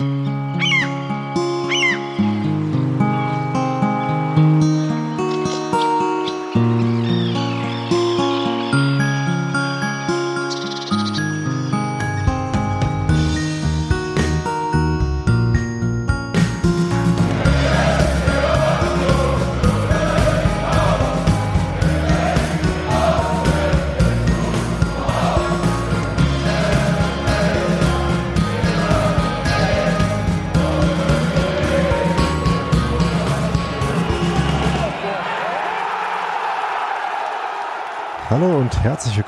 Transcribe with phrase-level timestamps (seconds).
[0.00, 0.33] herzlich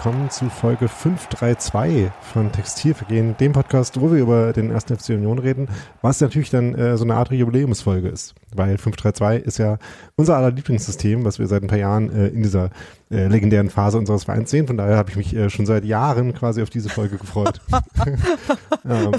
[0.06, 5.40] willkommen zu Folge 532 von Textilvergehen, dem Podcast, wo wir über den ersten FC Union
[5.40, 5.66] reden,
[6.00, 9.78] was natürlich dann äh, so eine Art Jubiläumsfolge ist, weil 532 ist ja
[10.14, 12.70] unser aller Lieblingssystem, was wir seit ein paar Jahren äh, in dieser
[13.10, 14.68] äh, legendären Phase unseres Vereins sehen.
[14.68, 17.60] Von daher habe ich mich äh, schon seit Jahren quasi auf diese Folge gefreut.
[18.88, 19.12] ähm,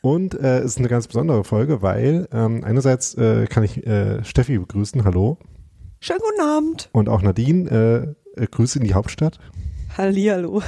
[0.00, 4.24] und äh, es ist eine ganz besondere Folge, weil ähm, einerseits äh, kann ich äh,
[4.24, 5.04] Steffi begrüßen.
[5.04, 5.38] Hallo.
[6.00, 6.88] Schönen guten Abend.
[6.90, 8.16] Und auch Nadine.
[8.36, 9.38] Grüße in die Hauptstadt.
[9.96, 10.62] Hallihallo.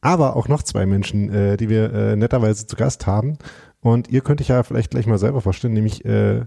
[0.00, 3.38] Aber auch noch zwei Menschen, äh, die wir äh, netterweise zu Gast haben.
[3.80, 6.44] Und ihr könnt euch ja vielleicht gleich mal selber vorstellen, nämlich äh,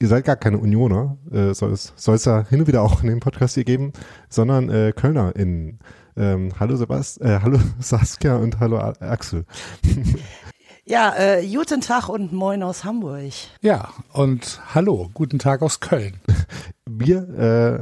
[0.00, 3.02] ihr seid gar keine Unioner, äh, soll es soll es ja hin und wieder auch
[3.02, 3.92] in dem Podcast hier geben,
[4.28, 5.78] sondern äh, KölnerInnen.
[6.16, 9.44] Ähm, hallo Sebast, äh, hallo Saskia und hallo Axel.
[10.86, 13.32] Ja, äh, guten Tag und moin aus Hamburg.
[13.62, 16.20] Ja, und hallo, guten Tag aus Köln.
[16.84, 17.26] Wir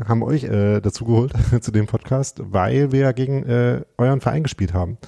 [0.04, 4.20] äh, haben euch äh, dazu geholt zu dem Podcast, weil wir ja gegen äh, euren
[4.20, 4.98] Verein gespielt haben.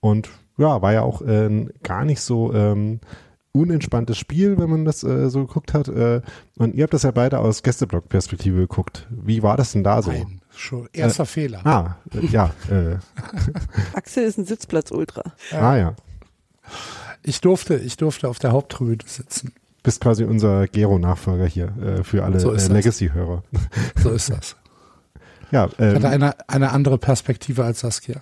[0.00, 3.00] Und ja, war ja auch äh, gar nicht so ähm,
[3.52, 5.88] unentspanntes Spiel, wenn man das äh, so geguckt hat.
[5.88, 6.20] Äh,
[6.58, 9.06] und ihr habt das ja beide aus Gästeblock-Perspektive geguckt.
[9.08, 10.12] Wie war das denn da so?
[10.12, 11.66] Nein, schon erster äh, Fehler.
[11.66, 12.50] Ah, äh, ja.
[12.70, 12.98] Äh.
[13.94, 15.32] Axel ist ein Sitzplatz-Ultra.
[15.52, 15.96] Ah ja.
[17.28, 19.52] Ich durfte, ich durfte auf der Haupttribüne sitzen.
[19.82, 23.44] Bist quasi unser Gero-Nachfolger hier äh, für alle so äh, Legacy-Hörer.
[24.02, 24.56] So ist das.
[25.50, 28.20] ja, ähm, hatte eine, eine andere Perspektive als Saskia.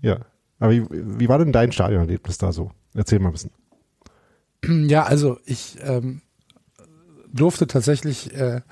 [0.00, 0.20] Ja.
[0.58, 2.70] Aber wie, wie war denn dein Stadionerlebnis da so?
[2.94, 3.50] Erzähl mal ein bisschen.
[4.88, 6.22] Ja, also ich ähm,
[7.32, 8.62] durfte tatsächlich äh,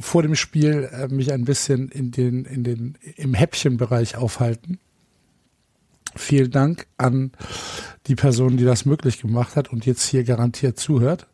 [0.00, 4.80] vor dem Spiel äh, mich ein bisschen in den, in den, im Häppchenbereich aufhalten.
[6.16, 7.32] Vielen Dank an
[8.08, 11.26] die Person, die das möglich gemacht hat und jetzt hier garantiert zuhört.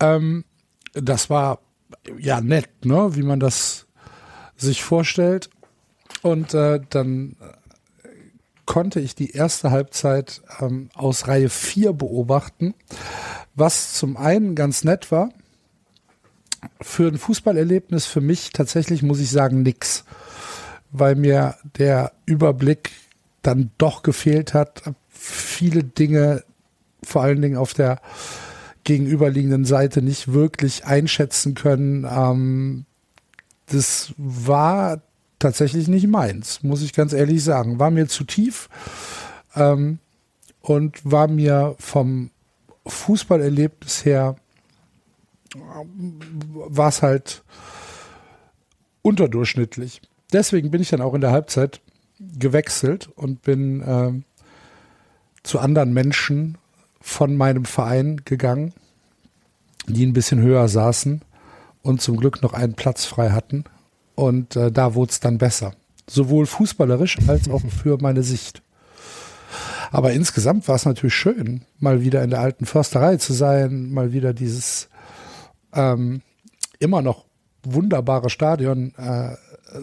[0.00, 0.44] Ähm,
[0.92, 1.60] das war
[2.18, 3.86] ja nett, ne, wie man das
[4.56, 5.50] sich vorstellt.
[6.22, 7.36] Und äh, dann
[8.70, 12.74] konnte ich die erste Halbzeit ähm, aus Reihe 4 beobachten,
[13.56, 15.30] was zum einen ganz nett war.
[16.80, 20.04] Für ein Fußballerlebnis für mich tatsächlich muss ich sagen nix,
[20.92, 22.92] weil mir der Überblick
[23.42, 24.82] dann doch gefehlt hat.
[25.22, 26.44] Viele Dinge,
[27.04, 28.00] vor allen Dingen auf der
[28.84, 32.06] gegenüberliegenden Seite, nicht wirklich einschätzen können.
[32.10, 32.86] Ähm,
[33.66, 35.02] das war
[35.38, 37.78] tatsächlich nicht meins, muss ich ganz ehrlich sagen.
[37.78, 38.70] War mir zu tief
[39.54, 39.98] ähm,
[40.62, 42.30] und war mir vom
[42.86, 44.36] Fußballerlebnis her,
[45.54, 47.42] war es halt
[49.02, 50.00] unterdurchschnittlich.
[50.32, 51.80] Deswegen bin ich dann auch in der Halbzeit
[52.18, 54.12] gewechselt und bin äh,
[55.42, 56.58] zu anderen Menschen
[57.00, 58.74] von meinem Verein gegangen,
[59.86, 61.22] die ein bisschen höher saßen
[61.82, 63.64] und zum Glück noch einen Platz frei hatten.
[64.14, 65.72] Und äh, da wurde es dann besser.
[66.08, 68.62] Sowohl fußballerisch als auch für meine Sicht.
[69.90, 74.12] Aber insgesamt war es natürlich schön, mal wieder in der alten Försterei zu sein, mal
[74.12, 74.88] wieder dieses
[75.72, 76.22] ähm,
[76.78, 77.24] immer noch
[77.62, 79.36] wunderbare Stadion äh,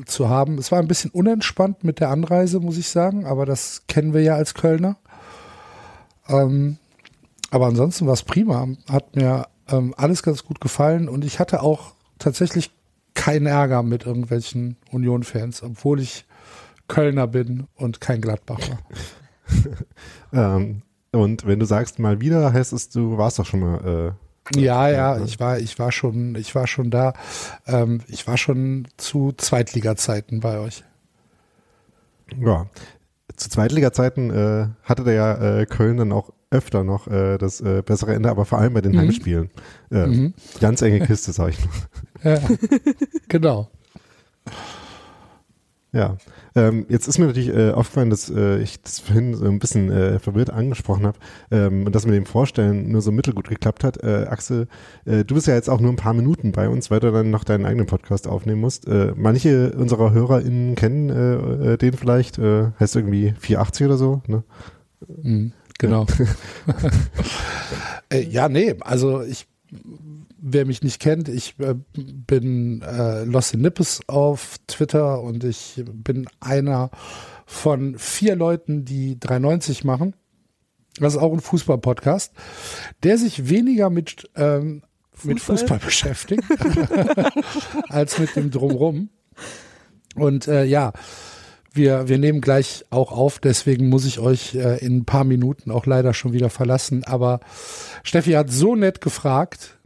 [0.05, 0.57] zu haben.
[0.57, 4.21] Es war ein bisschen unentspannt mit der Anreise, muss ich sagen, aber das kennen wir
[4.21, 4.97] ja als Kölner.
[6.29, 6.77] Ähm,
[7.51, 11.61] aber ansonsten war es prima, hat mir ähm, alles ganz gut gefallen und ich hatte
[11.61, 12.71] auch tatsächlich
[13.13, 16.25] keinen Ärger mit irgendwelchen Union-Fans, obwohl ich
[16.87, 18.79] Kölner bin und kein Gladbacher.
[20.33, 24.27] ähm, und wenn du sagst mal wieder, heißt es, du warst doch schon mal äh
[24.55, 27.13] ja, ja, ich war, ich war schon, ich war schon da.
[27.65, 30.85] Ähm, ich war schon zu Zweitliga-Zeiten bei euch.
[32.37, 32.67] Ja,
[33.37, 37.83] zu Zweitliga-Zeiten äh, hatte der ja äh, Köln dann auch öfter noch äh, das äh,
[37.85, 38.99] bessere Ende, aber vor allem bei den mhm.
[38.99, 39.49] Heimspielen.
[39.91, 40.33] Äh, mhm.
[40.59, 42.33] Ganz enge Kiste, sag ich nur.
[42.33, 42.41] Ja,
[43.27, 43.69] genau.
[45.91, 46.17] Ja,
[46.57, 49.91] ähm, jetzt ist mir natürlich äh, aufgefallen, dass äh, ich das vorhin so ein bisschen
[49.91, 51.19] äh, verwirrt angesprochen habe
[51.51, 54.03] ähm, und das mit dem Vorstellen nur so mittelgut geklappt hat.
[54.03, 54.67] Äh, Axel,
[55.05, 57.29] äh, du bist ja jetzt auch nur ein paar Minuten bei uns, weil du dann
[57.29, 58.87] noch deinen eigenen Podcast aufnehmen musst.
[58.87, 64.21] Äh, manche unserer HörerInnen kennen äh, äh, den vielleicht, äh, heißt irgendwie 480 oder so,
[64.25, 64.43] ne?
[65.21, 65.51] Mhm.
[65.77, 66.07] Genau.
[68.09, 69.47] äh, ja, nee, also ich,
[70.39, 75.83] wer mich nicht kennt, ich äh, bin äh, Lost in Nippes auf Twitter und ich
[75.85, 76.91] bin einer
[77.45, 80.15] von vier Leuten, die 390 machen.
[80.99, 82.33] Das ist auch ein Fußball-Podcast,
[83.03, 85.33] der sich weniger mit, ähm, Fußball?
[85.33, 86.43] mit Fußball beschäftigt
[87.89, 89.09] als mit dem Drumrum.
[90.15, 90.93] Und äh, ja,
[91.77, 95.71] wir, wir nehmen gleich auch auf, deswegen muss ich euch äh, in ein paar Minuten
[95.71, 97.03] auch leider schon wieder verlassen.
[97.03, 97.39] Aber
[98.03, 99.76] Steffi hat so nett gefragt.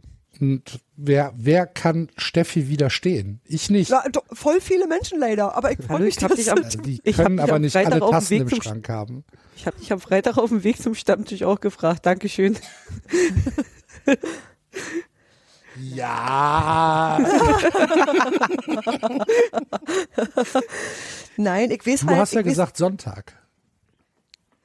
[0.42, 3.40] Und wer, wer kann Steffi widerstehen?
[3.44, 3.90] Ich nicht.
[3.90, 7.14] Ja, doch, voll viele Menschen leider, aber ich freue mich, dass dich am, die ich
[7.14, 9.22] können aber nicht alle Tassen im Schrank haben.
[9.54, 12.04] Ich habe dich am Freitag auf dem Weg zum Stammtisch auch gefragt.
[12.06, 12.58] Dankeschön.
[15.80, 17.18] Ja.
[21.36, 22.16] Nein, ich weiß du halt.
[22.16, 23.41] Du hast ja gesagt Sonntag.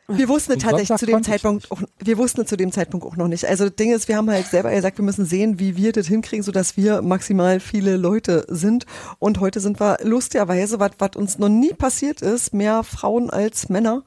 [0.10, 3.28] Wir wussten Und tatsächlich zu dem Zeitpunkt auch, wir wussten zu dem Zeitpunkt auch noch
[3.28, 3.46] nicht.
[3.46, 6.08] Also das Ding ist, wir haben halt selber gesagt, wir müssen sehen, wie wir das
[6.08, 8.86] hinkriegen, sodass wir maximal viele Leute sind.
[9.20, 13.68] Und heute sind wir lustigerweise, was, was uns noch nie passiert ist, mehr Frauen als
[13.68, 14.04] Männer,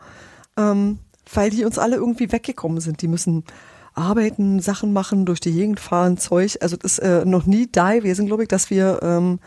[0.57, 1.01] ähm,
[1.35, 3.03] weil die uns alle irgendwie weggekommen sind.
[3.03, 3.45] Die müssen
[3.93, 6.57] arbeiten, Sachen machen, durch die Gegend fahren, Zeug.
[6.63, 9.39] Also das ist äh, noch nie da gewesen, glaube ich, dass wir ähm,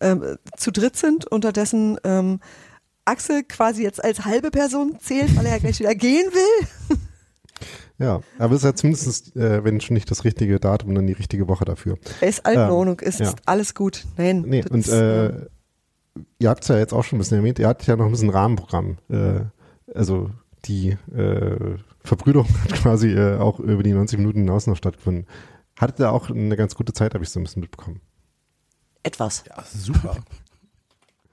[0.00, 1.26] ähm, zu dritt sind.
[1.26, 2.38] Unterdessen ähm,
[3.08, 6.98] Axel quasi jetzt als halbe Person zählt, weil er ja gleich wieder gehen will.
[8.00, 11.14] Ja, aber es ist ja zumindest, äh, wenn schon nicht das richtige Datum, dann die
[11.14, 11.98] richtige Woche dafür.
[12.20, 13.34] Er ist alt in ähm, Ordnung, ist ja.
[13.44, 14.06] alles gut.
[14.16, 14.44] Nein.
[14.46, 15.46] Nee, und ist, äh,
[16.38, 18.12] ihr habt es ja jetzt auch schon ein bisschen erwähnt, ihr hattet ja noch ein
[18.12, 18.98] bisschen Rahmenprogramm.
[19.10, 19.40] Äh,
[19.92, 20.30] also
[20.66, 25.26] die äh, Verbrüderung hat quasi äh, auch über die 90 Minuten hinaus noch stattgefunden.
[25.76, 28.00] Hattet ihr auch eine ganz gute Zeit, habe ich so ein bisschen mitbekommen.
[29.02, 29.42] Etwas.
[29.48, 30.16] Ja, super.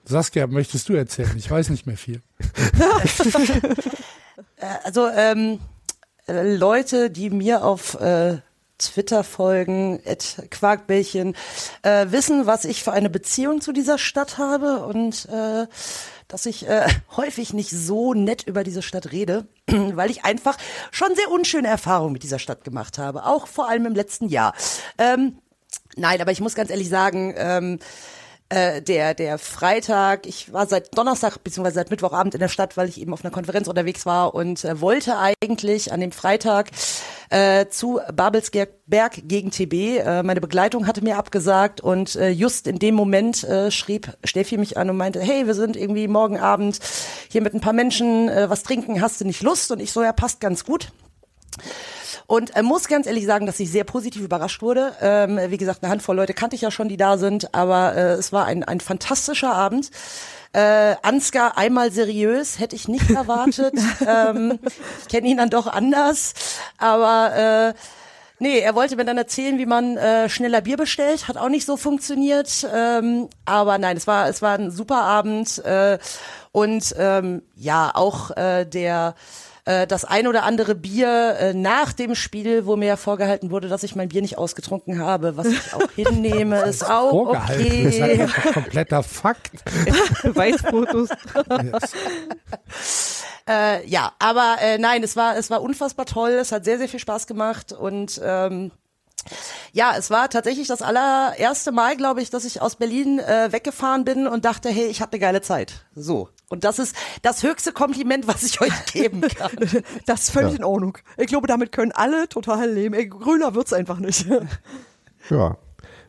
[0.06, 1.36] Saskia, möchtest du erzählen?
[1.38, 2.22] Ich weiß nicht mehr viel.
[4.58, 5.60] Äh, also ähm,
[6.28, 8.38] äh, Leute, die mir auf äh,
[8.78, 10.02] Twitter folgen,
[10.50, 11.36] Quarkbällchen,
[11.82, 15.68] äh, wissen, was ich für eine Beziehung zu dieser Stadt habe und äh,
[16.28, 20.58] dass ich äh, häufig nicht so nett über diese Stadt rede, weil ich einfach
[20.92, 24.54] schon sehr unschöne Erfahrungen mit dieser Stadt gemacht habe, auch vor allem im letzten Jahr.
[24.98, 25.40] Ähm,
[25.96, 27.80] nein, aber ich muss ganz ehrlich sagen, ähm,
[28.50, 31.72] äh, der, der Freitag, ich war seit Donnerstag bzw.
[31.72, 34.80] seit Mittwochabend in der Stadt, weil ich eben auf einer Konferenz unterwegs war und äh,
[34.82, 36.70] wollte eigentlich an dem Freitag
[37.32, 39.74] äh, zu Babelsberg gegen TB.
[39.74, 44.58] Äh, meine Begleitung hatte mir abgesagt und äh, just in dem Moment äh, schrieb Steffi
[44.58, 46.80] mich an und meinte, hey, wir sind irgendwie morgen Abend
[47.30, 49.72] hier mit ein paar Menschen äh, was trinken, hast du nicht Lust?
[49.72, 50.92] Und ich so, ja, passt ganz gut.
[52.28, 54.94] Und äh, muss ganz ehrlich sagen, dass ich sehr positiv überrascht wurde.
[55.02, 58.14] Ähm, wie gesagt, eine Handvoll Leute kannte ich ja schon, die da sind, aber äh,
[58.14, 59.92] es war ein, ein fantastischer Abend.
[60.54, 63.74] Äh, Ansgar einmal seriös, hätte ich nicht erwartet.
[64.08, 64.60] ähm,
[65.02, 66.34] ich kenne ihn dann doch anders,
[66.78, 67.80] aber äh,
[68.38, 71.30] Nee, er wollte mir dann erzählen, wie man äh, schneller Bier bestellt.
[71.30, 72.68] Hat auch nicht so funktioniert.
[72.74, 75.64] Ähm, aber nein, es war, es war ein super Abend.
[75.64, 76.00] Äh,
[76.52, 79.16] und ähm, ja, auch äh, der
[79.66, 83.82] äh, das ein oder andere Bier äh, nach dem Spiel, wo mir vorgehalten wurde, dass
[83.84, 87.90] ich mein Bier nicht ausgetrunken habe, was ich auch hinnehme, ist auch okay.
[87.90, 89.64] ist ein kompletter Fakt.
[90.24, 91.10] Beweisfotos.
[93.50, 96.32] äh, ja, aber äh, nein, es war es war unfassbar toll.
[96.32, 98.72] Es hat sehr sehr viel Spaß gemacht und ähm,
[99.74, 104.06] ja, es war tatsächlich das allererste Mal, glaube ich, dass ich aus Berlin äh, weggefahren
[104.06, 105.86] bin und dachte, hey, ich hatte eine geile Zeit.
[105.96, 106.30] So.
[106.50, 109.52] Und das ist das höchste Kompliment, was ich euch geben kann.
[110.06, 110.58] das ist völlig ja.
[110.58, 110.98] in Ordnung.
[111.18, 112.94] Ich glaube, damit können alle total leben.
[112.94, 114.28] Ey, grüner wird's einfach nicht.
[115.30, 115.58] ja,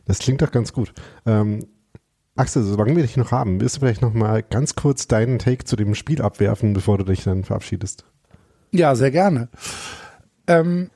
[0.05, 0.93] das klingt doch ganz gut.
[1.25, 1.67] Ähm,
[2.35, 5.65] Axel, solange wir dich noch haben, willst du vielleicht noch mal ganz kurz deinen Take
[5.65, 8.05] zu dem Spiel abwerfen, bevor du dich dann verabschiedest?
[8.71, 9.49] Ja, sehr gerne.
[10.45, 10.91] Ähm,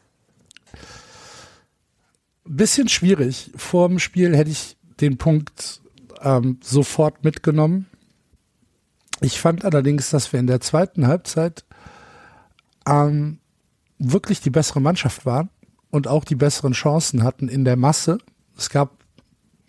[2.45, 3.51] bisschen schwierig.
[3.55, 5.81] Vor dem Spiel hätte ich den Punkt
[6.21, 7.87] ähm, sofort mitgenommen.
[9.21, 11.63] Ich fand allerdings, dass wir in der zweiten Halbzeit
[12.87, 13.39] ähm,
[13.99, 15.49] wirklich die bessere Mannschaft waren
[15.91, 18.17] und auch die besseren Chancen hatten in der Masse.
[18.57, 18.97] Es gab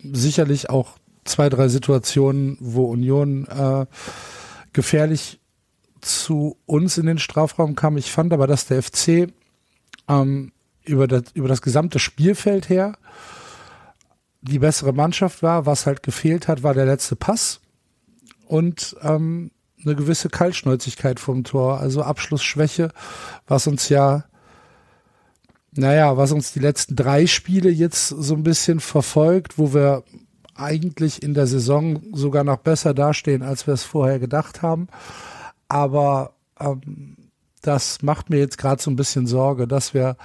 [0.01, 3.85] sicherlich auch zwei, drei Situationen, wo Union äh,
[4.73, 5.39] gefährlich
[6.01, 7.95] zu uns in den Strafraum kam.
[7.97, 9.31] Ich fand aber, dass der FC
[10.09, 10.51] ähm,
[10.83, 12.97] über das, über das gesamte Spielfeld her
[14.41, 15.67] die bessere Mannschaft war.
[15.67, 17.61] Was halt gefehlt hat, war der letzte Pass
[18.53, 19.49] und ähm,
[19.83, 22.89] eine gewisse Kaltschnäuzigkeit vom Tor, also Abschlussschwäche,
[23.47, 24.25] was uns ja,
[25.71, 30.03] naja, was uns die letzten drei Spiele jetzt so ein bisschen verfolgt, wo wir
[30.53, 34.87] eigentlich in der Saison sogar noch besser dastehen, als wir es vorher gedacht haben.
[35.67, 37.17] Aber ähm,
[37.63, 40.15] das macht mir jetzt gerade so ein bisschen Sorge, dass wir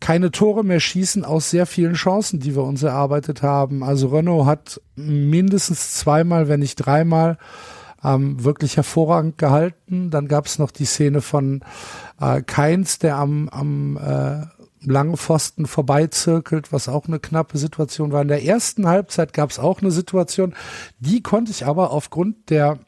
[0.00, 3.82] keine Tore mehr schießen aus sehr vielen Chancen, die wir uns erarbeitet haben.
[3.82, 7.38] Also Renault hat mindestens zweimal, wenn nicht dreimal,
[8.04, 10.10] ähm, wirklich hervorragend gehalten.
[10.10, 11.60] Dann gab es noch die Szene von
[12.20, 14.46] äh, Keins, der am, am äh,
[14.84, 18.22] langen Pfosten vorbeizirkelt, was auch eine knappe Situation war.
[18.22, 20.54] In der ersten Halbzeit gab es auch eine Situation,
[20.98, 22.78] die konnte ich aber aufgrund der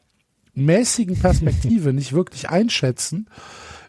[0.53, 3.27] mäßigen Perspektive nicht wirklich einschätzen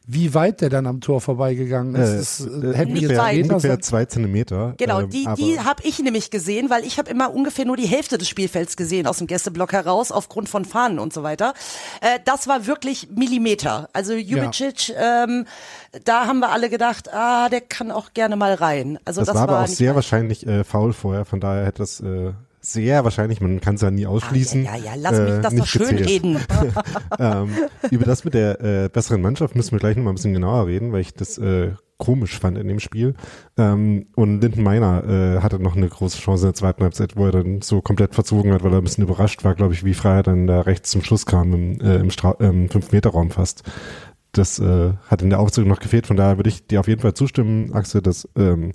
[0.06, 2.40] wie weit der dann am Tor vorbeigegangen ist.
[2.40, 3.42] Äh, das, äh, hätten ungefähr, weit.
[3.42, 4.74] ungefähr zwei Zentimeter.
[4.76, 7.86] Genau, ähm, die, die habe ich nämlich gesehen, weil ich habe immer ungefähr nur die
[7.86, 11.54] Hälfte des Spielfelds gesehen aus dem Gästeblock heraus, aufgrund von Fahnen und so weiter.
[12.00, 13.88] Äh, das war wirklich Millimeter.
[13.92, 15.24] Also Jubicic, ja.
[15.24, 15.46] ähm,
[16.04, 18.98] da haben wir alle gedacht, ah, der kann auch gerne mal rein.
[19.04, 22.00] Also das, das war aber auch sehr wahrscheinlich äh, faul vorher, von daher hätte das
[22.00, 22.32] äh,
[22.72, 24.66] sehr wahrscheinlich, man kann es ja nie ausschließen.
[24.66, 26.08] Ah, ja, ja, ja, lass mich das äh, doch schön gezählt.
[26.08, 26.38] reden.
[27.18, 27.50] ähm,
[27.90, 30.66] über das mit der äh, besseren Mannschaft müssen wir gleich noch mal ein bisschen genauer
[30.66, 33.14] reden, weil ich das äh, komisch fand in dem Spiel.
[33.56, 37.26] Ähm, und Linden Meiner äh, hatte noch eine große Chance in der zweiten Halbzeit, wo
[37.26, 39.94] er dann so komplett verzogen hat, weil er ein bisschen überrascht war, glaube ich, wie
[39.94, 43.62] frei er dann da rechts zum Schluss kam im, äh, im, Stra im Fünf-Meter-Raum fast
[44.32, 46.06] das äh, hat in der Aufzug noch gefehlt.
[46.06, 48.72] Von daher würde ich dir auf jeden Fall zustimmen, Axel, dass ähm,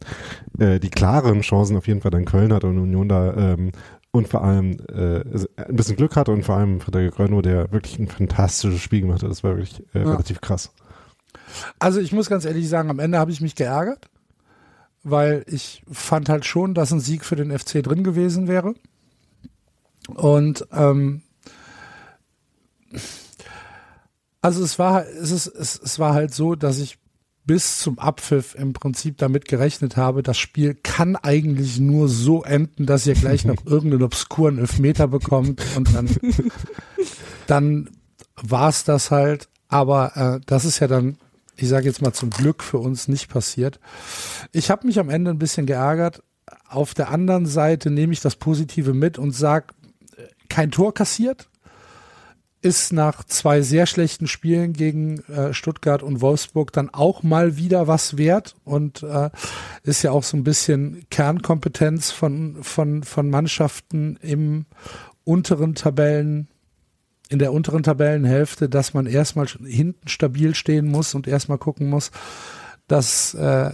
[0.59, 3.71] äh, die klaren Chancen auf jeden Fall dann Köln hat und Union da ähm,
[4.11, 5.21] und vor allem äh,
[5.57, 9.23] ein bisschen Glück hatte und vor allem Frederik Rönno, der wirklich ein fantastisches Spiel gemacht
[9.23, 9.29] hat.
[9.29, 10.11] Das war wirklich äh, ja.
[10.11, 10.71] relativ krass.
[11.79, 14.09] Also ich muss ganz ehrlich sagen, am Ende habe ich mich geärgert,
[15.03, 18.73] weil ich fand halt schon, dass ein Sieg für den FC drin gewesen wäre.
[20.07, 21.21] Und ähm,
[24.45, 26.99] also es war, es ist, es, es war halt so, dass ich
[27.45, 32.85] bis zum Abpfiff im Prinzip damit gerechnet habe, das Spiel kann eigentlich nur so enden,
[32.85, 36.09] dass ihr gleich noch irgendeinen obskuren Elfmeter bekommt und dann,
[37.47, 37.89] dann
[38.35, 39.49] war es das halt.
[39.67, 41.17] Aber äh, das ist ja dann,
[41.55, 43.79] ich sage jetzt mal zum Glück für uns nicht passiert.
[44.51, 46.21] Ich habe mich am Ende ein bisschen geärgert.
[46.69, 49.73] Auf der anderen Seite nehme ich das Positive mit und sage,
[50.49, 51.49] kein Tor kassiert,
[52.65, 57.85] ist nach zwei sehr schlechten Spielen gegen äh, Stuttgart und Wolfsburg dann auch mal wieder
[57.85, 59.29] was wert und äh,
[59.83, 64.65] ist ja auch so ein bisschen Kernkompetenz von, von, von Mannschaften im
[65.23, 66.47] unteren Tabellen,
[67.29, 72.09] in der unteren Tabellenhälfte, dass man erstmal hinten stabil stehen muss und erstmal gucken muss,
[72.87, 73.73] dass, äh,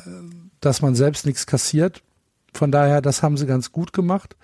[0.60, 2.04] dass man selbst nichts kassiert.
[2.54, 4.36] Von daher, das haben sie ganz gut gemacht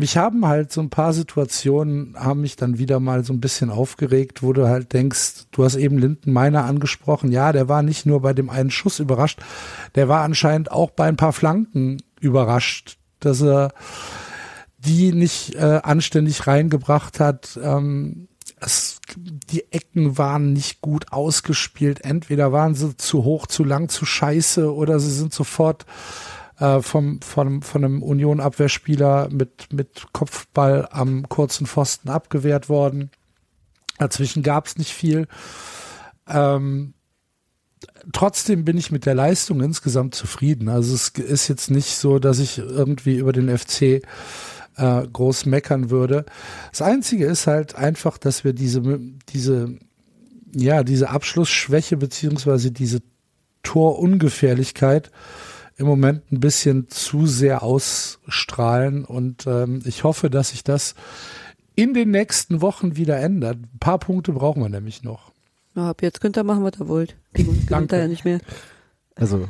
[0.00, 3.70] mich haben halt so ein paar Situationen, haben mich dann wieder mal so ein bisschen
[3.70, 8.06] aufgeregt, wo du halt denkst, du hast eben Linden Meiner angesprochen, ja, der war nicht
[8.06, 9.40] nur bei dem einen Schuss überrascht,
[9.94, 13.72] der war anscheinend auch bei ein paar Flanken überrascht, dass er
[14.78, 17.58] die nicht äh, anständig reingebracht hat.
[17.62, 18.28] Ähm,
[18.60, 22.04] es, die Ecken waren nicht gut ausgespielt.
[22.04, 25.86] Entweder waren sie zu hoch, zu lang, zu scheiße oder sie sind sofort
[26.60, 33.10] äh, vom, von, von einem Union-Abwehrspieler mit, mit Kopfball am kurzen Pfosten abgewehrt worden.
[33.98, 35.26] Dazwischen gab es nicht viel.
[36.28, 36.94] Ähm,
[38.12, 40.68] trotzdem bin ich mit der Leistung insgesamt zufrieden.
[40.68, 44.02] Also es ist jetzt nicht so, dass ich irgendwie über den FC
[44.76, 46.24] äh, groß meckern würde.
[46.70, 48.82] Das Einzige ist halt einfach, dass wir diese,
[49.30, 49.78] diese,
[50.54, 53.00] ja, diese Abschlussschwäche beziehungsweise diese
[53.62, 55.10] Torungefährlichkeit
[55.80, 60.94] im Moment ein bisschen zu sehr ausstrahlen und ähm, ich hoffe, dass sich das
[61.74, 63.56] in den nächsten Wochen wieder ändert.
[63.56, 65.32] Ein paar Punkte brauchen wir nämlich noch.
[65.74, 67.16] Ja, ab jetzt könnt ihr machen, was ihr wollt.
[67.32, 68.40] Gewinnt ja nicht mehr.
[69.14, 69.48] Also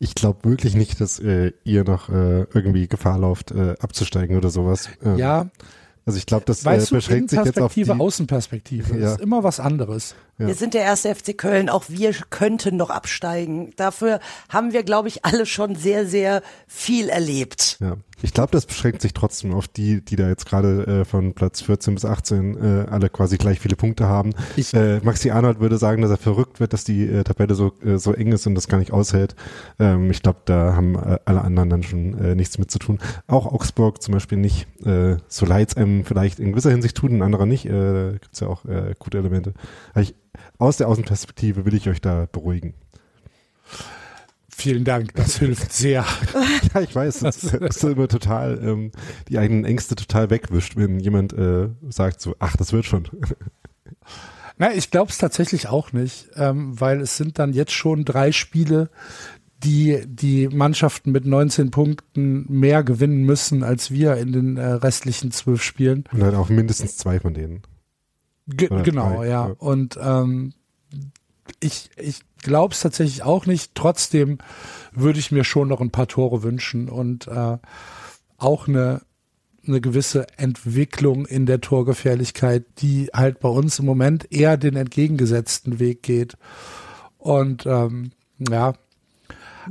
[0.00, 4.50] ich glaube wirklich nicht, dass äh, ihr noch äh, irgendwie Gefahr lauft, äh, abzusteigen oder
[4.50, 4.88] sowas.
[5.04, 5.50] Ähm, ja.
[6.06, 8.94] Also ich glaube, das weißt äh, beschränkt sich jetzt auf die Außenperspektive.
[8.94, 9.00] Ja.
[9.00, 10.16] Das ist immer was anderes.
[10.40, 10.46] Ja.
[10.46, 13.72] Wir sind der erste FC Köln, auch wir könnten noch absteigen.
[13.76, 17.76] Dafür haben wir, glaube ich, alle schon sehr, sehr viel erlebt.
[17.80, 17.96] Ja.
[18.22, 21.62] Ich glaube, das beschränkt sich trotzdem auf die, die da jetzt gerade äh, von Platz
[21.62, 24.32] 14 bis 18 äh, alle quasi gleich viele Punkte haben.
[24.56, 27.72] Ich, äh, Maxi Arnold würde sagen, dass er verrückt wird, dass die äh, Tabelle so,
[27.84, 29.34] äh, so eng ist und das gar nicht aushält.
[29.78, 32.98] Ähm, ich glaube, da haben äh, alle anderen dann schon äh, nichts mit zu tun.
[33.26, 34.66] Auch Augsburg zum Beispiel nicht.
[34.84, 37.66] Äh, so leid es einem vielleicht in gewisser Hinsicht tut, in anderer nicht.
[37.66, 39.54] Äh, Gibt es ja auch äh, gute Elemente.
[39.92, 40.14] Aber ich
[40.60, 42.74] aus der Außenperspektive will ich euch da beruhigen.
[44.48, 46.04] Vielen Dank, das hilft sehr.
[46.74, 48.92] ja, ich weiß, das ist, ist immer total ähm,
[49.28, 53.08] die eigenen Ängste total wegwischt, wenn jemand äh, sagt so, ach, das wird schon.
[54.58, 58.32] Na, ich glaube es tatsächlich auch nicht, ähm, weil es sind dann jetzt schon drei
[58.32, 58.90] Spiele,
[59.64, 65.30] die die Mannschaften mit 19 Punkten mehr gewinnen müssen als wir in den äh, restlichen
[65.30, 66.04] zwölf Spielen.
[66.12, 67.62] Und dann auch mindestens zwei von denen.
[68.56, 69.48] Ge genau, drei, ja.
[69.48, 69.54] ja.
[69.58, 70.52] Und ähm,
[71.60, 73.74] ich, ich glaube es tatsächlich auch nicht.
[73.74, 74.38] Trotzdem
[74.92, 77.58] würde ich mir schon noch ein paar Tore wünschen und äh,
[78.38, 79.02] auch eine,
[79.66, 85.78] eine gewisse Entwicklung in der Torgefährlichkeit, die halt bei uns im Moment eher den entgegengesetzten
[85.78, 86.36] Weg geht.
[87.18, 88.74] Und ähm, ja,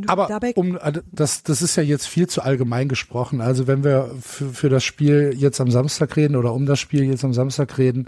[0.08, 3.42] aber um, äh, das, das ist ja jetzt viel zu allgemein gesprochen.
[3.42, 7.04] Also wenn wir für, für das Spiel jetzt am Samstag reden oder um das Spiel
[7.06, 8.08] jetzt am Samstag reden,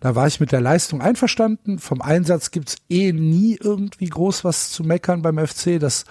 [0.00, 1.78] da war ich mit der Leistung einverstanden.
[1.78, 5.78] Vom Einsatz gibt's eh nie irgendwie groß was zu meckern beim FC.
[5.78, 6.04] Das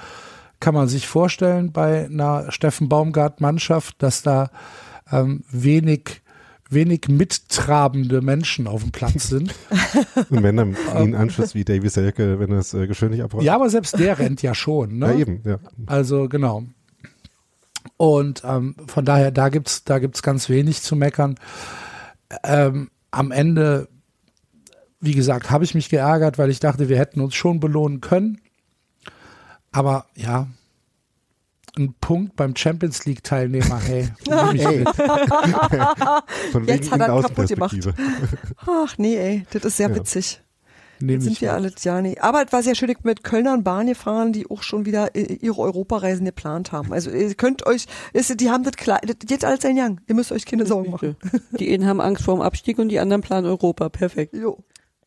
[0.59, 4.51] kann man sich vorstellen bei einer Steffen Baumgart-Mannschaft, dass da
[5.11, 6.21] ähm, wenig
[6.69, 9.53] wenig mittrabende Menschen auf dem Platz sind.
[10.29, 13.43] Und wenn dann ein Anschluss wie Davy Selke, wenn er es äh, geschönlich abräumt.
[13.43, 14.99] Ja, aber selbst der rennt ja schon.
[14.99, 15.07] Ne?
[15.07, 15.59] Ja, eben, ja.
[15.87, 16.63] Also genau.
[17.97, 21.35] Und ähm, von daher, da gibt's da gibt's ganz wenig zu meckern.
[22.43, 23.87] Ähm, am Ende,
[24.99, 28.39] wie gesagt, habe ich mich geärgert, weil ich dachte, wir hätten uns schon belohnen können.
[29.71, 30.47] Aber ja,
[31.77, 34.09] ein Punkt beim Champions League Teilnehmer, hey.
[34.29, 34.83] hey.
[36.65, 37.77] Jetzt hat er kaputt gemacht.
[38.65, 39.95] Ach nee, ey, das ist sehr ja.
[39.95, 40.41] witzig.
[41.01, 42.17] Jetzt sind wir alle, ja, nee.
[42.19, 45.61] Aber es war sehr schön mit Kölnern Bahn gefahren, die auch schon wieder äh, ihre
[45.61, 46.91] Europareisen geplant haben.
[46.91, 49.95] Also ihr könnt euch, die haben das klar, das geht alles ein Jahr.
[50.07, 51.15] Ihr müsst euch keine Sorgen machen.
[51.57, 53.89] Die einen haben Angst vor dem Abstieg und die anderen planen Europa.
[53.89, 54.35] Perfekt.
[54.35, 54.57] Jo.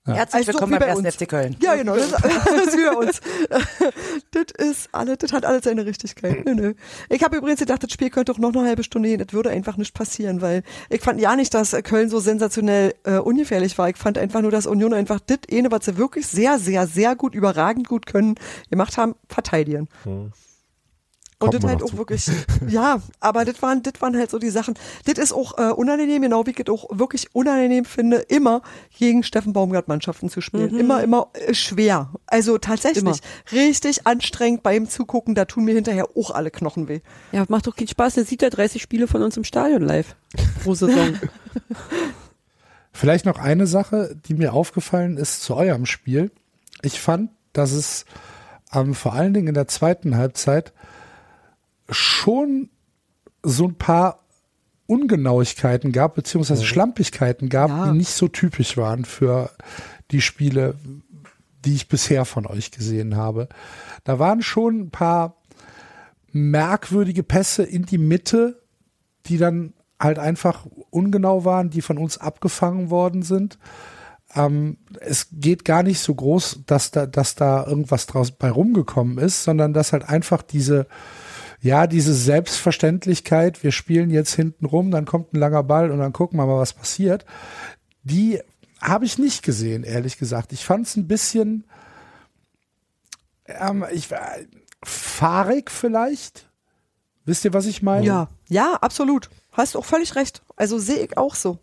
[0.04, 0.14] Ja.
[0.14, 1.14] Herzlich also willkommen beim 1.
[1.14, 1.56] FC Köln.
[1.61, 3.21] Ja, genau, das, das ist wie bei uns.
[4.32, 6.44] das ist alles, das hat alles seine Richtigkeit.
[6.44, 6.75] Nö, nö.
[7.09, 9.25] Ich habe übrigens gedacht, das Spiel könnte doch noch eine halbe Stunde gehen.
[9.25, 13.18] Das würde einfach nicht passieren, weil ich fand ja nicht, dass Köln so sensationell äh,
[13.18, 13.90] ungefährlich war.
[13.90, 17.14] Ich fand einfach nur, dass Union einfach das eine, was sie wirklich sehr, sehr, sehr
[17.14, 18.35] gut, überragend gut können,
[18.71, 19.88] gemacht haben, verteidigen.
[20.02, 20.32] Hm.
[21.46, 21.99] Und das halt auch zu.
[21.99, 22.30] wirklich,
[22.68, 24.75] ja, aber das waren, das waren halt so die Sachen.
[25.04, 28.62] Das ist auch äh, unangenehm, genau wie ich das auch wirklich unangenehm finde, immer
[28.99, 30.72] gegen Steffen Baumgart Mannschaften zu spielen.
[30.72, 30.80] Mhm.
[30.80, 32.11] Immer, immer äh, schwer.
[32.26, 33.16] Also tatsächlich immer.
[33.52, 35.34] richtig anstrengend beim Zugucken.
[35.34, 37.00] Da tun mir hinterher auch alle Knochen weh.
[37.32, 38.14] Ja, macht doch keinen Spaß.
[38.14, 40.14] Der sieht ja 30 Spiele von uns im Stadion live
[40.62, 41.14] pro Saison.
[42.92, 46.31] Vielleicht noch eine Sache, die mir aufgefallen ist zu eurem Spiel.
[46.83, 48.05] Ich fand, dass es
[48.72, 50.72] ähm, vor allen Dingen in der zweiten Halbzeit
[51.88, 52.71] schon
[53.42, 54.21] so ein paar
[54.87, 57.87] Ungenauigkeiten gab, beziehungsweise Schlampigkeiten gab, ja.
[57.87, 59.51] die nicht so typisch waren für
[60.11, 60.75] die Spiele,
[61.64, 63.49] die ich bisher von euch gesehen habe.
[64.05, 65.37] Da waren schon ein paar
[66.33, 68.62] merkwürdige Pässe in die Mitte,
[69.27, 73.59] die dann halt einfach ungenau waren, die von uns abgefangen worden sind.
[74.35, 79.18] Ähm, es geht gar nicht so groß, dass da, dass da irgendwas draus bei rumgekommen
[79.18, 80.87] ist, sondern dass halt einfach diese,
[81.62, 86.12] ja, diese Selbstverständlichkeit, wir spielen jetzt hinten rum, dann kommt ein langer Ball und dann
[86.12, 87.25] gucken wir mal, was passiert,
[88.03, 88.40] die
[88.81, 90.53] habe ich nicht gesehen, ehrlich gesagt.
[90.53, 91.64] Ich fand es ein bisschen,
[93.46, 94.09] ähm, ich
[94.83, 96.48] fahrig vielleicht.
[97.25, 98.05] Wisst ihr, was ich meine?
[98.05, 99.31] Ja, ja, absolut.
[99.53, 100.42] Hast auch völlig recht.
[100.57, 101.59] Also sehe ich auch so.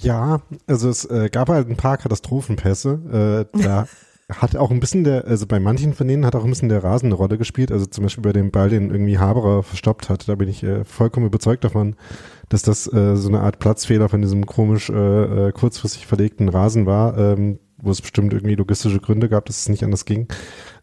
[0.00, 3.48] Ja, also es äh, gab halt ein paar Katastrophenpässe.
[3.52, 3.86] Äh, da
[4.30, 6.84] hat auch ein bisschen der, also bei manchen von denen hat auch ein bisschen der
[6.84, 7.72] Rasen eine Rolle gespielt.
[7.72, 10.28] Also zum Beispiel bei dem Ball, den irgendwie Haberer verstoppt hat.
[10.28, 11.96] Da bin ich äh, vollkommen überzeugt davon,
[12.50, 16.84] dass das äh, so eine Art Platzfehler von diesem komisch äh, äh, kurzfristig verlegten Rasen
[16.84, 20.28] war, ähm, wo es bestimmt irgendwie logistische Gründe gab, dass es nicht anders ging.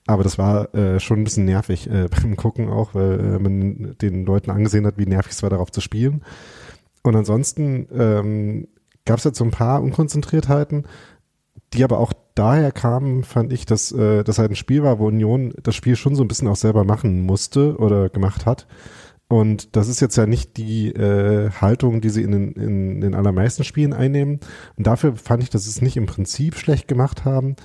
[0.08, 3.96] Aber das war äh, schon ein bisschen nervig äh, beim Gucken auch, weil äh, man
[4.02, 6.24] den Leuten angesehen hat, wie nervig es war, darauf zu spielen.
[7.04, 8.68] Und ansonsten ähm,
[9.06, 10.86] gab es jetzt so ein paar Unkonzentriertheiten
[11.74, 15.08] die aber auch daher kamen, fand ich, dass äh, das halt ein Spiel war, wo
[15.08, 18.68] Union das Spiel schon so ein bisschen auch selber machen musste oder gemacht hat.
[19.28, 23.16] Und das ist jetzt ja nicht die äh, Haltung, die sie in den, in den
[23.16, 24.40] allermeisten Spielen einnehmen.
[24.76, 27.56] Und dafür fand ich, dass sie es nicht im Prinzip schlecht gemacht haben.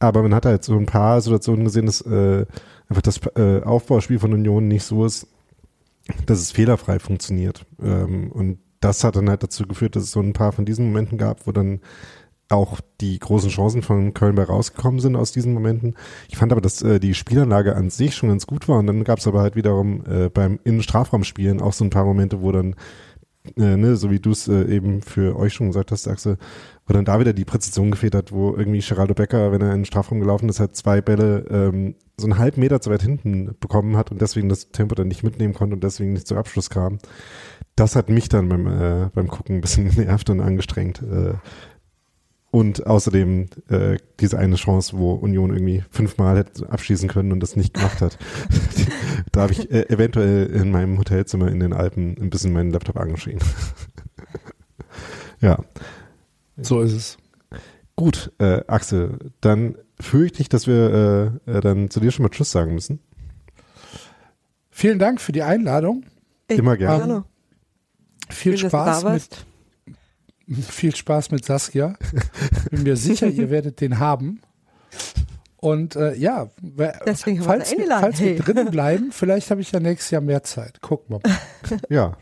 [0.00, 2.46] Aber man hat halt so ein paar Situationen gesehen, dass äh,
[2.88, 5.28] einfach das äh, Aufbauspiel von Union nicht so ist,
[6.26, 7.64] dass es fehlerfrei funktioniert.
[7.80, 10.86] Ähm, und das hat dann halt dazu geführt, dass es so ein paar von diesen
[10.86, 11.80] Momenten gab, wo dann
[12.48, 15.94] auch die großen Chancen von Köln bei rausgekommen sind aus diesen Momenten.
[16.28, 19.04] Ich fand aber, dass äh, die Spielanlage an sich schon ganz gut war und dann
[19.04, 22.76] gab es aber halt wiederum äh, beim Innenstrafraumspielen auch so ein paar Momente, wo dann,
[23.56, 26.36] äh, ne, so wie du es äh, eben für euch schon gesagt hast, Axel,
[26.86, 29.80] wo dann da wieder die Präzision gefehlt hat, wo irgendwie Geraldo Becker, wenn er in
[29.80, 33.56] den Strafraum gelaufen ist, hat zwei Bälle ähm, so einen halben Meter zu weit hinten
[33.58, 36.70] bekommen hat und deswegen das Tempo dann nicht mitnehmen konnte und deswegen nicht zum Abschluss
[36.70, 36.98] kam.
[37.74, 41.02] Das hat mich dann beim, äh, beim Gucken ein bisschen genervt und angestrengt.
[42.54, 47.56] Und außerdem äh, diese eine Chance, wo Union irgendwie fünfmal hätte abschließen können und das
[47.56, 48.16] nicht gemacht hat.
[49.32, 52.96] da habe ich äh, eventuell in meinem Hotelzimmer in den Alpen ein bisschen meinen Laptop
[52.96, 53.40] angeschrien.
[55.40, 55.64] ja.
[56.56, 57.16] So ist es.
[57.96, 62.30] Gut, äh, Axel, dann fürchte ich, dass wir äh, äh, dann zu dir schon mal
[62.30, 63.00] Tschüss sagen müssen.
[64.70, 66.04] Vielen Dank für die Einladung.
[66.46, 67.04] Ey, Immer gerne.
[67.04, 67.24] gerne.
[68.30, 69.46] Viel Schön, dass du da Spaß mit.
[70.48, 71.94] Viel Spaß mit Saskia.
[72.70, 74.40] Bin mir sicher, ihr werdet den haben.
[75.56, 76.50] Und äh, ja,
[77.06, 78.36] Deswegen wir falls, wir- falls wir Hey.
[78.36, 80.82] drinnen bleiben, vielleicht habe ich ja nächstes Jahr mehr Zeit.
[80.82, 81.78] Gucken wir mal.
[81.88, 82.18] Ja,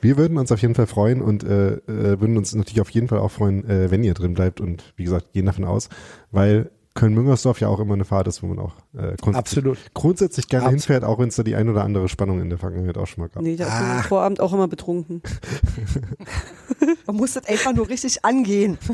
[0.00, 3.08] wir würden uns auf jeden Fall freuen und äh, äh, würden uns natürlich auf jeden
[3.08, 5.88] Fall auch freuen, äh, wenn ihr drin bleibt und wie gesagt, gehen davon aus,
[6.30, 9.78] weil Köln-Müngersdorf ja auch immer eine Fahrt ist, wo man auch äh, grundsätzlich, Absolut.
[9.94, 10.80] grundsätzlich gerne Absolut.
[10.82, 13.22] hinfährt, auch wenn es da die ein oder andere Spannung in der Vergangenheit auch schon
[13.22, 13.42] mal gab.
[13.42, 15.22] Nee, da ist man am Vorabend auch immer betrunken.
[17.06, 18.78] Man muss das einfach nur richtig angehen.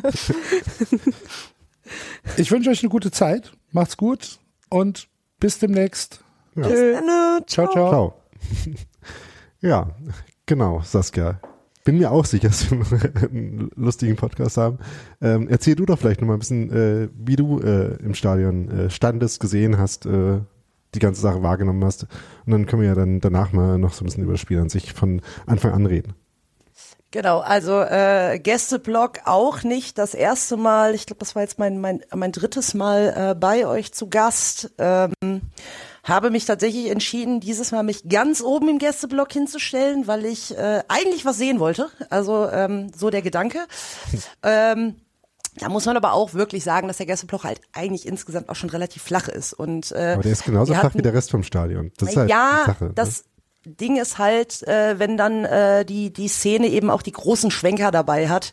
[2.39, 3.53] Ich wünsche euch eine gute Zeit.
[3.71, 4.39] Macht's gut
[4.71, 6.25] und bis demnächst.
[6.55, 6.99] Tschö.
[7.47, 7.69] Ciao, ciao.
[7.69, 8.15] Ciao.
[9.61, 9.91] ja,
[10.47, 11.39] genau, Saskia.
[11.85, 12.81] Bin mir auch sicher, dass wir
[13.31, 14.79] einen lustigen Podcast haben.
[15.21, 18.71] Ähm, erzähl du doch vielleicht noch mal ein bisschen, äh, wie du äh, im Stadion
[18.71, 20.41] äh, standest, gesehen hast, äh,
[20.95, 22.07] die ganze Sache wahrgenommen hast.
[22.47, 24.61] Und dann können wir ja dann danach mal noch so ein bisschen über das Spiel
[24.61, 26.15] an sich von Anfang an reden.
[27.11, 30.97] Genau, also äh, Gästeblog auch nicht das erste Mal.
[30.97, 34.73] Ich glaube, das war jetzt mein mein mein drittes Mal äh, bei euch zu Gast.
[34.79, 35.13] Ähm,
[36.05, 40.83] habe mich tatsächlich entschieden, dieses Mal mich ganz oben im Gästeblock hinzustellen, weil ich äh,
[40.89, 41.89] eigentlich was sehen wollte.
[42.11, 43.59] Also ähm, so der Gedanke.
[44.43, 44.97] ähm,
[45.57, 48.71] da muss man aber auch wirklich sagen, dass der Gästeblock halt eigentlich insgesamt auch schon
[48.71, 49.53] relativ flach ist.
[49.53, 51.93] Und, äh, Aber der ist genauso flach hatten- wie der Rest vom Stadion.
[51.97, 52.85] Das ist halt ja, die Sache.
[52.87, 52.93] ne?
[52.95, 53.25] das
[53.65, 57.91] Ding ist halt, äh, wenn dann äh, die, die Szene eben auch die großen Schwenker
[57.91, 58.53] dabei hat,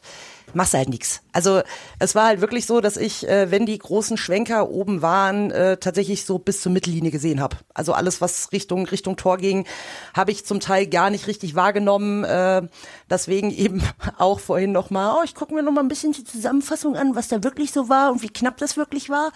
[0.53, 1.21] machst halt nix.
[1.33, 1.61] Also
[1.99, 5.77] es war halt wirklich so, dass ich, äh, wenn die großen Schwenker oben waren, äh,
[5.77, 7.57] tatsächlich so bis zur Mittellinie gesehen habe.
[7.73, 9.65] Also alles, was Richtung Richtung Tor ging,
[10.13, 12.23] habe ich zum Teil gar nicht richtig wahrgenommen.
[12.23, 12.63] Äh,
[13.09, 13.81] deswegen eben
[14.17, 17.15] auch vorhin noch mal, oh, ich gucke mir noch mal ein bisschen die Zusammenfassung an,
[17.15, 19.31] was da wirklich so war und wie knapp das wirklich war,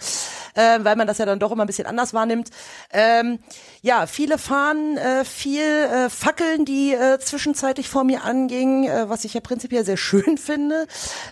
[0.54, 2.50] äh, weil man das ja dann doch immer ein bisschen anders wahrnimmt.
[2.92, 3.38] Ähm,
[3.82, 9.24] ja, viele Fahnen, äh, viel äh, Fackeln, die äh, zwischenzeitlich vor mir angingen, äh, was
[9.24, 10.86] ich ja prinzipiell sehr schön finde.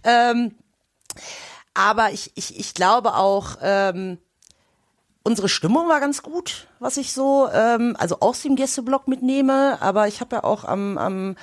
[0.05, 0.55] Ähm,
[1.75, 4.19] aber ich, ich, ich glaube auch, ähm,
[5.25, 9.79] unsere Stimmung war ganz gut, was ich so, ähm, also aus dem Gästeblock mitnehme.
[9.81, 11.37] Aber ich habe ja auch am, am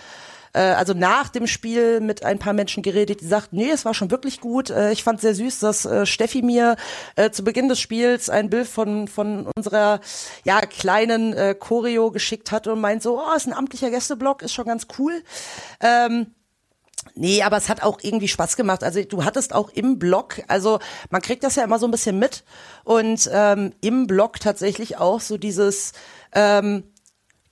[0.54, 3.94] äh, also nach dem Spiel mit ein paar Menschen geredet, die sagten, nee, es war
[3.94, 4.70] schon wirklich gut.
[4.70, 6.76] Äh, ich fand sehr süß, dass äh, Steffi mir
[7.16, 10.00] äh, zu Beginn des Spiels ein Bild von von unserer
[10.44, 14.66] ja kleinen Choreo geschickt hat und meint so, oh, ist ein amtlicher Gästeblock, ist schon
[14.66, 15.24] ganz cool.
[15.82, 16.28] Ähm,
[17.16, 18.84] Nee, aber es hat auch irgendwie Spaß gemacht.
[18.84, 22.20] Also du hattest auch im Blog, also man kriegt das ja immer so ein bisschen
[22.20, 22.44] mit
[22.84, 25.94] und ähm, im Blog tatsächlich auch so dieses
[26.34, 26.84] ähm,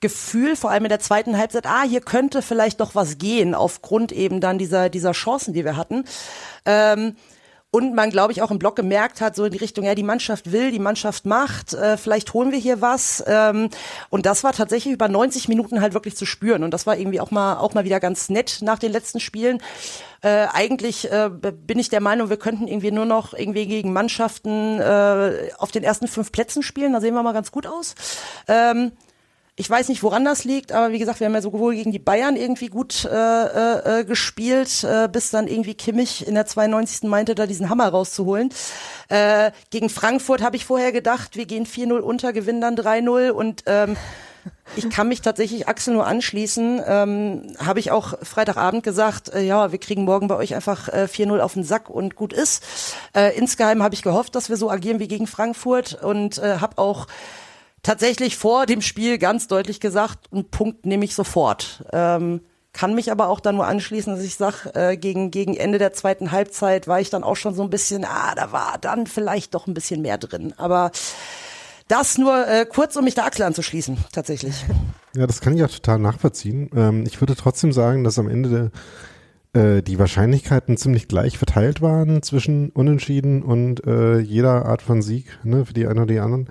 [0.01, 4.11] Gefühl, vor allem in der zweiten Halbzeit, ah, hier könnte vielleicht doch was gehen, aufgrund
[4.11, 6.05] eben dann dieser, dieser Chancen, die wir hatten.
[6.65, 7.15] Ähm,
[7.71, 10.03] und man, glaube ich, auch im Block gemerkt hat, so in die Richtung, ja, die
[10.03, 13.23] Mannschaft will, die Mannschaft macht, äh, vielleicht holen wir hier was.
[13.27, 13.69] Ähm,
[14.09, 16.63] und das war tatsächlich über 90 Minuten halt wirklich zu spüren.
[16.63, 19.61] Und das war irgendwie auch mal, auch mal wieder ganz nett nach den letzten Spielen.
[20.21, 24.79] Äh, eigentlich äh, bin ich der Meinung, wir könnten irgendwie nur noch irgendwie gegen Mannschaften
[24.79, 26.93] äh, auf den ersten fünf Plätzen spielen.
[26.93, 27.93] Da sehen wir mal ganz gut aus.
[28.47, 28.93] Ähm,
[29.59, 31.99] ich weiß nicht, woran das liegt, aber wie gesagt, wir haben ja sowohl gegen die
[31.99, 37.09] Bayern irgendwie gut äh, äh, äh, gespielt, äh, bis dann irgendwie Kimmich in der 92.
[37.09, 38.53] meinte, da diesen Hammer rauszuholen.
[39.09, 43.63] Äh, gegen Frankfurt habe ich vorher gedacht, wir gehen 4-0 unter, gewinnen dann 3-0 und
[43.65, 43.97] ähm,
[44.77, 46.81] ich kann mich tatsächlich Axel nur anschließen.
[46.87, 51.07] Ähm, Habe ich auch Freitagabend gesagt, äh, ja, wir kriegen morgen bei euch einfach äh,
[51.11, 52.63] 4-0 auf den Sack und gut ist.
[53.13, 56.77] Äh, insgeheim habe ich gehofft, dass wir so agieren wie gegen Frankfurt und äh, habe
[56.77, 57.07] auch
[57.83, 61.83] tatsächlich vor dem Spiel ganz deutlich gesagt, einen Punkt nehme ich sofort.
[61.93, 65.79] Ähm, kann mich aber auch dann nur anschließen, dass ich sage, äh, gegen, gegen Ende
[65.79, 69.07] der zweiten Halbzeit war ich dann auch schon so ein bisschen, ah, da war dann
[69.07, 70.53] vielleicht doch ein bisschen mehr drin.
[70.57, 70.91] Aber
[71.87, 74.65] das nur äh, kurz, um mich da Axel anzuschließen, tatsächlich.
[75.15, 76.69] Ja, das kann ich auch total nachvollziehen.
[76.75, 78.71] Ähm, ich würde trotzdem sagen, dass am Ende
[79.53, 85.01] der, äh, die Wahrscheinlichkeiten ziemlich gleich verteilt waren zwischen Unentschieden und äh, jeder Art von
[85.01, 86.47] Sieg ne, für die einen oder die anderen,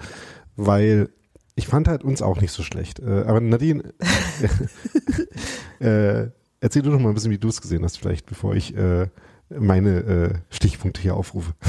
[0.57, 1.09] weil
[1.59, 3.01] ich fand halt uns auch nicht so schlecht.
[3.01, 3.83] Äh, aber Nadine,
[5.81, 6.29] äh,
[6.61, 9.09] erzähl du doch mal ein bisschen, wie du es gesehen hast, vielleicht, bevor ich äh,
[9.51, 11.53] meine äh, Stichpunkte hier aufrufe.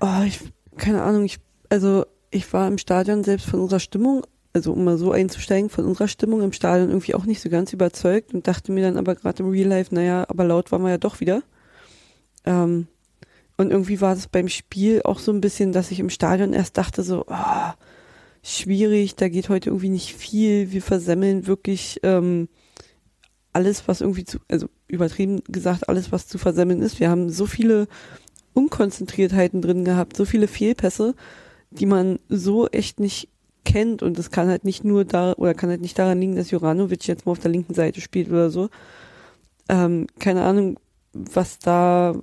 [0.00, 0.40] Oh, ich,
[0.76, 4.98] keine Ahnung, ich, also ich war im Stadion selbst von unserer Stimmung, also um mal
[4.98, 8.72] so einzusteigen, von unserer Stimmung im Stadion irgendwie auch nicht so ganz überzeugt und dachte
[8.72, 11.42] mir dann aber gerade im Real Life, naja, aber laut waren wir ja doch wieder.
[12.44, 12.88] Ähm,
[13.58, 16.78] und irgendwie war es beim Spiel auch so ein bisschen, dass ich im Stadion erst
[16.78, 17.72] dachte so, oh,
[18.42, 22.48] schwierig, da geht heute irgendwie nicht viel, wir versemmeln wirklich ähm,
[23.52, 27.00] alles, was irgendwie zu, also übertrieben gesagt, alles, was zu versemmeln ist.
[27.00, 27.88] Wir haben so viele
[28.54, 31.14] Unkonzentriertheiten drin gehabt, so viele Fehlpässe,
[31.70, 33.28] die man so echt nicht
[33.64, 36.50] kennt und das kann halt nicht nur da oder kann halt nicht daran liegen, dass
[36.50, 38.70] Juranovic jetzt mal auf der linken Seite spielt oder so.
[39.68, 40.78] Ähm, keine Ahnung,
[41.12, 42.16] was da,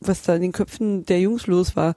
[0.00, 1.94] was da in den Köpfen der Jungs los war.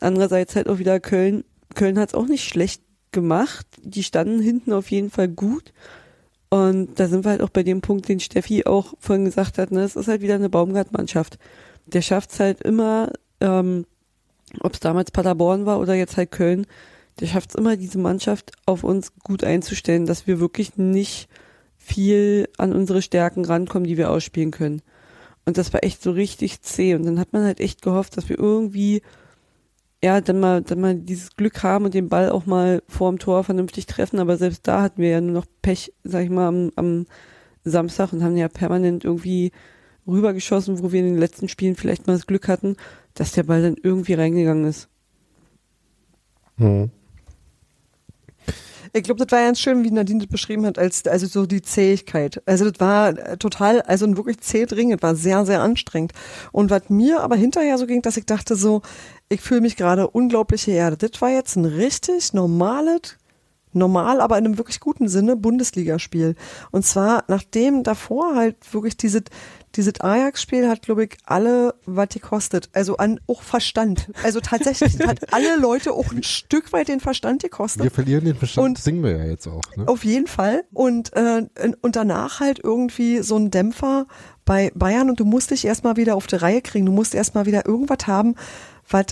[0.00, 1.44] Andererseits halt auch wieder Köln.
[1.74, 3.66] Köln hat es auch nicht schlecht gemacht.
[3.82, 5.72] Die standen hinten auf jeden Fall gut.
[6.50, 9.70] Und da sind wir halt auch bei dem Punkt, den Steffi auch vorhin gesagt hat,
[9.70, 11.38] ne, es ist halt wieder eine Baumgart-Mannschaft.
[11.86, 13.84] Der schafft es halt immer, ähm,
[14.60, 16.66] ob es damals Paderborn war oder jetzt halt Köln,
[17.20, 21.28] der schafft es immer, diese Mannschaft auf uns gut einzustellen, dass wir wirklich nicht
[21.76, 24.82] viel an unsere Stärken rankommen, die wir ausspielen können.
[25.44, 26.94] Und das war echt so richtig zäh.
[26.94, 29.02] Und dann hat man halt echt gehofft, dass wir irgendwie
[30.02, 33.42] ja, dann mal, dann mal dieses Glück haben und den Ball auch mal vorm Tor
[33.44, 34.20] vernünftig treffen.
[34.20, 37.06] Aber selbst da hatten wir ja nur noch Pech, sag ich mal, am, am
[37.64, 39.50] Samstag und haben ja permanent irgendwie
[40.06, 42.76] rübergeschossen, wo wir in den letzten Spielen vielleicht mal das Glück hatten,
[43.14, 44.88] dass der Ball dann irgendwie reingegangen ist.
[46.56, 46.90] Hm.
[48.92, 51.60] Ich glaube, das war ganz schön, wie Nadine das beschrieben hat, als also so die
[51.60, 52.42] Zähigkeit.
[52.46, 56.12] Also das war total, also ein wirklich zäh Dring, das war sehr, sehr anstrengend.
[56.52, 58.80] Und was mir aber hinterher so ging, dass ich dachte so,
[59.28, 61.02] ich fühle mich gerade unglaublich geerdet.
[61.02, 63.16] Das war jetzt ein richtig normales,
[63.72, 66.34] normal, aber in einem wirklich guten Sinne Bundesligaspiel.
[66.70, 69.22] Und zwar, nachdem davor halt wirklich diese,
[69.74, 72.70] dieses Ajax-Spiel hat, glaube ich, alle, was die kostet.
[72.72, 74.10] Also an auch Verstand.
[74.22, 77.82] Also tatsächlich hat alle Leute auch ein Stück weit den Verstand gekostet.
[77.82, 79.62] Wir verlieren den Verstand, und singen wir ja jetzt auch.
[79.76, 79.86] Ne?
[79.86, 80.64] Auf jeden Fall.
[80.72, 81.42] Und, äh,
[81.82, 84.06] und danach halt irgendwie so ein Dämpfer
[84.46, 86.86] bei Bayern und du musst dich erstmal wieder auf die Reihe kriegen.
[86.86, 88.34] Du musst erstmal wieder irgendwas haben,
[88.88, 89.06] was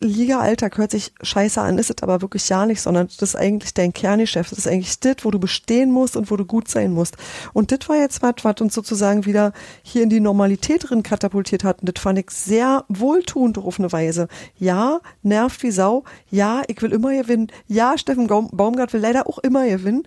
[0.00, 3.74] Liga-Alltag hört sich scheiße an, ist es aber wirklich ja nicht, sondern das ist eigentlich
[3.74, 4.52] dein Kerngeschäft.
[4.52, 7.16] Das ist eigentlich das, wo du bestehen musst und wo du gut sein musst.
[7.52, 11.64] Und das war jetzt was, was uns sozusagen wieder hier in die Normalität drin katapultiert
[11.64, 11.80] hat.
[11.80, 14.28] Und das fand ich sehr wohltuend auf eine Weise.
[14.56, 16.04] Ja, nervt wie Sau.
[16.30, 17.48] Ja, ich will immer gewinnen.
[17.66, 20.04] Ja, Steffen Baumgart will leider auch immer gewinnen.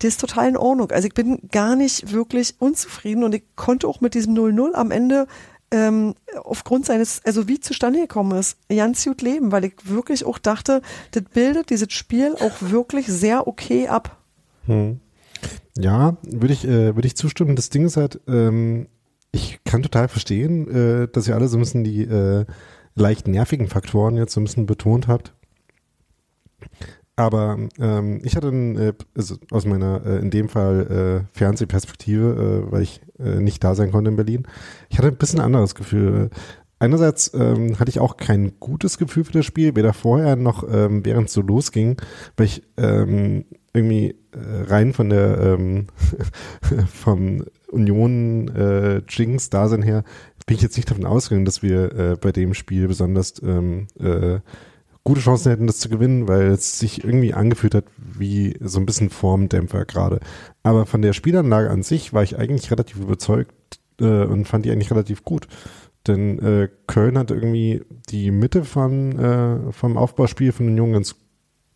[0.00, 0.90] Das ist total in Ordnung.
[0.90, 4.90] Also ich bin gar nicht wirklich unzufrieden und ich konnte auch mit diesem 0-0 am
[4.90, 5.26] Ende
[5.70, 10.38] ähm, aufgrund seines, also wie zustande gekommen ist, ganz gut leben, weil ich wirklich auch
[10.38, 14.18] dachte, das bildet dieses Spiel auch wirklich sehr okay ab.
[14.66, 15.00] Hm.
[15.78, 17.56] Ja, würde ich, äh, würde ich zustimmen.
[17.56, 18.88] Das Ding ist halt, ähm,
[19.32, 22.44] ich kann total verstehen, äh, dass ihr alle so ein bisschen die äh,
[22.94, 25.32] leicht nervigen Faktoren jetzt so ein bisschen betont habt.
[27.16, 32.64] Aber ähm, ich hatte ein, äh, also aus meiner, äh, in dem Fall, äh, Fernsehperspektive,
[32.68, 34.46] äh, weil ich äh, nicht da sein konnte in Berlin,
[34.88, 36.30] ich hatte ein bisschen anderes Gefühl.
[36.78, 41.04] Einerseits ähm, hatte ich auch kein gutes Gefühl für das Spiel, weder vorher noch ähm,
[41.04, 42.00] während es so losging,
[42.38, 43.44] weil ich ähm,
[43.74, 45.88] irgendwie rein von der ähm,
[46.92, 48.50] vom Union
[49.08, 50.04] Jinx Dasein her
[50.46, 54.40] bin ich jetzt nicht davon ausgegangen, dass wir bei dem Spiel besonders ähm, äh,
[55.10, 58.86] gute Chancen hätten, das zu gewinnen, weil es sich irgendwie angefühlt hat wie so ein
[58.86, 60.20] bisschen Formdämpfer gerade.
[60.62, 63.52] Aber von der Spielanlage an sich war ich eigentlich relativ überzeugt
[64.00, 65.48] äh, und fand die eigentlich relativ gut.
[66.06, 71.16] Denn äh, Köln hat irgendwie die Mitte von, äh, vom Aufbauspiel von den Jungen ganz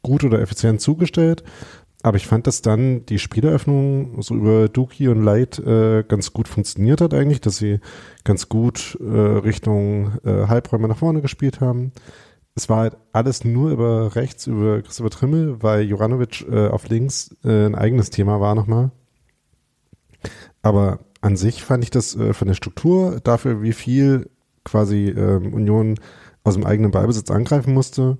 [0.02, 1.42] gut oder effizient zugestellt.
[2.04, 6.46] Aber ich fand, dass dann die Spieleröffnung so über Duki und Light äh, ganz gut
[6.46, 7.80] funktioniert hat eigentlich, dass sie
[8.22, 11.90] ganz gut äh, Richtung äh, Halbräume nach vorne gespielt haben
[12.54, 17.34] es war halt alles nur über rechts, über Christopher Trimmel, weil Juranovic äh, auf links
[17.44, 18.92] äh, ein eigenes Thema war nochmal.
[20.62, 24.30] Aber an sich fand ich das äh, von der Struktur dafür, wie viel
[24.64, 25.98] quasi ähm, Union
[26.44, 28.18] aus dem eigenen Ballbesitz angreifen musste,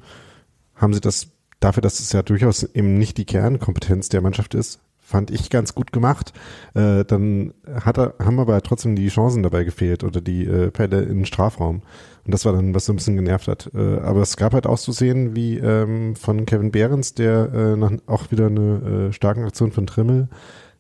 [0.74, 1.28] haben sie das
[1.60, 5.74] dafür, dass es ja durchaus eben nicht die Kernkompetenz der Mannschaft ist, fand ich ganz
[5.74, 6.32] gut gemacht.
[6.74, 7.52] Äh, dann
[7.84, 11.26] hat er, haben aber trotzdem die Chancen dabei gefehlt oder die äh, Pelle in den
[11.26, 11.82] Strafraum.
[12.24, 13.70] Und das war dann, was so ein bisschen genervt hat.
[13.74, 17.76] Äh, aber es gab halt auch zu sehen, wie ähm, von Kevin Behrens, der äh,
[17.76, 20.28] nach, auch wieder eine äh, starke Aktion von Trimmel,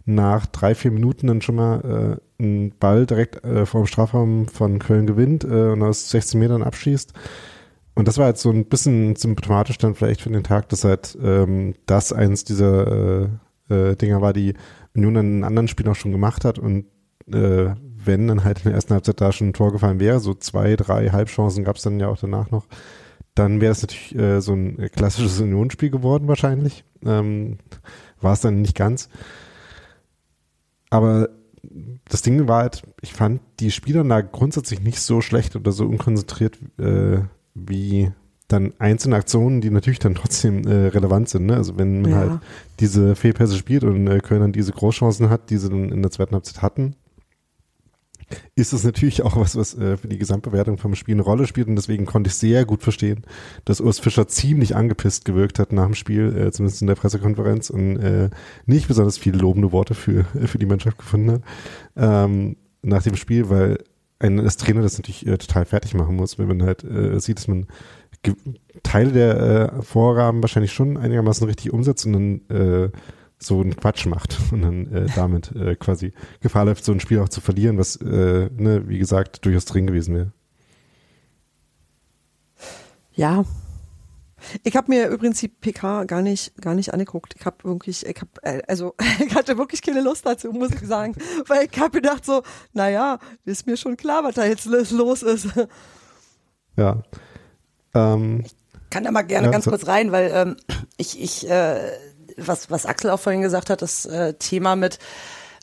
[0.06, 4.48] nach drei, vier Minuten dann schon mal äh, einen Ball direkt äh, vor dem Strafraum
[4.48, 7.12] von Köln gewinnt äh, und aus 16 Metern abschießt.
[7.94, 11.16] Und das war halt so ein bisschen symptomatisch dann vielleicht für den Tag, dass halt
[11.22, 13.28] ähm, das eins dieser äh,
[13.68, 14.54] äh, Dinger war, die
[14.94, 16.86] Union in anderen Spielen auch schon gemacht hat und
[17.32, 17.74] äh,
[18.06, 20.76] wenn dann halt in der ersten Halbzeit da schon ein Tor gefallen wäre, so zwei,
[20.76, 22.66] drei Halbchancen gab es dann ja auch danach noch,
[23.34, 26.84] dann wäre es natürlich äh, so ein klassisches Unionsspiel geworden wahrscheinlich.
[27.04, 27.58] Ähm,
[28.20, 29.08] war es dann nicht ganz.
[30.90, 31.28] Aber
[32.08, 36.58] das Ding war halt, ich fand die Spielanlage grundsätzlich nicht so schlecht oder so unkonzentriert
[36.78, 37.22] äh,
[37.54, 38.12] wie
[38.48, 41.46] dann einzelne Aktionen, die natürlich dann trotzdem äh, relevant sind.
[41.46, 41.56] Ne?
[41.56, 42.16] Also wenn man ja.
[42.16, 42.40] halt
[42.80, 46.10] diese Fehlpässe spielt und äh, Köln dann diese Großchancen hat, die sie dann in der
[46.10, 46.94] zweiten Halbzeit hatten,
[48.54, 51.68] ist es natürlich auch was, was äh, für die Gesamtbewertung vom Spiel eine Rolle spielt
[51.68, 53.22] und deswegen konnte ich sehr gut verstehen,
[53.64, 57.70] dass Urs Fischer ziemlich angepisst gewirkt hat nach dem Spiel, äh, zumindest in der Pressekonferenz
[57.70, 58.30] und äh,
[58.66, 61.42] nicht besonders viele lobende Worte für, für die Mannschaft gefunden hat
[61.96, 63.78] ähm, nach dem Spiel, weil
[64.18, 67.38] ein als Trainer das natürlich äh, total fertig machen muss, wenn man halt äh, sieht,
[67.38, 67.66] dass man
[68.82, 72.90] Teile der äh, Vorgaben wahrscheinlich schon einigermaßen richtig umsetzt und dann äh,
[73.38, 77.20] so einen Quatsch macht und dann äh, damit äh, quasi Gefahr läuft, so ein Spiel
[77.20, 80.32] auch zu verlieren, was, äh, ne, wie gesagt, durchaus drin gewesen wäre.
[83.12, 83.44] Ja.
[84.62, 87.34] Ich habe mir übrigens die PK gar nicht gar nicht angeguckt.
[87.38, 88.94] Ich habe wirklich, ich habe also
[89.26, 91.14] ich hatte wirklich keine Lust dazu, muss ich sagen,
[91.46, 92.42] weil ich habe gedacht so,
[92.74, 95.48] naja, ist mir schon klar, was da jetzt los ist.
[96.76, 97.02] Ja.
[97.94, 98.54] Ähm, ich
[98.90, 100.56] kann da mal gerne ja, ganz so kurz rein, weil ähm,
[100.96, 101.92] ich ich äh,
[102.36, 104.98] was, was Axel auch vorhin gesagt hat, das äh, Thema mit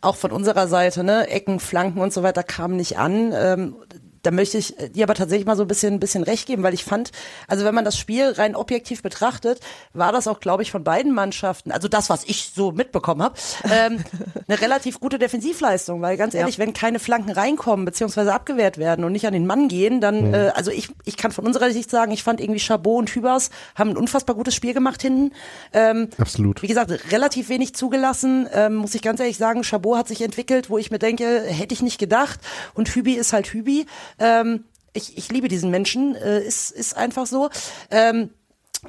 [0.01, 3.31] auch von unserer Seite, ne, Ecken, Flanken und so weiter kam nicht an.
[3.35, 3.75] Ähm,
[4.23, 6.73] da möchte ich dir aber tatsächlich mal so ein bisschen, ein bisschen recht geben, weil
[6.73, 7.11] ich fand,
[7.47, 9.59] also wenn man das Spiel rein objektiv betrachtet,
[9.93, 13.35] war das auch, glaube ich, von beiden Mannschaften, also das, was ich so mitbekommen habe,
[13.69, 14.03] ähm,
[14.47, 16.63] eine relativ gute Defensivleistung, weil ganz ehrlich, ja.
[16.63, 20.33] wenn keine Flanken reinkommen beziehungsweise abgewehrt werden und nicht an den Mann gehen, dann, mhm.
[20.33, 23.49] äh, also ich, ich kann von unserer Sicht sagen, ich fand irgendwie Chabot und Hübers
[23.75, 25.33] haben ein unfassbar gutes Spiel gemacht hinten.
[25.73, 26.61] Ähm, Absolut.
[26.61, 29.63] Wie gesagt, relativ wenig zugelassen, ähm, muss ich ganz ehrlich sagen.
[29.63, 32.39] Chabot hat sich entwickelt, wo ich mir denke, hätte ich nicht gedacht.
[32.73, 33.85] Und Hübi ist halt Hübi.
[34.19, 37.49] Ähm, ich, ich liebe diesen Menschen, äh, ist, ist einfach so.
[37.89, 38.31] Ähm,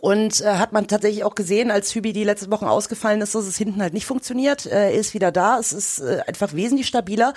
[0.00, 3.44] und äh, hat man tatsächlich auch gesehen, als Hübi die letzten Wochen ausgefallen ist, dass
[3.44, 4.64] es hinten halt nicht funktioniert.
[4.64, 7.34] Äh, ist wieder da, es ist äh, einfach wesentlich stabiler.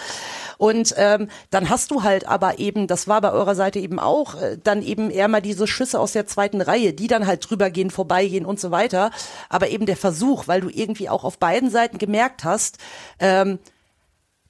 [0.58, 4.42] Und ähm, dann hast du halt aber eben, das war bei eurer Seite eben auch,
[4.42, 7.70] äh, dann eben eher mal diese Schüsse aus der zweiten Reihe, die dann halt drüber
[7.70, 9.12] gehen, vorbeigehen und so weiter.
[9.50, 12.78] Aber eben der Versuch, weil du irgendwie auch auf beiden Seiten gemerkt hast,
[13.20, 13.60] ähm,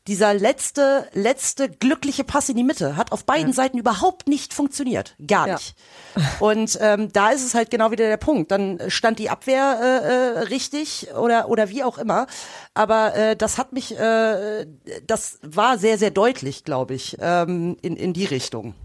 [0.07, 3.53] dieser letzte, letzte glückliche Pass in die Mitte hat auf beiden ja.
[3.53, 5.15] Seiten überhaupt nicht funktioniert.
[5.25, 5.75] Gar nicht.
[6.15, 6.23] Ja.
[6.39, 8.51] Und ähm, da ist es halt genau wieder der Punkt.
[8.51, 12.27] Dann stand die Abwehr äh, äh, richtig oder, oder wie auch immer.
[12.73, 14.67] Aber äh, das hat mich, äh,
[15.07, 18.75] das war sehr, sehr deutlich, glaube ich, ähm, in, in die Richtung.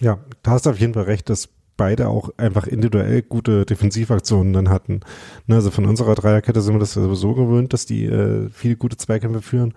[0.00, 1.48] Ja, da hast du auf jeden Fall recht, dass
[1.80, 5.00] beide auch einfach individuell gute Defensivaktionen dann hatten.
[5.46, 8.98] Ne, also von unserer Dreierkette sind wir das sowieso gewöhnt, dass die äh, viele gute
[8.98, 9.72] Zweikämpfe führen.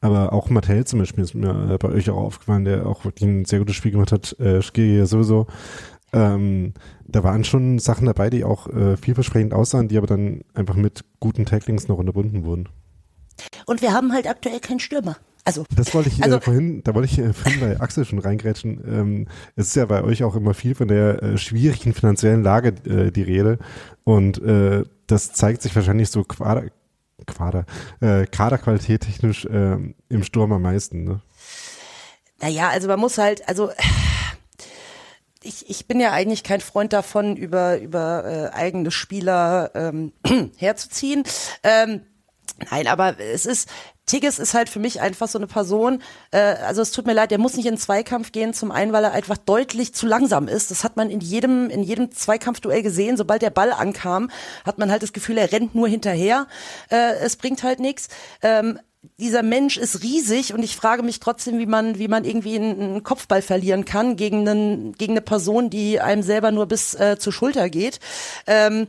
[0.00, 3.28] Aber auch Mattel zum Beispiel ist mir äh, bei euch auch aufgefallen, der auch wirklich
[3.28, 4.38] ein sehr gutes Spiel gemacht hat.
[4.38, 5.48] Äh, Skiri sowieso.
[6.12, 6.74] Ähm,
[7.08, 11.04] da waren schon Sachen dabei, die auch äh, vielversprechend aussahen, die aber dann einfach mit
[11.18, 12.68] guten Tacklings noch unterbunden wurden.
[13.66, 15.16] Und wir haben halt aktuell keinen Stürmer.
[15.48, 18.18] Also, das wollte ich also, äh, vorhin, da wollte ich äh, vorhin bei Axel schon
[18.18, 18.84] reingrätschen.
[18.86, 22.74] Ähm, es ist ja bei euch auch immer viel von der äh, schwierigen finanziellen Lage
[22.84, 23.58] äh, die Rede.
[24.04, 26.64] Und äh, das zeigt sich wahrscheinlich so Quader,
[27.26, 27.64] Quader,
[28.00, 29.78] äh, Kaderqualität technisch äh,
[30.10, 31.04] im Sturm am meisten.
[31.04, 31.22] Ne?
[32.42, 33.70] Naja, also man muss halt, also
[35.42, 40.12] ich, ich bin ja eigentlich kein Freund davon, über, über äh, eigene Spieler ähm,
[40.58, 41.24] herzuziehen.
[41.62, 42.02] Ähm,
[42.70, 43.68] Nein, aber es ist,
[44.08, 47.30] Tigges ist halt für mich einfach so eine Person, äh, also es tut mir leid,
[47.30, 50.48] der muss nicht in den Zweikampf gehen, zum einen, weil er einfach deutlich zu langsam
[50.48, 50.72] ist.
[50.72, 53.16] Das hat man in jedem, in jedem Zweikampfduell gesehen.
[53.16, 54.30] Sobald der Ball ankam,
[54.64, 56.48] hat man halt das Gefühl, er rennt nur hinterher.
[56.90, 58.08] Äh, es bringt halt nichts.
[58.42, 58.80] Ähm,
[59.18, 63.02] dieser Mensch ist riesig und ich frage mich trotzdem, wie man, wie man irgendwie einen
[63.02, 67.32] Kopfball verlieren kann gegen, einen, gegen eine Person, die einem selber nur bis äh, zur
[67.32, 68.00] Schulter geht.
[68.46, 68.88] Ähm,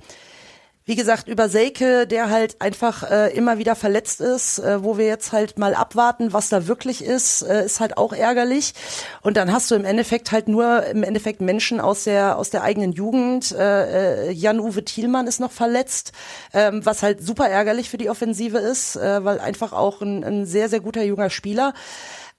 [0.89, 5.05] wie gesagt, über Seike, der halt einfach äh, immer wieder verletzt ist, äh, wo wir
[5.05, 8.73] jetzt halt mal abwarten, was da wirklich ist, äh, ist halt auch ärgerlich.
[9.21, 12.63] Und dann hast du im Endeffekt halt nur im Endeffekt Menschen aus der aus der
[12.63, 13.51] eigenen Jugend.
[13.51, 16.11] Äh, äh, Jan-Uwe Thielmann ist noch verletzt,
[16.53, 20.47] ähm, was halt super ärgerlich für die Offensive ist, äh, weil einfach auch ein, ein
[20.47, 21.75] sehr sehr guter junger Spieler.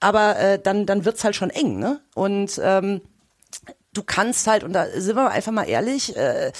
[0.01, 2.01] Aber äh, dann dann wird's halt schon eng, ne?
[2.15, 2.99] Und ähm,
[3.93, 6.17] du kannst halt und da sind wir einfach mal ehrlich.
[6.17, 6.51] Äh,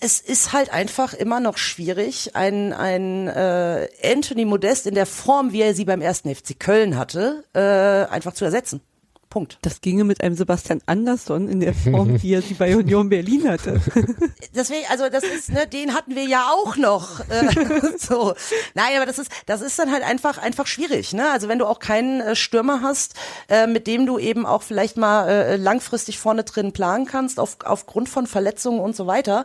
[0.00, 5.52] es ist halt einfach immer noch schwierig, ein, ein äh, Anthony Modest in der Form,
[5.52, 8.80] wie er sie beim ersten FC Köln hatte, äh, einfach zu ersetzen.
[9.28, 9.58] Punkt.
[9.62, 13.48] Das ginge mit einem Sebastian Andersson in der Form, wie er sie bei Union Berlin
[13.48, 13.80] hatte.
[14.54, 17.20] Deswegen, also das ist, ne, den hatten wir ja auch noch.
[17.28, 17.48] Äh,
[17.98, 18.34] so.
[18.74, 21.30] Nein, aber das ist, das ist dann halt einfach, einfach schwierig, ne?
[21.30, 23.14] Also wenn du auch keinen äh, Stürmer hast,
[23.48, 27.58] äh, mit dem du eben auch vielleicht mal äh, langfristig vorne drin planen kannst, auf,
[27.64, 29.44] aufgrund von Verletzungen und so weiter.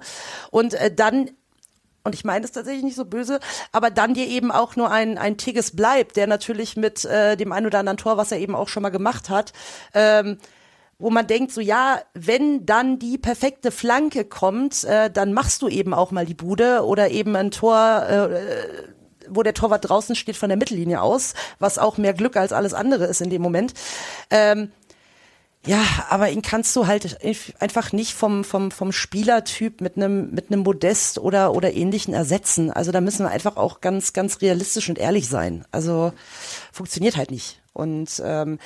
[0.51, 1.29] Und äh, dann
[2.03, 3.39] und ich meine es tatsächlich nicht so böse,
[3.71, 7.51] aber dann dir eben auch nur ein, ein Tigges bleibt, der natürlich mit äh, dem
[7.51, 9.53] ein oder anderen Tor, was er eben auch schon mal gemacht hat,
[9.93, 10.37] ähm,
[10.99, 15.69] wo man denkt, so ja, wenn dann die perfekte Flanke kommt, äh, dann machst du
[15.69, 18.29] eben auch mal die Bude oder eben ein Tor, äh,
[19.29, 22.73] wo der Torwart draußen steht von der Mittellinie aus, was auch mehr Glück als alles
[22.73, 23.73] andere ist in dem Moment.
[24.29, 24.71] Ähm,
[25.65, 27.19] ja, aber ihn kannst du halt
[27.59, 32.69] einfach nicht vom, vom, vom Spielertyp mit einem, mit einem Modest oder, oder ähnlichen ersetzen.
[32.69, 35.63] Also da müssen wir einfach auch ganz, ganz realistisch und ehrlich sein.
[35.71, 36.11] Also
[36.73, 37.61] funktioniert halt nicht.
[37.71, 38.59] Und ähm,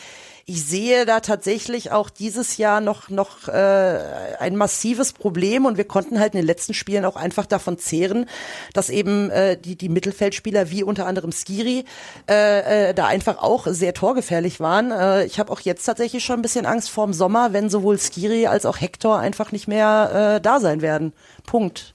[0.49, 3.99] ich sehe da tatsächlich auch dieses Jahr noch, noch äh,
[4.39, 8.29] ein massives Problem und wir konnten halt in den letzten Spielen auch einfach davon zehren,
[8.71, 11.83] dass eben äh, die, die Mittelfeldspieler wie unter anderem Skiri
[12.29, 14.91] äh, äh, da einfach auch sehr torgefährlich waren.
[14.91, 18.47] Äh, ich habe auch jetzt tatsächlich schon ein bisschen Angst vorm Sommer, wenn sowohl Skiri
[18.47, 21.11] als auch Hector einfach nicht mehr äh, da sein werden.
[21.45, 21.93] Punkt.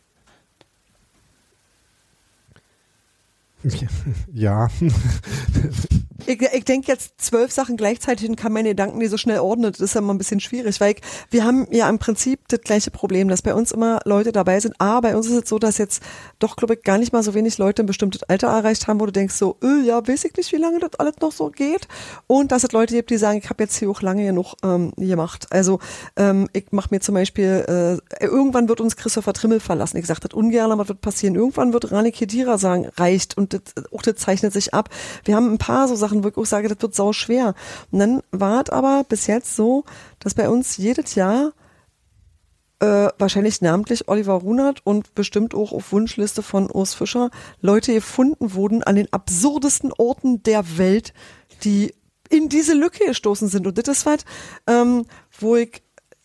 [4.34, 4.68] Ja.
[6.26, 9.72] Ich, ich denke jetzt zwölf Sachen gleichzeitig und kann meine Gedanken nicht so schnell ordnen.
[9.72, 11.00] Das ist ja immer ein bisschen schwierig, weil ich,
[11.30, 14.80] wir haben ja im Prinzip das gleiche Problem, dass bei uns immer Leute dabei sind.
[14.80, 16.02] A, bei uns ist es so, dass jetzt
[16.38, 19.06] doch, glaube ich, gar nicht mal so wenig Leute ein bestimmtes Alter erreicht haben, wo
[19.06, 21.88] du denkst so, öh, ja, weiß ich nicht, wie lange das alles noch so geht.
[22.26, 24.92] Und dass es Leute gibt, die sagen, ich habe jetzt hier auch lange genug ähm,
[24.96, 25.48] gemacht.
[25.50, 25.80] Also
[26.16, 29.96] ähm, ich mache mir zum Beispiel, äh, irgendwann wird uns Christopher Trimmel verlassen.
[29.96, 31.34] Ich sage das ungern, aber wird passieren.
[31.34, 33.36] Irgendwann wird Rani Kedira sagen, reicht.
[33.36, 33.60] Und das,
[33.92, 34.88] auch das zeichnet sich ab.
[35.24, 37.54] Wir haben ein paar so Sachen Sachen, wo ich auch sage, das wird sau schwer.
[37.90, 39.84] Und dann war es aber bis jetzt so,
[40.18, 41.52] dass bei uns jedes Jahr
[42.80, 48.54] äh, wahrscheinlich namentlich Oliver Runert und bestimmt auch auf Wunschliste von Urs Fischer Leute gefunden
[48.54, 51.14] wurden an den absurdesten Orten der Welt,
[51.64, 51.94] die
[52.28, 53.66] in diese Lücke gestoßen sind.
[53.66, 54.24] Und das ist was,
[54.66, 55.04] ähm,
[55.38, 55.82] wo ich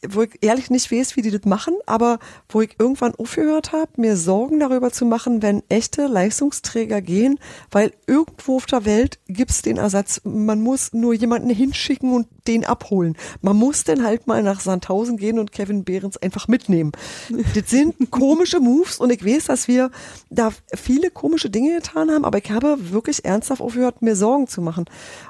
[0.07, 2.19] wo ich ehrlich nicht weiß, wie die das machen, aber
[2.49, 7.39] wo ich irgendwann aufgehört habe, mir Sorgen darüber zu machen, wenn echte Leistungsträger gehen,
[7.71, 10.21] weil irgendwo auf der Welt gibt's den Ersatz.
[10.23, 13.17] Man muss nur jemanden hinschicken und den abholen.
[13.41, 16.91] Man muss dann halt mal nach Sandhausen gehen und Kevin Behrens einfach mitnehmen.
[17.55, 19.89] Das sind komische Moves und ich weiß, dass wir
[20.29, 24.61] da viele komische Dinge getan haben, aber ich habe wirklich ernsthaft aufgehört, mir Sorgen zu
[24.61, 24.85] machen.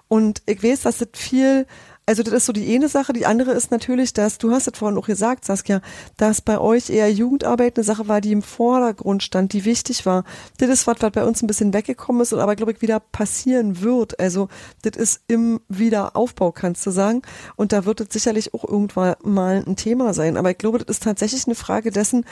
[0.08, 1.66] Und ich weiß, dass das viel
[2.08, 3.12] also das ist so die eine Sache.
[3.12, 5.82] Die andere ist natürlich, dass, du hast es vorhin auch gesagt, Saskia,
[6.16, 10.24] dass bei euch eher Jugendarbeit eine Sache war, die im Vordergrund stand, die wichtig war.
[10.58, 13.02] Das ist was, was bei uns ein bisschen weggekommen ist und aber, glaube ich, wieder
[13.02, 14.22] passieren wird.
[14.22, 14.48] Also
[14.84, 17.24] das ist im Wiederaufbau, kannst du sagen.
[17.58, 20.38] Und da wird es sicherlich auch irgendwann mal ein Thema sein.
[20.38, 22.24] Aber ich glaube, das ist tatsächlich eine Frage dessen,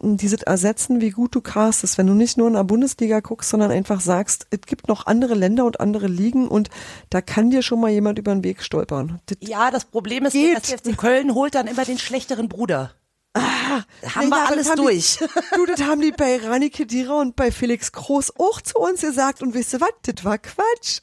[0.00, 3.70] dieses Ersetzen, wie gut du castest, wenn du nicht nur in der Bundesliga guckst, sondern
[3.70, 6.70] einfach sagst, es gibt noch andere Länder und andere Ligen und
[7.10, 9.20] da kann dir schon mal jemand über den Weg stolpern.
[9.26, 10.56] Das ja, das Problem ist, geht.
[10.56, 12.92] dass FC Köln holt dann immer den schlechteren Bruder.
[13.34, 13.82] Ah,
[14.14, 15.18] haben wir alles haben durch.
[15.18, 15.26] Die,
[15.56, 19.42] du, das haben die bei Rani Kedira und bei Felix Groß auch zu uns gesagt
[19.42, 21.00] und wisst ihr was, das war Quatsch.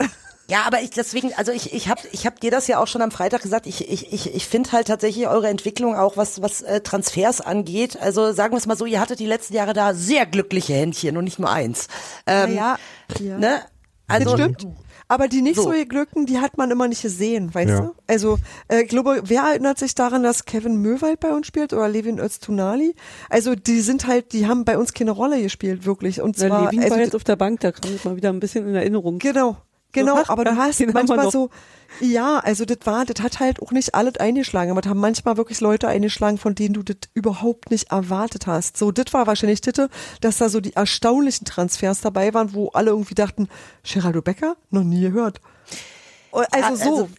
[0.47, 3.01] Ja, aber ich deswegen, also ich, ich habe ich hab dir das ja auch schon
[3.01, 6.61] am Freitag gesagt, ich, ich, ich, ich finde halt tatsächlich eure Entwicklung auch, was, was
[6.61, 7.97] äh, Transfers angeht.
[7.99, 11.17] Also sagen wir es mal so, ihr hattet die letzten Jahre da sehr glückliche Händchen
[11.17, 11.87] und nicht nur eins.
[12.27, 12.77] Ähm, ja,
[13.19, 13.37] ja.
[13.37, 13.61] Ne?
[14.07, 14.67] Also, das stimmt.
[15.07, 17.79] Aber die nicht so, so geglückten, die hat man immer nicht gesehen, weißt ja.
[17.81, 17.95] du?
[18.07, 21.87] Also, äh, ich glaube, wer erinnert sich daran, dass Kevin Möwald bei uns spielt oder
[21.87, 22.95] Levin Öztunali?
[23.29, 26.21] Also, die sind halt, die haben bei uns keine Rolle gespielt, wirklich.
[26.21, 28.29] Und zwar, ja, Levin also, war jetzt auf der Bank, da kam ich mal wieder
[28.29, 29.19] ein bisschen in Erinnerung.
[29.19, 29.57] Genau,
[29.95, 31.49] Genau, aber du hast manchmal so,
[31.99, 35.37] ja, also das war, das hat halt auch nicht alles eingeschlagen, aber da haben manchmal
[35.37, 38.77] wirklich Leute eingeschlagen, von denen du das überhaupt nicht erwartet hast.
[38.77, 39.89] So, das war wahrscheinlich Titte,
[40.21, 43.47] dass da so die erstaunlichen Transfers dabei waren, wo alle irgendwie dachten,
[43.83, 44.55] Geraldo Becker?
[44.69, 45.39] Noch nie gehört.
[46.31, 46.95] Also so.
[46.95, 47.09] Also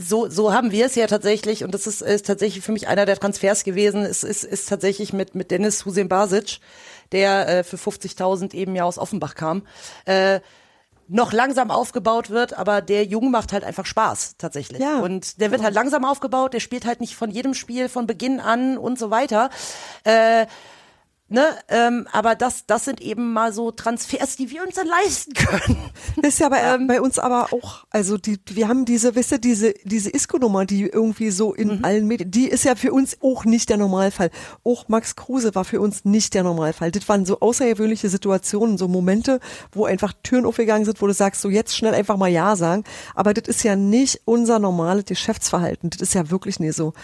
[0.00, 3.04] so, so haben wir es ja tatsächlich, und das ist, ist tatsächlich für mich einer
[3.04, 6.60] der Transfers gewesen, es ist, ist tatsächlich mit, mit Dennis Hussein Basic,
[7.10, 9.66] der äh, für 50.000 eben ja aus Offenbach kam.
[10.04, 10.40] Äh,
[11.08, 14.80] noch langsam aufgebaut wird, aber der Jung macht halt einfach Spaß tatsächlich.
[14.80, 15.00] Ja.
[15.00, 18.40] Und der wird halt langsam aufgebaut, der spielt halt nicht von jedem Spiel von Beginn
[18.40, 19.50] an und so weiter.
[20.04, 20.46] Äh,
[21.30, 25.34] Ne, ähm, aber das, das sind eben mal so Transfers, die wir uns dann leisten
[25.34, 25.76] können.
[26.16, 29.32] Das ist ja bei, ähm, bei uns aber auch, also die, wir haben diese, wisst
[29.32, 31.84] ihr, diese, diese Isco-Nummer, die irgendwie so in mhm.
[31.84, 34.30] allen Medien, die ist ja für uns auch nicht der Normalfall.
[34.64, 36.92] Auch Max Kruse war für uns nicht der Normalfall.
[36.92, 39.40] Das waren so außergewöhnliche Situationen, so Momente,
[39.72, 42.84] wo einfach Türen aufgegangen sind, wo du sagst, so jetzt schnell einfach mal Ja sagen.
[43.14, 45.90] Aber das ist ja nicht unser normales Geschäftsverhalten.
[45.90, 46.94] Das ist ja wirklich nicht so.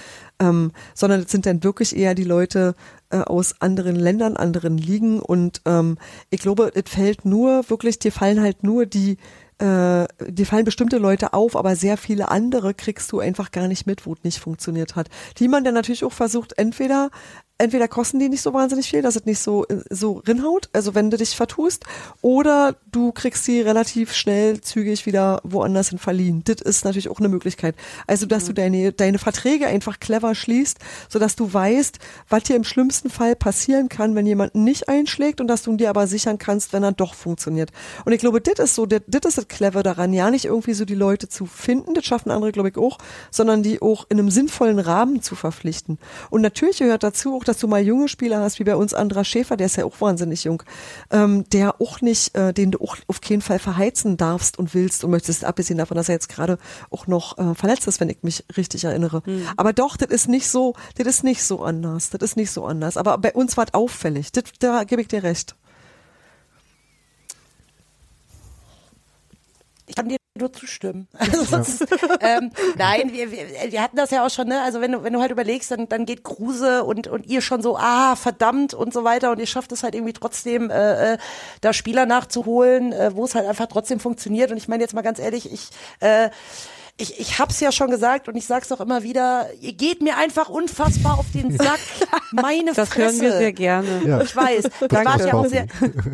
[0.40, 2.74] Ähm, sondern das sind dann wirklich eher die Leute,
[3.10, 5.98] äh, aus anderen Ländern, anderen Ligen und ähm,
[6.30, 9.18] ich glaube, es fällt nur wirklich, dir fallen halt nur die
[9.58, 13.86] äh, dir fallen bestimmte Leute auf, aber sehr viele andere kriegst du einfach gar nicht
[13.86, 15.08] mit, wo es nicht funktioniert hat.
[15.38, 17.10] Die man dann natürlich auch versucht, entweder
[17.58, 21.10] entweder kosten die nicht so wahnsinnig viel, dass es nicht so, so rinhaut, also wenn
[21.10, 21.84] du dich vertust,
[22.20, 26.42] oder du kriegst sie relativ schnell, zügig wieder woanders hin verliehen.
[26.44, 27.76] Das ist natürlich auch eine Möglichkeit.
[28.08, 28.46] Also, dass mhm.
[28.46, 30.78] du deine, deine Verträge einfach clever schließt,
[31.08, 31.98] sodass du weißt,
[32.28, 35.90] was dir im schlimmsten Fall passieren kann, wenn jemand nicht einschlägt und dass du dir
[35.90, 37.70] aber sichern kannst, wenn er doch funktioniert.
[38.04, 40.84] Und ich glaube, das ist so, das ist das clever daran, ja nicht irgendwie so
[40.84, 42.98] die Leute zu finden, das schaffen andere, glaube ich, auch,
[43.30, 45.98] sondern die auch in einem sinnvollen Rahmen zu verpflichten.
[46.30, 49.24] Und natürlich gehört dazu auch, dass du mal junge Spieler hast, wie bei uns Andra
[49.24, 50.62] Schäfer, der ist ja auch wahnsinnig jung,
[51.10, 55.04] ähm, der auch nicht, äh, den du auch auf keinen Fall verheizen darfst und willst
[55.04, 56.58] und möchtest, abgesehen davon, dass er jetzt gerade
[56.90, 59.22] auch noch äh, verletzt ist, wenn ich mich richtig erinnere.
[59.24, 59.46] Mhm.
[59.56, 62.64] Aber doch, das ist nicht so, das ist nicht so anders, das ist nicht so
[62.64, 62.96] anders.
[62.96, 65.54] Aber bei uns war es auffällig, das, da gebe ich dir recht.
[69.86, 71.06] Ich kann dir nur zustimmen.
[71.16, 71.86] Also, ist,
[72.20, 74.62] ähm, nein, wir, wir, wir hatten das ja auch schon, ne?
[74.62, 77.62] Also wenn du, wenn du halt überlegst, dann, dann geht Kruse und, und ihr schon
[77.62, 81.18] so, ah, verdammt und so weiter und ihr schafft es halt irgendwie trotzdem, äh, äh,
[81.60, 84.50] da Spieler nachzuholen, äh, wo es halt einfach trotzdem funktioniert.
[84.50, 85.68] Und ich meine jetzt mal ganz ehrlich, ich
[86.00, 86.30] äh,
[86.96, 90.16] ich, ich hab's ja schon gesagt und ich sag's auch immer wieder, ihr geht mir
[90.16, 91.80] einfach unfassbar auf den Sack.
[92.32, 93.00] Meine das Fresse.
[93.00, 94.02] Das hören wir sehr gerne.
[94.06, 94.22] Ja.
[94.22, 94.64] Ich weiß.
[94.80, 95.66] Ihr wart, ja auch sehr,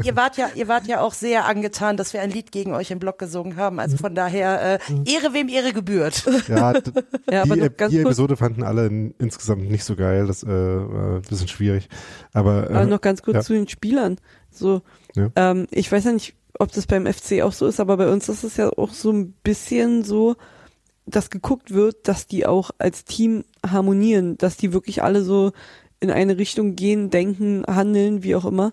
[0.03, 2.91] ihr, wart ja, ihr wart ja auch sehr angetan, dass wir ein Lied gegen euch
[2.91, 3.78] im Blog gesungen haben.
[3.78, 6.24] Also von daher, äh, Ehre wem Ehre gebührt.
[6.49, 6.72] Ja,
[7.31, 8.87] ja die, die Episode fanden alle
[9.18, 10.26] insgesamt nicht so geil.
[10.26, 11.91] Das äh, war ein bisschen schwierig.
[12.33, 13.43] Aber, äh, aber noch ganz kurz ja.
[13.43, 14.16] zu den Spielern.
[14.51, 14.81] So,
[15.14, 15.28] ja.
[15.37, 18.31] ähm, ich weiß ja nicht, ob das beim FC auch so ist, aber bei uns
[18.31, 20.37] ist es ja auch so ein bisschen so,
[21.11, 25.52] dass geguckt wird, dass die auch als Team harmonieren, dass die wirklich alle so
[26.00, 28.72] in eine Richtung gehen, denken, handeln, wie auch immer.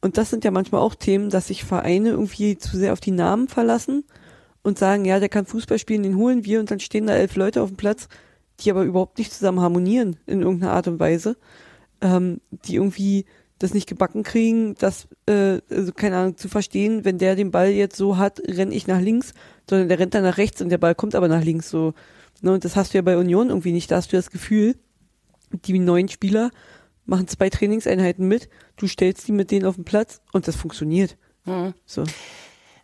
[0.00, 3.10] Und das sind ja manchmal auch Themen, dass sich Vereine irgendwie zu sehr auf die
[3.10, 4.04] Namen verlassen
[4.62, 7.36] und sagen, ja, der kann Fußball spielen, den holen wir und dann stehen da elf
[7.36, 8.08] Leute auf dem Platz,
[8.60, 11.36] die aber überhaupt nicht zusammen harmonieren in irgendeiner Art und Weise,
[12.00, 13.26] ähm, die irgendwie
[13.58, 17.68] das nicht gebacken kriegen, das, äh, also keine Ahnung, zu verstehen, wenn der den Ball
[17.68, 19.34] jetzt so hat, renne ich nach links,
[19.70, 21.94] sondern der rennt dann nach rechts und der Ball kommt aber nach links so.
[22.42, 23.90] Ne, und das hast du ja bei Union irgendwie nicht.
[23.90, 24.76] Da hast du das Gefühl,
[25.50, 26.50] die neuen Spieler
[27.06, 31.16] machen zwei Trainingseinheiten mit, du stellst die mit denen auf den Platz und das funktioniert.
[31.44, 31.74] Mhm.
[31.86, 32.04] So.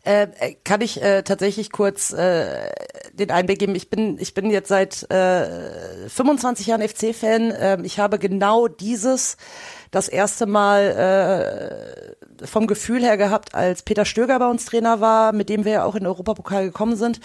[0.02, 2.70] Äh, kann ich äh, tatsächlich kurz äh,
[3.12, 3.74] den Einblick geben.
[3.74, 7.50] Ich bin, ich bin jetzt seit äh, 25 Jahren FC-Fan.
[7.50, 9.36] Äh, ich habe genau dieses
[9.90, 15.32] das erste Mal äh, vom Gefühl her gehabt, als Peter Stöger bei uns Trainer war,
[15.32, 17.20] mit dem wir ja auch in den Europapokal gekommen sind.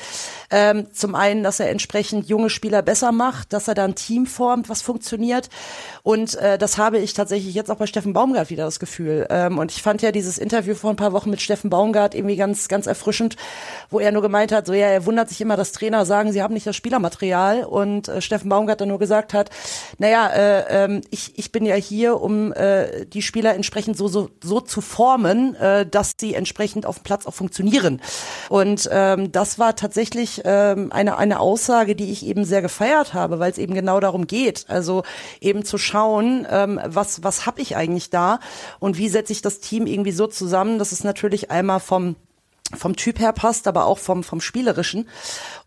[0.49, 4.25] Ähm, zum einen, dass er entsprechend junge Spieler besser macht, dass er da ein Team
[4.25, 5.49] formt, was funktioniert.
[6.03, 9.27] Und äh, das habe ich tatsächlich jetzt auch bei Steffen Baumgart wieder das Gefühl.
[9.29, 12.37] Ähm, und ich fand ja dieses Interview vor ein paar Wochen mit Steffen Baumgart irgendwie
[12.37, 13.35] ganz, ganz erfrischend,
[13.89, 16.41] wo er nur gemeint hat, so ja, er wundert sich immer, dass Trainer sagen, sie
[16.41, 17.63] haben nicht das Spielermaterial.
[17.63, 19.49] Und äh, Steffen Baumgart dann nur gesagt hat,
[19.97, 24.29] naja, äh, äh, ich, ich bin ja hier, um äh, die Spieler entsprechend so, so,
[24.43, 28.03] so zu formen formen, äh, dass sie entsprechend auf dem Platz auch funktionieren.
[28.49, 33.39] Und ähm, das war tatsächlich ähm, eine, eine Aussage, die ich eben sehr gefeiert habe,
[33.39, 34.65] weil es eben genau darum geht.
[34.67, 35.01] Also
[35.39, 38.39] eben zu schauen, ähm, was, was habe ich eigentlich da
[38.79, 42.15] und wie setze ich das Team irgendwie so zusammen, dass es natürlich einmal vom
[42.75, 45.09] vom Typ her passt, aber auch vom, vom Spielerischen.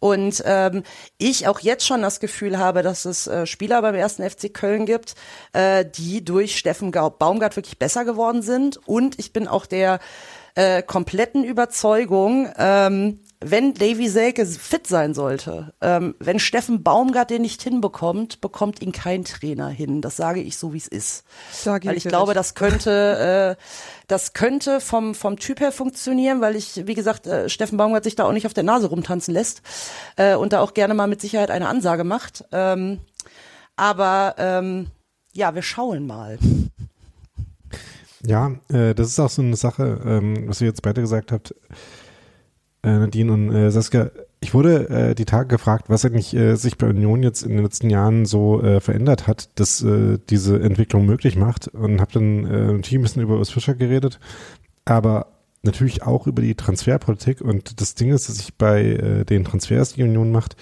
[0.01, 0.83] Und ähm,
[1.19, 4.87] ich auch jetzt schon das Gefühl habe, dass es äh, Spieler beim ersten FC Köln
[4.87, 5.15] gibt,
[5.53, 8.79] äh, die durch Steffen Baumgart wirklich besser geworden sind.
[8.87, 10.01] Und ich bin auch der
[10.55, 17.43] äh, kompletten Überzeugung, ähm, wenn Davy Selke fit sein sollte, ähm, wenn Steffen Baumgart den
[17.43, 20.01] nicht hinbekommt, bekommt ihn kein Trainer hin.
[20.01, 21.25] Das sage ich so, wie es ist.
[21.53, 22.39] Sag weil ich glaube, recht.
[22.39, 23.63] das könnte, äh,
[24.09, 28.17] das könnte vom, vom Typ her funktionieren, weil ich, wie gesagt, äh, Steffen Baumgart sich
[28.17, 29.63] da auch nicht auf der Nase rumtanzen lässt
[30.17, 32.45] äh, und da auch gerne mal mit Sicherheit eine Ansage macht.
[32.53, 33.01] Ähm,
[33.77, 34.87] aber ähm,
[35.33, 36.39] ja, wir schauen mal.
[38.27, 41.55] Ja, äh, das ist auch so eine Sache, ähm, was ihr jetzt beide gesagt habt
[42.85, 44.11] äh, Nadine und äh, Saskia.
[44.41, 47.63] Ich wurde äh, die Tage gefragt, was eigentlich äh, sich bei Union jetzt in den
[47.63, 52.45] letzten Jahren so äh, verändert hat, dass äh, diese Entwicklung möglich macht und habe dann
[52.45, 54.21] äh, natürlich ein bisschen über Urs Fischer geredet,
[54.85, 55.29] aber
[55.63, 59.95] natürlich auch über die Transferpolitik und das Ding ist, dass ich bei äh, den Transfers,
[59.95, 60.57] die Union macht,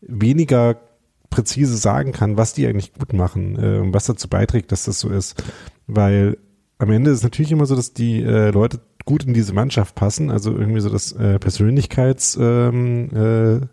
[0.00, 0.80] weniger
[1.28, 5.00] präzise sagen kann, was die eigentlich gut machen äh, und was dazu beiträgt, dass das
[5.00, 5.42] so ist,
[5.86, 6.38] weil
[6.78, 10.30] am Ende ist natürlich immer so, dass die äh, Leute gut in diese Mannschaft passen.
[10.30, 13.66] Also irgendwie so das äh, Persönlichkeits ähm, äh,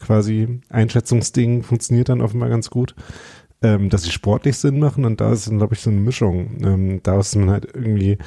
[0.00, 2.96] quasi Einschätzungsding funktioniert dann offenbar ganz gut.
[3.62, 6.58] Ähm, dass sie sportlich Sinn machen und da ist dann, glaube ich, so eine Mischung.
[6.62, 8.18] Ähm, da ist man halt irgendwie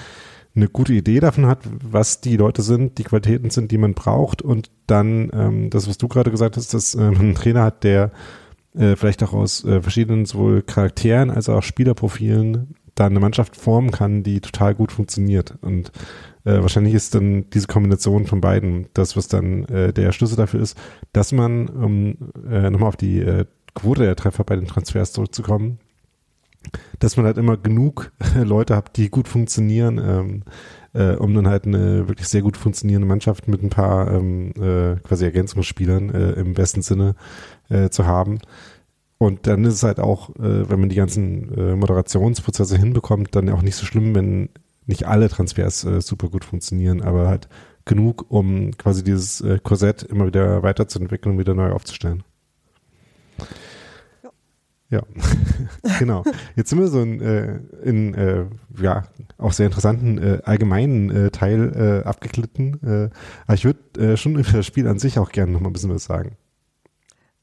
[0.55, 4.41] eine gute Idee davon hat, was die Leute sind, die Qualitäten sind, die man braucht
[4.41, 7.83] und dann ähm, das, was du gerade gesagt hast, dass äh, man einen Trainer hat,
[7.83, 8.11] der
[8.73, 13.91] äh, vielleicht auch aus äh, verschiedenen sowohl Charakteren als auch Spielerprofilen da eine Mannschaft formen
[13.91, 15.55] kann, die total gut funktioniert.
[15.61, 15.91] Und
[16.43, 20.61] äh, wahrscheinlich ist dann diese Kombination von beiden das, was dann äh, der Schlüssel dafür
[20.61, 20.77] ist,
[21.13, 22.17] dass man, um
[22.49, 23.45] äh, nochmal auf die äh,
[23.75, 25.79] Quote der Treffer bei den Transfers zurückzukommen,
[26.99, 30.43] dass man halt immer genug Leute hat, die gut funktionieren, ähm,
[30.93, 34.95] äh, um dann halt eine wirklich sehr gut funktionierende Mannschaft mit ein paar ähm, äh,
[35.03, 37.15] quasi Ergänzungsspielern äh, im besten Sinne
[37.69, 38.39] äh, zu haben.
[39.17, 43.49] Und dann ist es halt auch, äh, wenn man die ganzen äh, Moderationsprozesse hinbekommt, dann
[43.49, 44.49] auch nicht so schlimm, wenn
[44.85, 47.49] nicht alle Transfers äh, super gut funktionieren, aber halt
[47.85, 52.23] genug, um quasi dieses äh, Korsett immer wieder weiterzuentwickeln und wieder neu aufzustellen.
[54.89, 55.01] Ja,
[55.99, 56.23] genau.
[56.55, 58.45] Jetzt sind wir so in, äh, in äh,
[58.79, 59.03] ja,
[59.37, 62.79] auch sehr interessanten äh, allgemeinen äh, Teil äh, abgeglitten.
[62.83, 63.09] Äh,
[63.47, 65.73] aber ich würde äh, schon über das Spiel an sich auch gerne noch mal ein
[65.73, 66.37] bisschen was sagen.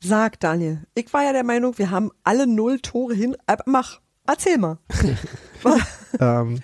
[0.04, 0.80] Sag, Daniel.
[0.94, 3.36] Ich war ja der Meinung, wir haben alle null Tore hin.
[3.64, 4.76] Mach, erzähl mal.
[6.20, 6.60] ähm,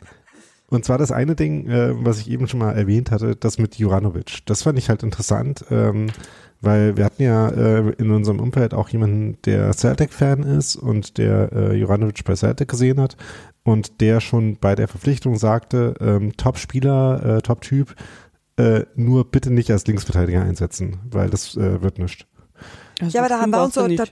[0.68, 3.76] und zwar das eine Ding, äh, was ich eben schon mal erwähnt hatte, das mit
[3.76, 4.45] Juranovic.
[4.45, 6.09] Das fand ich halt interessant, ähm,
[6.61, 11.51] weil wir hatten ja äh, in unserem Umfeld auch jemanden, der Celtic-Fan ist und der
[11.53, 13.16] äh, Juranovic bei Celtic gesehen hat
[13.62, 17.95] und der schon bei der Verpflichtung sagte, ähm, Top-Spieler, äh, Top-Typ,
[18.59, 22.26] äh, nur bitte nicht als Linksverteidiger einsetzen, weil das äh, wird nichts.
[23.01, 24.05] Also ja, aber da haben wir uns so, da,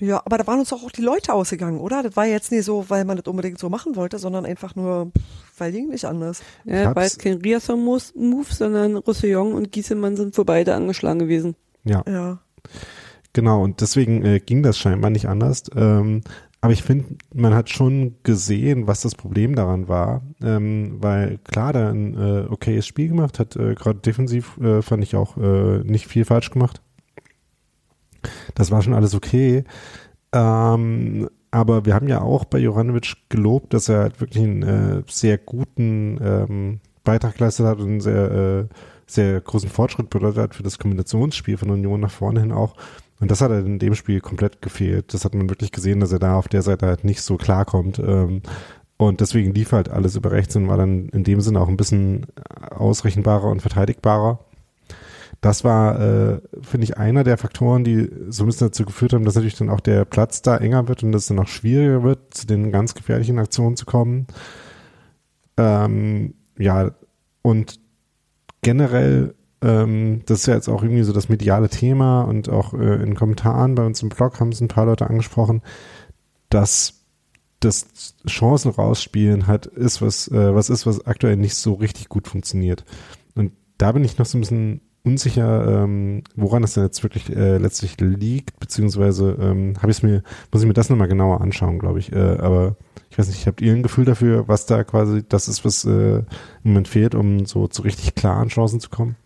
[0.00, 2.02] ja, aber da waren uns doch auch die Leute ausgegangen, oder?
[2.04, 5.10] Das war jetzt nicht so, weil man das unbedingt so machen wollte, sondern einfach nur,
[5.56, 6.42] weil ging nicht anders.
[6.64, 11.56] Ja, war jetzt kein Riasson-Move, sondern Roussillon und Giesemann sind für beide angeschlagen gewesen.
[11.84, 12.04] Ja.
[12.06, 12.38] ja.
[13.32, 15.64] Genau, und deswegen äh, ging das scheinbar nicht anders.
[15.74, 16.22] Ähm,
[16.60, 21.72] aber ich finde, man hat schon gesehen, was das Problem daran war, ähm, weil klar,
[21.72, 25.78] der ein äh, okayes Spiel gemacht hat, äh, gerade defensiv äh, fand ich auch äh,
[25.84, 26.82] nicht viel falsch gemacht.
[28.54, 29.64] Das war schon alles okay.
[30.32, 35.02] Ähm, aber wir haben ja auch bei Joranovic gelobt, dass er halt wirklich einen äh,
[35.08, 38.64] sehr guten ähm, Beitrag geleistet hat und einen sehr, äh,
[39.06, 42.74] sehr großen Fortschritt bedeutet hat für das Kombinationsspiel von Union nach vorne hin auch.
[43.20, 45.12] Und das hat halt in dem Spiel komplett gefehlt.
[45.14, 47.98] Das hat man wirklich gesehen, dass er da auf der Seite halt nicht so klarkommt.
[47.98, 48.42] Ähm,
[48.98, 51.76] und deswegen lief halt alles über rechts und war dann in dem Sinne auch ein
[51.76, 52.26] bisschen
[52.70, 54.40] ausrechenbarer und verteidigbarer
[55.40, 59.24] das war, äh, finde ich, einer der Faktoren, die so ein bisschen dazu geführt haben,
[59.24, 62.34] dass natürlich dann auch der Platz da enger wird und es dann auch schwieriger wird,
[62.34, 64.26] zu den ganz gefährlichen Aktionen zu kommen.
[65.56, 66.90] Ähm, ja,
[67.42, 67.78] und
[68.62, 73.00] generell, ähm, das ist ja jetzt auch irgendwie so das mediale Thema und auch äh,
[73.02, 75.62] in Kommentaren bei uns im Blog haben es ein paar Leute angesprochen,
[76.50, 77.04] dass
[77.60, 82.26] das Chancen rausspielen hat, ist was, äh, was ist, was aktuell nicht so richtig gut
[82.26, 82.84] funktioniert.
[83.34, 87.30] Und da bin ich noch so ein bisschen unsicher, ähm, woran das denn jetzt wirklich
[87.34, 90.22] äh, letztlich liegt, beziehungsweise ähm, habe ich mir,
[90.52, 92.12] muss ich mir das nochmal genauer anschauen, glaube ich.
[92.12, 92.76] Äh, aber
[93.10, 96.18] ich weiß nicht, habt ihr ein Gefühl dafür, was da quasi das ist, was äh,
[96.18, 96.24] im
[96.64, 99.16] Moment fehlt, um so zu richtig klaren Chancen zu kommen?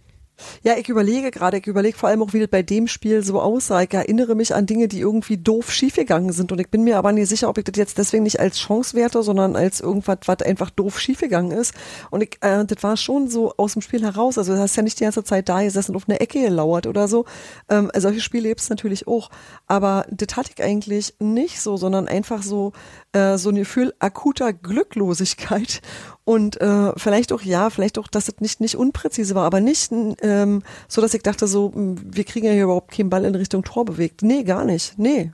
[0.63, 3.41] Ja, ich überlege gerade, ich überlege vor allem auch, wie das bei dem Spiel so
[3.41, 3.83] aussah.
[3.83, 7.13] Ich erinnere mich an Dinge, die irgendwie doof schiefgegangen sind und ich bin mir aber
[7.13, 10.43] nicht sicher, ob ich das jetzt deswegen nicht als Chance werte, sondern als irgendwas, was
[10.43, 11.75] einfach doof schiefgegangen ist.
[12.11, 14.39] Und ich, äh, das war schon so aus dem Spiel heraus.
[14.39, 16.87] Also du hast ja nicht die ganze Zeit da gesessen und auf eine Ecke gelauert
[16.87, 17.25] oder so.
[17.69, 19.31] Ähm, solche Spiele es natürlich auch.
[19.67, 22.73] Aber das hatte ich eigentlich nicht so, sondern einfach so,
[23.13, 25.83] äh, so ein Gefühl akuter Glücklosigkeit
[26.25, 29.91] und äh, vielleicht auch, ja, vielleicht auch, dass es nicht, nicht unpräzise war, aber nicht
[29.91, 33.65] ähm, so, dass ich dachte, so, wir kriegen ja hier überhaupt keinen Ball in Richtung
[33.65, 34.23] Tor bewegt.
[34.23, 34.99] Nee, gar nicht.
[34.99, 35.33] Nee.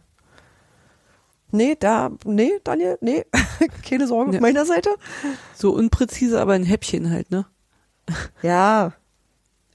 [1.50, 3.24] Nee, da, nee, Daniel, nee,
[3.88, 4.38] keine Sorge ja.
[4.38, 4.90] auf meiner Seite.
[5.54, 7.46] So unpräzise, aber ein Häppchen halt, ne?
[8.42, 8.94] Ja.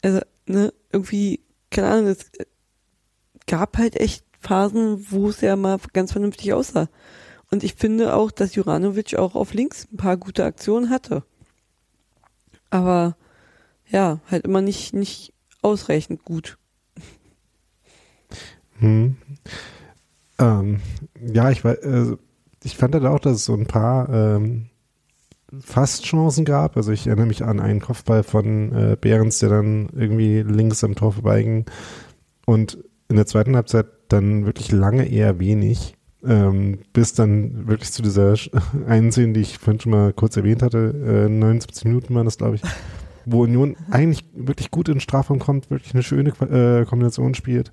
[0.01, 1.41] Also, ne, irgendwie,
[1.71, 2.31] keine Ahnung, es
[3.47, 6.89] gab halt echt Phasen, wo es ja mal ganz vernünftig aussah.
[7.53, 11.21] Und ich finde auch, dass Juranovic auch auf links ein paar gute Aktionen hatte.
[12.71, 13.15] Aber
[13.87, 16.57] ja, halt immer nicht, nicht ausreichend gut.
[18.79, 19.17] Hm.
[20.39, 20.79] Ähm,
[21.21, 22.15] ja, ich, äh,
[22.63, 24.69] ich fand halt auch, dass es so ein paar ähm,
[25.59, 26.75] Fastchancen gab.
[26.75, 30.95] Also ich erinnere mich an einen Kopfball von äh, Behrens, der dann irgendwie links am
[30.95, 31.65] Tor vorbeiging.
[32.47, 32.79] Und
[33.09, 35.95] in der zweiten Halbzeit dann wirklich lange eher wenig.
[36.25, 38.35] Ähm, bis dann wirklich zu dieser
[38.87, 42.37] einen Szene, die ich vorhin schon mal kurz erwähnt hatte, äh, 79 Minuten waren das,
[42.37, 42.61] glaube ich,
[43.25, 47.71] wo Union eigentlich wirklich gut in Strafraum kommt, wirklich eine schöne äh, Kombination spielt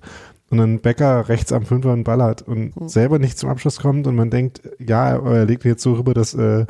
[0.51, 2.87] und dann Becker rechts am Fünfer einen Ball hat und mhm.
[2.89, 6.33] selber nicht zum Abschluss kommt und man denkt, ja, er legt jetzt so rüber, dass
[6.33, 6.65] äh,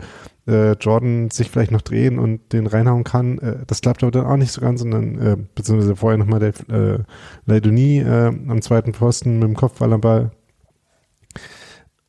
[0.48, 3.40] äh, Jordan sich vielleicht noch drehen und den reinhauen kann.
[3.40, 6.54] Äh, das klappt aber dann auch nicht so ganz, sondern äh, beziehungsweise vorher nochmal der
[6.70, 7.00] äh,
[7.48, 10.32] Leidonie äh, am zweiten Posten mit dem Kopfball am Ball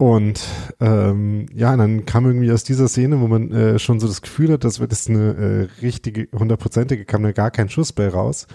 [0.03, 0.43] Und
[0.81, 4.51] ähm, ja, dann kam irgendwie aus dieser Szene, wo man äh, schon so das Gefühl
[4.51, 8.49] hat, das wird jetzt eine äh, richtige, hundertprozentige, kam da gar kein Schuss bei raus.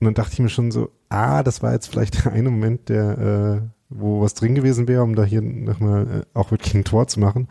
[0.00, 2.88] Und dann dachte ich mir schon so, ah, das war jetzt vielleicht der eine Moment,
[2.88, 6.84] der, äh, wo was drin gewesen wäre, um da hier nochmal äh, auch wirklich ein
[6.84, 7.48] Tor zu machen.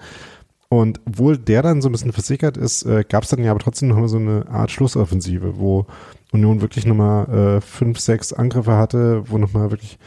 [0.68, 3.60] Und obwohl der dann so ein bisschen versickert ist, äh, gab es dann ja aber
[3.60, 5.86] trotzdem nochmal so eine Art Schlussoffensive, wo
[6.32, 10.00] Union wirklich nochmal äh, fünf, sechs Angriffe hatte, wo nochmal wirklich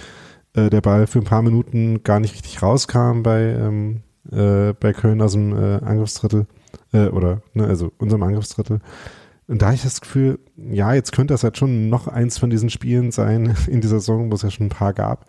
[0.66, 4.92] äh, der Ball für ein paar Minuten gar nicht richtig rauskam bei, ähm, äh, bei
[4.92, 6.46] Köln aus dem äh, Angriffsdrittel
[6.92, 8.80] äh, oder ne, also unserem Angriffsdrittel.
[9.46, 12.50] Und da habe ich das Gefühl, ja, jetzt könnte das halt schon noch eins von
[12.50, 15.26] diesen Spielen sein in dieser Saison, wo es ja schon ein paar gab,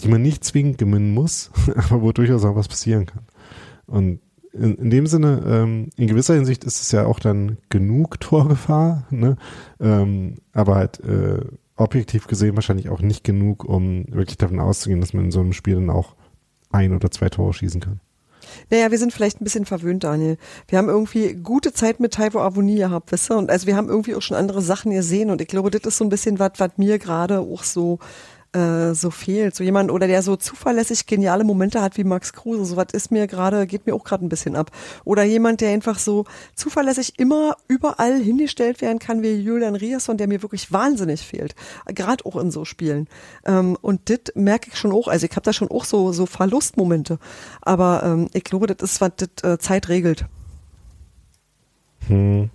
[0.00, 3.24] die man nicht zwingend gewinnen muss, aber wo durchaus auch was passieren kann.
[3.86, 4.20] Und
[4.52, 9.06] in, in dem Sinne, ähm, in gewisser Hinsicht ist es ja auch dann genug Torgefahr,
[9.10, 9.36] ne?
[9.80, 11.44] ähm, aber halt äh,
[11.78, 15.52] objektiv gesehen wahrscheinlich auch nicht genug, um wirklich davon auszugehen, dass man in so einem
[15.52, 16.14] Spiel dann auch
[16.70, 18.00] ein oder zwei Tore schießen kann.
[18.70, 20.38] Naja, wir sind vielleicht ein bisschen verwöhnt, Daniel.
[20.68, 23.36] Wir haben irgendwie gute Zeit mit Taiwo Avoni gehabt, wisst ihr?
[23.36, 25.98] Und also wir haben irgendwie auch schon andere Sachen gesehen und ich glaube, das ist
[25.98, 27.98] so ein bisschen was, was mir gerade auch so
[28.52, 29.54] äh, so fehlt.
[29.54, 32.64] So jemand oder der so zuverlässig geniale Momente hat wie Max Kruse.
[32.64, 34.70] So was ist mir gerade, geht mir auch gerade ein bisschen ab.
[35.04, 36.24] Oder jemand, der einfach so
[36.54, 41.54] zuverlässig immer überall hingestellt werden kann wie Julian Rierson, der mir wirklich wahnsinnig fehlt.
[41.86, 43.08] Gerade auch in so Spielen.
[43.44, 45.08] Ähm, und das merke ich schon auch.
[45.08, 47.18] Also ich habe da schon auch so, so Verlustmomente.
[47.60, 50.24] Aber ähm, ich glaube, das ist, was das äh, Zeit regelt.
[52.06, 52.50] Hm.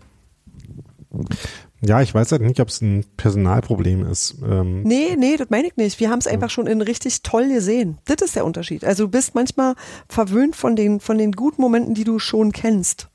[1.86, 4.36] Ja, ich weiß halt nicht, ob es ein Personalproblem ist.
[4.42, 6.00] Ähm nee, nee, das meine ich nicht.
[6.00, 7.98] Wir haben es einfach schon in richtig toll gesehen.
[8.06, 8.86] Das ist der Unterschied.
[8.86, 9.76] Also du bist manchmal
[10.08, 13.10] verwöhnt von den, von den guten Momenten, die du schon kennst.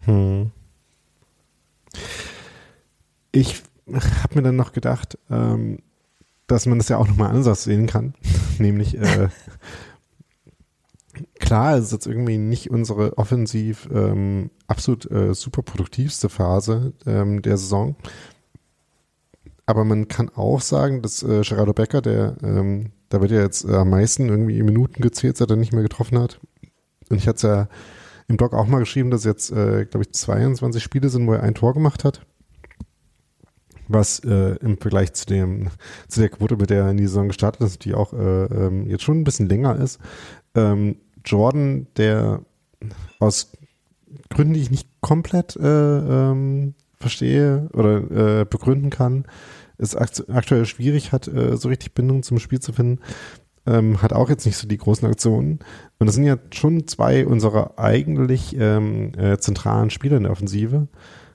[0.00, 0.50] Hm.
[3.30, 5.78] Ich habe mir dann noch gedacht, ähm,
[6.48, 8.14] dass man das ja auch nochmal anders sehen kann.
[8.58, 9.28] Nämlich, äh,
[11.38, 17.42] klar, es ist jetzt irgendwie nicht unsere offensiv ähm, absolut äh, super produktivste Phase ähm,
[17.42, 17.96] der Saison.
[19.66, 23.66] Aber man kann auch sagen, dass äh, Gerardo Becker, der, ähm, da wird ja jetzt
[23.66, 26.40] am meisten irgendwie Minuten gezählt, seit er nicht mehr getroffen hat.
[27.10, 27.68] Und ich hatte es ja
[28.28, 31.42] im Blog auch mal geschrieben, dass jetzt, äh, glaube ich, 22 Spiele sind, wo er
[31.42, 32.24] ein Tor gemacht hat.
[33.88, 35.68] Was äh, im Vergleich zu dem,
[36.08, 38.86] zu der Quote, mit der er in die Saison gestartet ist, die auch äh, ähm,
[38.88, 40.00] jetzt schon ein bisschen länger ist.
[40.54, 40.96] Ähm,
[41.26, 42.40] Jordan, der
[43.18, 43.52] aus
[44.30, 49.26] Gründen, die ich nicht komplett äh, ähm, verstehe oder äh, begründen kann,
[49.78, 53.00] es aktuell schwierig hat, äh, so richtig Bindung zum Spiel zu finden,
[53.66, 55.58] ähm, hat auch jetzt nicht so die großen Aktionen.
[55.98, 60.88] Und das sind ja schon zwei unserer eigentlich ähm, äh, zentralen Spieler in der Offensive.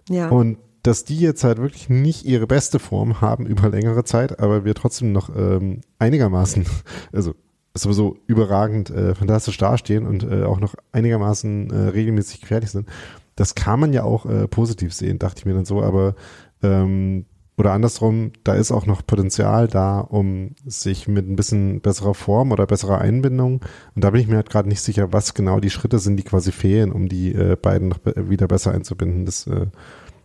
[0.09, 0.29] Ja.
[0.29, 4.65] Und dass die jetzt halt wirklich nicht ihre beste Form haben über längere Zeit, aber
[4.65, 6.65] wir trotzdem noch ähm, einigermaßen,
[7.11, 7.35] also
[7.73, 12.87] sowieso überragend äh, fantastisch dastehen und äh, auch noch einigermaßen äh, regelmäßig gefährlich sind.
[13.35, 16.15] Das kann man ja auch äh, positiv sehen, dachte ich mir dann so, aber
[16.61, 17.25] ähm,
[17.57, 22.51] oder andersrum, da ist auch noch Potenzial da, um sich mit ein bisschen besserer Form
[22.51, 23.61] oder besserer Einbindung,
[23.93, 26.23] und da bin ich mir halt gerade nicht sicher, was genau die Schritte sind, die
[26.23, 29.25] quasi fehlen, um die äh, beiden noch be wieder besser einzubinden.
[29.25, 29.67] Das äh,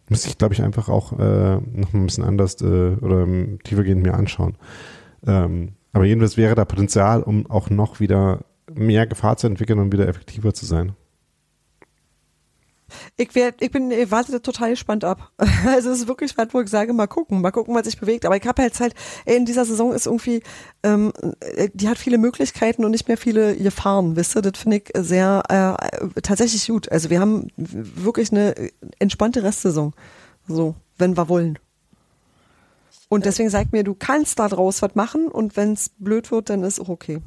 [0.08, 3.26] müsste ich, glaube ich, einfach auch äh, noch ein bisschen anders äh, oder
[3.64, 4.56] tiefergehend mir anschauen.
[5.26, 9.92] Ähm, aber jedenfalls wäre da Potenzial, um auch noch wieder mehr Gefahr zu entwickeln und
[9.92, 10.94] wieder effektiver zu sein.
[13.16, 15.32] Ich, werd, ich bin, ich warte total gespannt ab.
[15.66, 18.24] Also es ist wirklich was, wo ich sage, mal gucken, mal gucken, was sich bewegt.
[18.24, 20.42] Aber ich habe halt halt, in dieser Saison ist irgendwie,
[20.82, 21.12] ähm,
[21.74, 24.42] die hat viele Möglichkeiten und nicht mehr viele Gefahren, wisst ihr?
[24.42, 26.90] Das finde ich sehr äh, tatsächlich gut.
[26.90, 28.54] Also wir haben wirklich eine
[28.98, 29.92] entspannte Restsaison.
[30.46, 31.58] So, wenn wir wollen.
[33.16, 36.50] Und deswegen sagt mir, du kannst da draus was machen und wenn es blöd wird,
[36.50, 37.22] dann ist auch okay.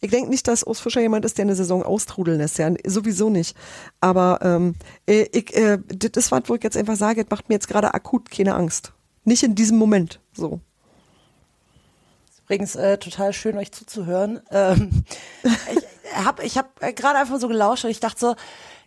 [0.00, 3.28] Ich denke nicht, dass Urs Fischer jemand ist, der eine Saison austrudeln lässt, ja, sowieso
[3.28, 3.56] nicht.
[4.00, 7.48] Aber ähm, äh, ich, äh, das ist was, wo ich jetzt einfach sage, das macht
[7.48, 8.92] mir jetzt gerade akut keine Angst.
[9.24, 10.60] Nicht in diesem Moment, so.
[12.44, 14.38] Übrigens äh, total schön, euch zuzuhören.
[14.52, 15.02] Ähm,
[15.42, 18.36] ich habe ich hab gerade einfach so gelauscht und ich dachte so,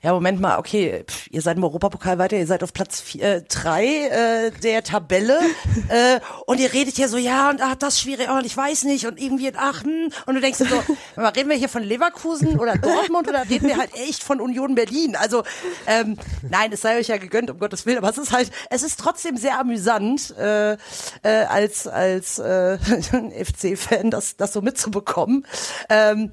[0.05, 3.23] ja, Moment mal, okay, pff, ihr seid im Europapokal weiter, ihr seid auf Platz vier,
[3.23, 5.39] äh, drei äh, der Tabelle
[5.89, 8.83] äh, und ihr redet hier so, ja, und ach, das ist schwierig, und ich weiß
[8.83, 10.65] nicht, und irgendwie in Aachen und du denkst so,
[11.17, 15.15] reden wir hier von Leverkusen oder Dortmund oder reden wir halt echt von Union Berlin?
[15.15, 15.41] Also,
[15.87, 16.19] ähm,
[16.51, 18.99] nein, es sei euch ja gegönnt, um Gottes Willen, aber es ist halt, es ist
[18.99, 20.77] trotzdem sehr amüsant, äh, äh,
[21.23, 25.47] als, als äh, FC-Fan das, das so mitzubekommen.
[25.89, 26.31] Ähm,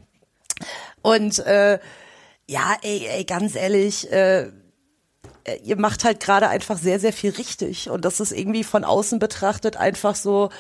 [1.00, 1.78] und äh,
[2.48, 4.50] ja, ey, ey ganz ehrlich, äh,
[5.44, 7.90] äh, ihr macht halt gerade einfach sehr, sehr viel richtig.
[7.90, 10.50] Und das ist irgendwie von außen betrachtet einfach so,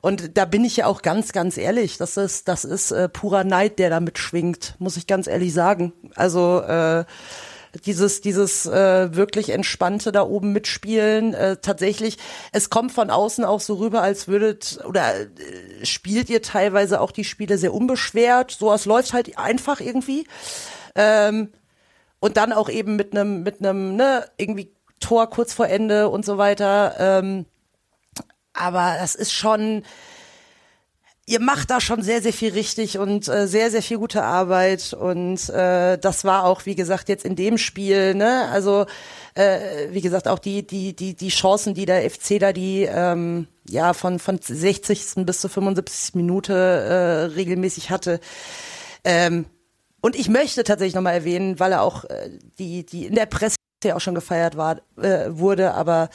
[0.00, 3.44] und da bin ich ja auch ganz, ganz ehrlich, das ist, das ist äh, purer
[3.44, 5.92] Neid, der da mitschwingt, muss ich ganz ehrlich sagen.
[6.16, 7.04] Also äh,
[7.86, 12.18] dieses dieses äh, wirklich entspannte da oben mitspielen äh, tatsächlich
[12.52, 15.26] es kommt von außen auch so rüber als würdet oder äh,
[15.84, 20.26] spielt ihr teilweise auch die Spiele sehr unbeschwert so es läuft halt einfach irgendwie
[20.94, 21.52] ähm,
[22.20, 26.24] und dann auch eben mit einem mit einem ne irgendwie Tor kurz vor Ende und
[26.24, 27.46] so weiter ähm,
[28.52, 29.82] aber das ist schon,
[31.26, 34.92] ihr macht da schon sehr, sehr viel richtig und äh, sehr, sehr viel gute Arbeit.
[34.92, 38.86] Und äh, das war auch, wie gesagt, jetzt in dem Spiel, ne, also
[39.34, 43.46] äh, wie gesagt, auch die, die, die, die Chancen, die der FC da die ähm,
[43.68, 45.24] ja von, von 60.
[45.24, 46.14] bis zur 75.
[46.14, 48.20] Minute äh, regelmäßig hatte.
[49.04, 49.46] Ähm,
[50.02, 52.28] und ich möchte tatsächlich nochmal erwähnen, weil er auch äh,
[52.58, 56.08] die, die in der Presse ja auch schon gefeiert war, äh, wurde, aber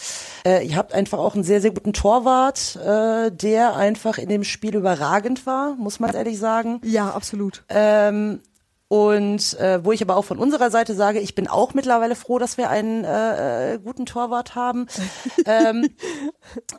[0.45, 4.43] äh, ihr habt einfach auch einen sehr, sehr guten Torwart, äh, der einfach in dem
[4.43, 6.79] Spiel überragend war, muss man ehrlich sagen.
[6.83, 7.63] Ja, absolut.
[7.69, 8.41] Ähm,
[8.89, 12.39] und äh, wo ich aber auch von unserer Seite sage, ich bin auch mittlerweile froh,
[12.39, 14.87] dass wir einen äh, äh guten Torwart haben.
[15.45, 15.89] ähm,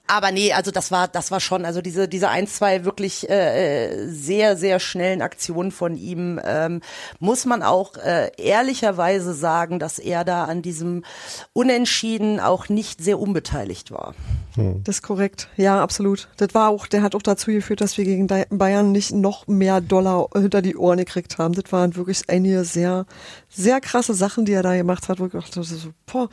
[0.06, 3.88] aber nee, also das war, das war schon, also diese, diese ein, zwei wirklich äh,
[3.88, 6.80] äh, sehr, sehr schnellen Aktionen von ihm, ähm,
[7.20, 11.04] muss man auch äh, ehrlicherweise sagen, dass er da an diesem
[11.52, 14.14] Unentschieden auch nicht sehr unbeteiligt war.
[14.54, 14.82] Hm.
[14.82, 15.48] Das ist korrekt.
[15.58, 16.28] Ja, absolut.
[16.38, 19.82] Das war auch, der hat auch dazu geführt, dass wir gegen Bayern nicht noch mehr
[19.82, 21.54] Dollar hinter die Ohren gekriegt haben.
[21.54, 23.06] Das waren wirklich einige sehr,
[23.48, 26.28] sehr krasse Sachen, die er da gemacht hat, wo ich dachte, so, boah,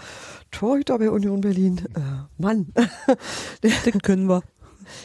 [0.52, 2.00] Torhüter bei Union Berlin, äh,
[2.38, 2.72] Mann.
[3.86, 4.44] Den können wir.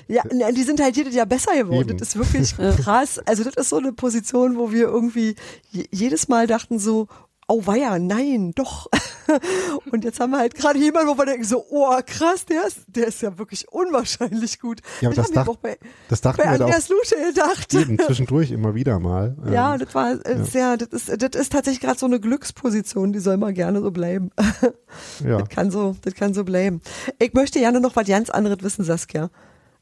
[0.08, 1.90] Ja, die sind halt jedes Jahr besser geworden.
[1.90, 1.98] Eben.
[1.98, 3.18] Das ist wirklich krass.
[3.24, 5.36] Also das ist so eine Position, wo wir irgendwie
[5.70, 7.08] jedes Mal dachten so,
[7.50, 8.88] oh weia, nein, doch.
[9.90, 12.80] Und jetzt haben wir halt gerade jemanden, wo wir denken so, oh krass, der ist,
[12.86, 14.80] der ist ja wirklich unwahrscheinlich gut.
[15.00, 15.78] Ja, aber das, das, dacht, bei,
[16.08, 17.74] das dachten bei wir Andreas Lusche gedacht.
[17.74, 19.36] Eben, zwischendurch immer wieder mal.
[19.50, 20.44] Ja, ähm, das war äh, ja.
[20.44, 23.90] sehr, das ist, das ist tatsächlich gerade so eine Glücksposition, die soll mal gerne so
[23.90, 24.30] bleiben.
[25.24, 25.38] Ja.
[25.38, 26.80] Das kann so, das kann so bleiben.
[27.20, 29.30] Ich möchte gerne noch was ganz anderes wissen, Saskia.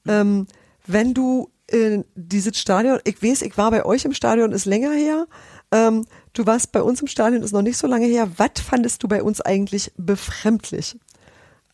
[0.07, 0.47] Ähm,
[0.87, 4.93] wenn du in dieses Stadion, ich weiß, ich war bei euch im Stadion, ist länger
[4.93, 5.27] her,
[5.73, 6.05] ähm,
[6.39, 8.31] du warst bei uns im Stadion, ist noch nicht so lange her.
[8.37, 10.97] Was fandest du bei uns eigentlich befremdlich?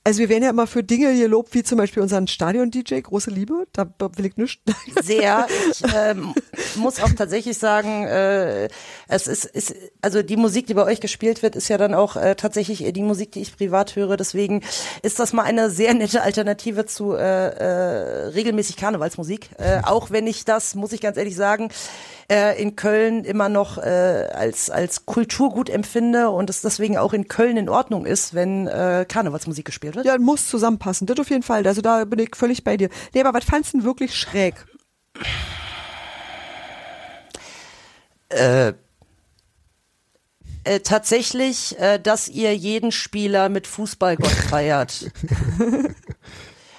[0.07, 3.67] Also wir werden ja immer für Dinge gelobt, wie zum Beispiel unseren Stadion-DJ, große Liebe,
[3.73, 4.61] da will ich nichts.
[5.03, 5.47] Sehr.
[5.71, 6.35] Ich ähm,
[6.77, 8.69] muss auch tatsächlich sagen, äh,
[9.09, 12.17] es ist, ist, also die Musik, die bei euch gespielt wird, ist ja dann auch
[12.17, 14.19] äh, tatsächlich die Musik, die ich privat höre.
[14.19, 14.63] Deswegen
[15.01, 19.53] ist das mal eine sehr nette Alternative zu äh, äh, regelmäßig Karnevalsmusik.
[19.57, 21.71] Äh, auch wenn ich das, muss ich ganz ehrlich sagen,
[22.31, 27.29] äh, in Köln immer noch äh, als, als Kulturgut empfinde und es deswegen auch in
[27.29, 30.07] Köln in Ordnung ist, wenn äh, Karnevalsmusik gespielt wird.
[30.07, 31.07] Ja, muss zusammenpassen.
[31.07, 31.67] Das auf jeden Fall.
[31.67, 32.89] Also da bin ich völlig bei dir.
[33.15, 34.55] Nee, aber was fandst du denn wirklich schräg?
[38.31, 38.73] Äh,
[40.65, 45.11] äh, tatsächlich, äh, dass ihr jeden Spieler mit Fußballgott feiert.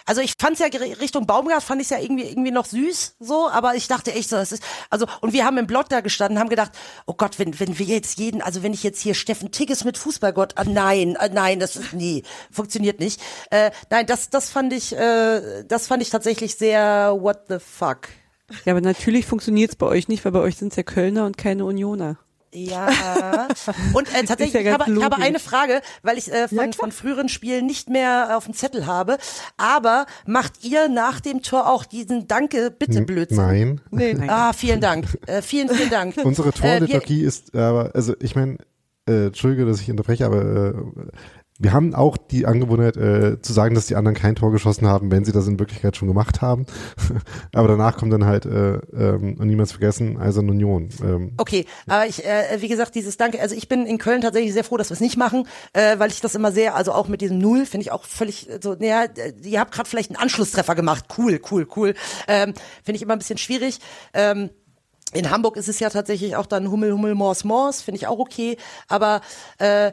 [0.05, 3.75] Also ich fand's ja Richtung Baumgart fand ich ja irgendwie irgendwie noch süß so, aber
[3.75, 6.49] ich dachte echt so, das ist also und wir haben im Blog da gestanden, haben
[6.49, 6.71] gedacht,
[7.07, 9.97] oh Gott, wenn wenn wir jetzt jeden, also wenn ich jetzt hier Steffen Tigges mit
[9.97, 13.19] Fußballgott, ah, nein, ah, nein, das ist nie, funktioniert nicht.
[13.49, 18.09] Äh, nein, das das fand ich äh, das fand ich tatsächlich sehr what the fuck.
[18.63, 21.65] Ja, aber natürlich funktioniert's bei euch nicht, weil bei euch sind's ja Kölner und keine
[21.65, 22.17] Unioner.
[22.55, 22.87] Ja.
[23.93, 26.71] Und äh, tatsächlich, ja ich, habe, ich habe eine Frage, weil ich äh, von, ja,
[26.71, 29.17] von früheren Spielen nicht mehr auf dem Zettel habe.
[29.57, 33.37] Aber macht ihr nach dem Tor auch diesen Danke, bitte Blödsinn?
[33.37, 33.81] Nein.
[33.91, 34.15] Nee.
[34.27, 35.05] Ah, vielen Dank.
[35.27, 36.15] Äh, vielen, vielen Dank.
[36.23, 38.57] Unsere Torliturgie äh, ist aber, also ich meine,
[39.07, 40.73] äh, Entschuldige, dass ich unterbreche, aber äh,
[41.57, 45.09] wir haben auch die Angewohnheit äh, zu sagen, dass die anderen kein Tor geschossen haben,
[45.09, 46.65] wenn sie das in Wirklichkeit schon gemacht haben.
[47.53, 50.89] aber danach kommt dann halt äh, ähm, niemals vergessen, also Union.
[51.01, 51.31] Ähm.
[51.37, 54.65] Okay, aber ich, äh, wie gesagt, dieses Danke, also ich bin in Köln tatsächlich sehr
[54.65, 57.21] froh, dass wir es nicht machen, äh, weil ich das immer sehr, also auch mit
[57.21, 59.05] diesem Null finde ich auch völlig so, naja,
[59.41, 61.93] ihr habt gerade vielleicht einen Anschlusstreffer gemacht, cool, cool, cool.
[62.27, 62.53] Ähm,
[62.83, 63.79] finde ich immer ein bisschen schwierig.
[64.13, 64.49] Ähm,
[65.13, 68.19] in Hamburg ist es ja tatsächlich auch dann Hummel, Hummel, Mors, Mors, finde ich auch
[68.19, 68.57] okay.
[68.87, 69.21] Aber
[69.59, 69.91] äh,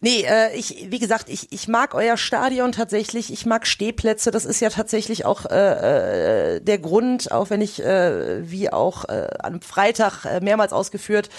[0.00, 3.32] Nee, äh, ich, wie gesagt, ich, ich mag euer Stadion tatsächlich.
[3.32, 4.30] Ich mag Stehplätze.
[4.30, 9.06] Das ist ja tatsächlich auch äh, äh, der Grund, auch wenn ich, äh, wie auch
[9.06, 11.30] äh, am Freitag äh, mehrmals ausgeführt,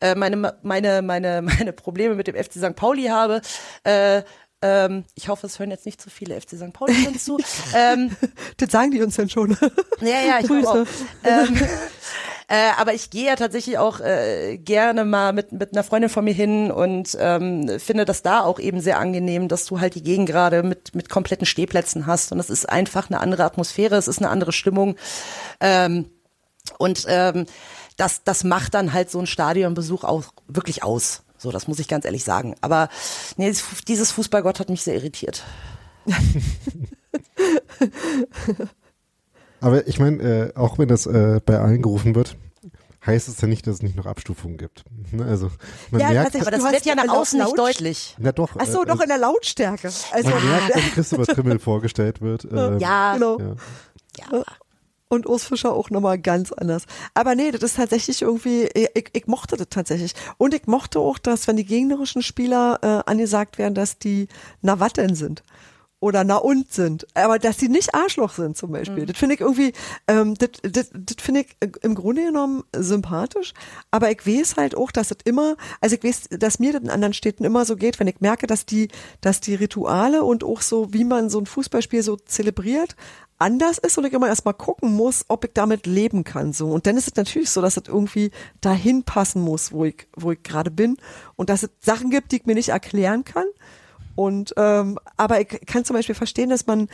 [0.00, 2.74] äh, meine, meine, meine, meine Probleme mit dem FC St.
[2.74, 3.42] Pauli habe.
[3.84, 4.22] Äh,
[4.62, 6.72] ähm, ich hoffe, es hören jetzt nicht zu viele FC St.
[6.72, 7.38] Pauli zu.
[7.76, 8.16] ähm,
[8.56, 9.58] das sagen die uns dann schon.
[10.00, 10.86] ja, ja, ich glaube auch.
[11.22, 11.60] Ähm,
[12.48, 16.24] Äh, aber ich gehe ja tatsächlich auch äh, gerne mal mit, mit einer Freundin von
[16.24, 20.02] mir hin und ähm, finde das da auch eben sehr angenehm, dass du halt die
[20.02, 22.30] Gegend gerade mit, mit kompletten Stehplätzen hast.
[22.30, 24.94] Und es ist einfach eine andere Atmosphäre, es ist eine andere Stimmung.
[25.58, 26.08] Ähm,
[26.78, 27.46] und ähm,
[27.96, 31.24] das, das macht dann halt so ein Stadionbesuch auch wirklich aus.
[31.38, 32.54] So, das muss ich ganz ehrlich sagen.
[32.60, 32.88] Aber
[33.36, 33.52] nee,
[33.88, 35.42] dieses Fußballgott hat mich sehr irritiert.
[39.60, 42.36] Aber ich meine, äh, auch wenn das äh, bei allen gerufen wird,
[43.06, 44.84] heißt es ja nicht, dass es nicht noch Abstufungen gibt.
[45.12, 45.24] Ne?
[45.24, 45.50] Also
[45.90, 46.42] man Ja, merkt, tatsächlich.
[46.54, 48.16] Aber das wird ja nach außen nicht deutlich.
[48.18, 49.88] na doch, Ach so, äh, doch in der Lautstärke.
[50.12, 52.44] Also, man merkt, wenn Christopher Trimmel vorgestellt wird.
[52.44, 53.38] Äh, Ja, genau.
[53.38, 53.54] ja.
[54.32, 54.44] ja.
[55.08, 56.86] Und Urs Fischer auch nochmal ganz anders.
[57.14, 60.14] Aber nee, das ist tatsächlich irgendwie, ich, ich mochte das tatsächlich.
[60.36, 64.26] Und ich mochte auch, dass wenn die gegnerischen Spieler äh, angesagt werden, dass die
[64.62, 65.44] na wat denn sind.
[65.98, 67.06] Oder na und sind.
[67.14, 69.06] Aber dass die nicht Arschloch sind zum Beispiel.
[69.06, 69.72] Das finde ich irgendwie,
[70.06, 73.54] ähm, das, das, das finde ich äh, im Grunde genommen sympathisch.
[73.90, 76.90] Aber ich weiß halt auch, dass das immer, also ich weiß, dass mir das in
[76.90, 78.88] anderen Städten immer so geht, wenn ich merke, dass die,
[79.22, 82.94] dass die Rituale und auch so, wie man so ein Fußballspiel so zelebriert,
[83.38, 86.52] anders ist und ich immer erstmal gucken muss, ob ich damit leben kann.
[86.52, 86.68] So.
[86.68, 88.30] Und dann ist es natürlich so, dass es irgendwie
[88.60, 90.96] dahin passen muss, wo ich, wo ich gerade bin.
[91.36, 93.46] Und dass es Sachen gibt, die ich mir nicht erklären kann.
[94.16, 96.88] Und ähm, aber ich kann zum Beispiel verstehen, dass man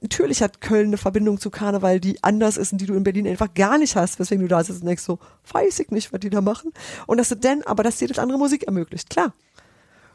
[0.00, 3.26] natürlich hat Köln eine Verbindung zu Karneval, die anders ist und die du in Berlin
[3.26, 5.18] einfach gar nicht hast, weswegen du da sitzt und denkst so,
[5.52, 6.72] weiß ich nicht, was die da machen.
[7.06, 9.34] Und dass du denn, aber dass dir das andere Musik ermöglicht, klar.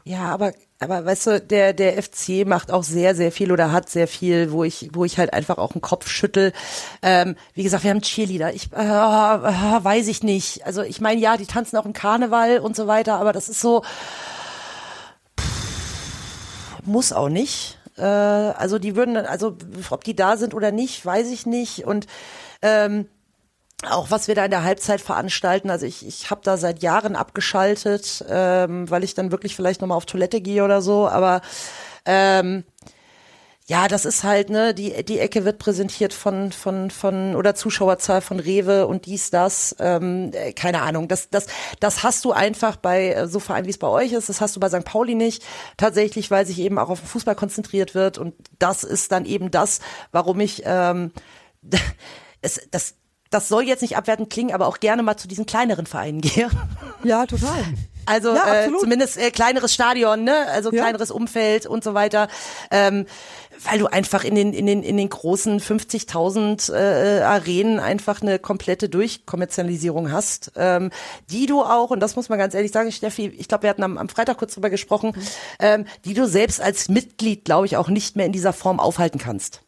[0.06, 3.88] Ja, aber, aber weißt du, der, der FC macht auch sehr, sehr viel oder hat
[3.88, 6.52] sehr viel, wo ich, wo ich halt einfach auch einen Kopf schüttel.
[7.00, 8.52] Ähm, wie gesagt, wir haben Cheerleader.
[8.52, 10.66] Ich äh, äh, weiß ich nicht.
[10.66, 13.62] Also ich meine, ja, die tanzen auch im Karneval und so weiter, aber das ist
[13.62, 13.82] so
[16.86, 17.78] muss auch nicht.
[17.96, 19.56] Äh, also die würden, also
[19.90, 21.84] ob die da sind oder nicht, weiß ich nicht.
[21.84, 22.06] Und
[22.62, 23.06] ähm,
[23.90, 27.16] auch was wir da in der Halbzeit veranstalten, also ich, ich habe da seit Jahren
[27.16, 31.42] abgeschaltet, ähm, weil ich dann wirklich vielleicht nochmal auf Toilette gehe oder so, aber
[32.06, 32.64] ähm,
[33.66, 38.20] ja, das ist halt, ne, die, die Ecke wird präsentiert von, von, von, oder Zuschauerzahl
[38.20, 41.08] von Rewe und dies, das, ähm, äh, keine Ahnung.
[41.08, 41.46] Das, das,
[41.80, 44.54] das hast du einfach bei äh, so Vereinen, wie es bei euch ist, das hast
[44.54, 44.84] du bei St.
[44.84, 45.42] Pauli nicht.
[45.78, 49.50] Tatsächlich, weil sich eben auch auf den Fußball konzentriert wird und das ist dann eben
[49.50, 49.80] das,
[50.12, 51.10] warum ich, ähm,
[52.42, 52.96] es, das,
[53.30, 56.50] das soll jetzt nicht abwertend klingen, aber auch gerne mal zu diesen kleineren Vereinen gehe.
[57.02, 57.64] Ja, total.
[58.06, 60.46] Also Ja, äh, zumindest äh, kleineres Stadion, ne?
[60.50, 60.82] Also Ja.
[60.82, 62.28] kleineres Umfeld und so weiter.
[62.70, 63.06] Ähm,
[63.62, 68.38] weil du einfach in den in den in den großen 50.000 äh, Arenen einfach eine
[68.38, 70.90] komplette Durchkommerzialisierung hast, ähm,
[71.30, 73.82] die du auch und das muss man ganz ehrlich sagen, Steffi, ich glaube, wir hatten
[73.82, 75.22] am, am Freitag kurz drüber gesprochen, Mhm.
[75.60, 79.18] ähm, die du selbst als Mitglied, glaube ich, auch nicht mehr in dieser Form aufhalten
[79.18, 79.60] kannst.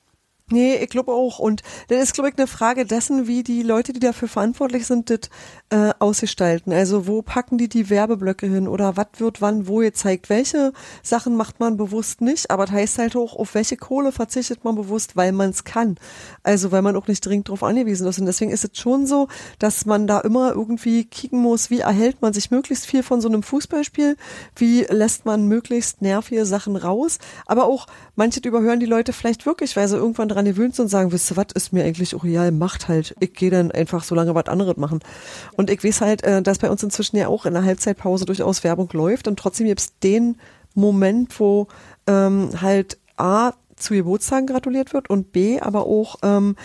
[0.49, 1.41] Nee, ich glaube auch.
[1.41, 5.11] Und das ist, glaube ich, eine Frage dessen, wie die Leute, die dafür verantwortlich sind,
[5.11, 5.29] das
[5.71, 6.73] äh, ausgestalten.
[6.73, 10.31] Also wo packen die die Werbeblöcke hin oder was wird wann wo gezeigt?
[10.31, 10.73] Welche
[11.03, 12.49] Sachen macht man bewusst nicht?
[12.53, 15.97] Aber das heißt halt auch, auf welche Kohle verzichtet man bewusst, weil man es kann.
[16.45, 18.21] Also weil man auch nicht dringend darauf angewiesen ist.
[18.21, 19.27] Und deswegen ist es schon so,
[19.59, 23.27] dass man da immer irgendwie kicken muss, wie erhält man sich möglichst viel von so
[23.27, 24.17] einem Fußballspiel?
[24.55, 27.19] Wie lässt man möglichst nervige Sachen raus?
[27.47, 30.89] Aber auch manche überhören die Leute vielleicht wirklich, weil sie irgendwann dran gewöhnt sind und
[30.89, 33.15] sagen, wisst ihr was, ist mir eigentlich real, macht halt.
[33.21, 35.01] Ich gehe dann einfach so lange was anderes machen.
[35.57, 38.63] Und ich weiß halt, äh, dass bei uns inzwischen ja auch in der Halbzeitpause durchaus
[38.65, 40.37] Werbung läuft und trotzdem gibt es den
[40.75, 41.69] Moment, wo
[42.07, 46.57] ähm, halt A zu Geburtstagen gratuliert wird und B aber auch ähm,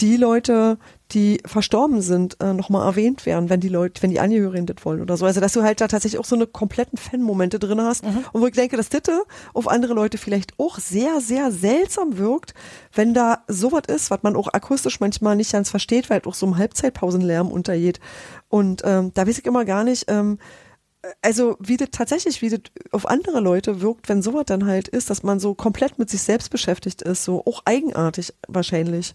[0.00, 0.78] die Leute,
[1.12, 5.02] die verstorben sind, äh, nochmal erwähnt werden, wenn die Leute, wenn die Angehörigen das wollen
[5.02, 5.26] oder so.
[5.26, 8.04] Also dass du halt da tatsächlich auch so eine kompletten Fan-Momente drin hast.
[8.32, 9.02] Und wo ich denke, dass das
[9.52, 12.54] auf andere Leute vielleicht auch sehr, sehr seltsam wirkt,
[12.92, 16.34] wenn da sowas ist, was man auch akustisch manchmal nicht ganz versteht, weil halt auch
[16.34, 18.00] so im Halbzeitpausenlärm untergeht.
[18.48, 20.38] Und ähm, da weiß ich immer gar nicht, ähm,
[21.22, 22.60] also wie das tatsächlich, wie das
[22.92, 26.22] auf andere Leute wirkt, wenn sowas dann halt ist, dass man so komplett mit sich
[26.22, 29.14] selbst beschäftigt ist, so auch eigenartig wahrscheinlich.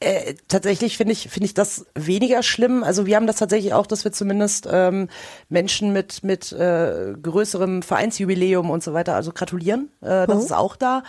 [0.00, 2.84] Äh, tatsächlich finde ich finde ich das weniger schlimm.
[2.84, 5.08] Also wir haben das tatsächlich auch, dass wir zumindest ähm,
[5.48, 9.90] Menschen mit mit äh, größerem Vereinsjubiläum und so weiter, also gratulieren.
[10.00, 10.42] Äh, das Mhm.
[10.42, 11.02] ist auch da.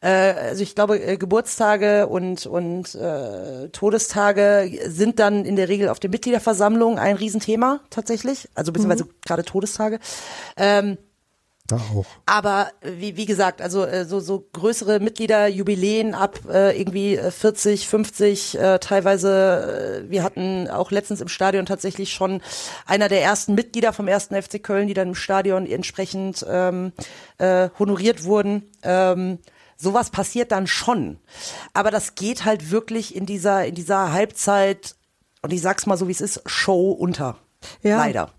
[0.00, 5.88] Äh, also ich glaube äh, Geburtstage und und äh, Todestage sind dann in der Regel
[5.88, 8.48] auf der Mitgliederversammlung ein Riesenthema tatsächlich.
[8.54, 9.98] Also beziehungsweise gerade Todestage.
[10.56, 10.98] Ähm,
[11.66, 12.06] Da auch.
[12.26, 17.30] aber äh, wie, wie gesagt, also äh, so, so größere Mitgliederjubiläen ab äh, irgendwie äh,
[17.30, 22.40] 40, 50, äh, teilweise, äh, wir hatten auch letztens im Stadion tatsächlich schon
[22.86, 26.92] einer der ersten Mitglieder vom ersten FC Köln, die dann im Stadion entsprechend ähm,
[27.38, 28.70] äh, honoriert wurden.
[28.82, 29.38] Ähm,
[29.76, 31.18] sowas passiert dann schon.
[31.72, 34.96] Aber das geht halt wirklich in dieser, in dieser Halbzeit
[35.42, 37.36] und ich sag's mal so wie es ist, Show unter.
[37.82, 37.98] Ja.
[37.98, 38.30] Leider.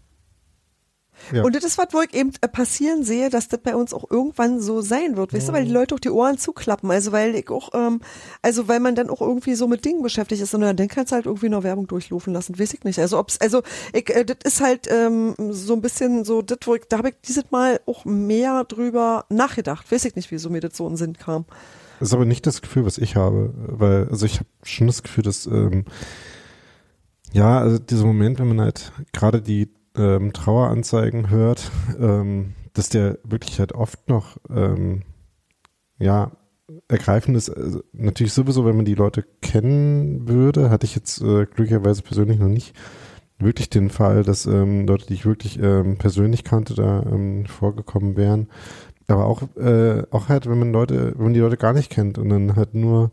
[1.32, 1.43] Ja.
[1.43, 4.09] Und das ist was, wo ich eben äh, passieren sehe, dass das bei uns auch
[4.09, 5.34] irgendwann so sein wird.
[5.34, 6.89] Weißt du, weil die Leute auch die Ohren zuklappen.
[6.89, 8.01] Also weil ich auch, ähm,
[8.41, 11.15] also weil man dann auch irgendwie so mit Dingen beschäftigt ist und dann kannst du
[11.15, 12.57] halt irgendwie noch Werbung durchlaufen lassen.
[12.59, 12.99] Weiß ich nicht.
[12.99, 13.63] Also ob's, also
[13.93, 17.09] ich, äh, das ist halt ähm, so ein bisschen so, das, wo ich, da habe
[17.09, 19.91] ich dieses Mal auch mehr drüber nachgedacht.
[19.91, 21.45] Weiß ich nicht, wieso mir das so in den Sinn kam.
[21.99, 25.01] Das ist aber nicht das Gefühl, was ich habe, weil, also ich habe schon das
[25.01, 25.86] Gefühl, dass, ähm,
[27.34, 33.20] ja, also dieser Moment, wenn man halt gerade die ähm, Traueranzeigen hört, ähm, dass der
[33.24, 35.04] wirklich halt oft noch, ähm,
[36.00, 36.32] ja,
[36.88, 37.50] ergreifend ist.
[37.50, 42.39] Also natürlich sowieso, wenn man die Leute kennen würde, hatte ich jetzt äh, glücklicherweise persönlich
[42.39, 42.76] noch nicht
[43.39, 48.18] wirklich den Fall, dass ähm, Leute, die ich wirklich ähm, persönlich kannte, da ähm, vorgekommen
[48.18, 48.48] wären.
[49.08, 52.18] Aber auch, äh, auch halt, wenn man Leute, wenn man die Leute gar nicht kennt
[52.18, 53.12] und dann halt nur,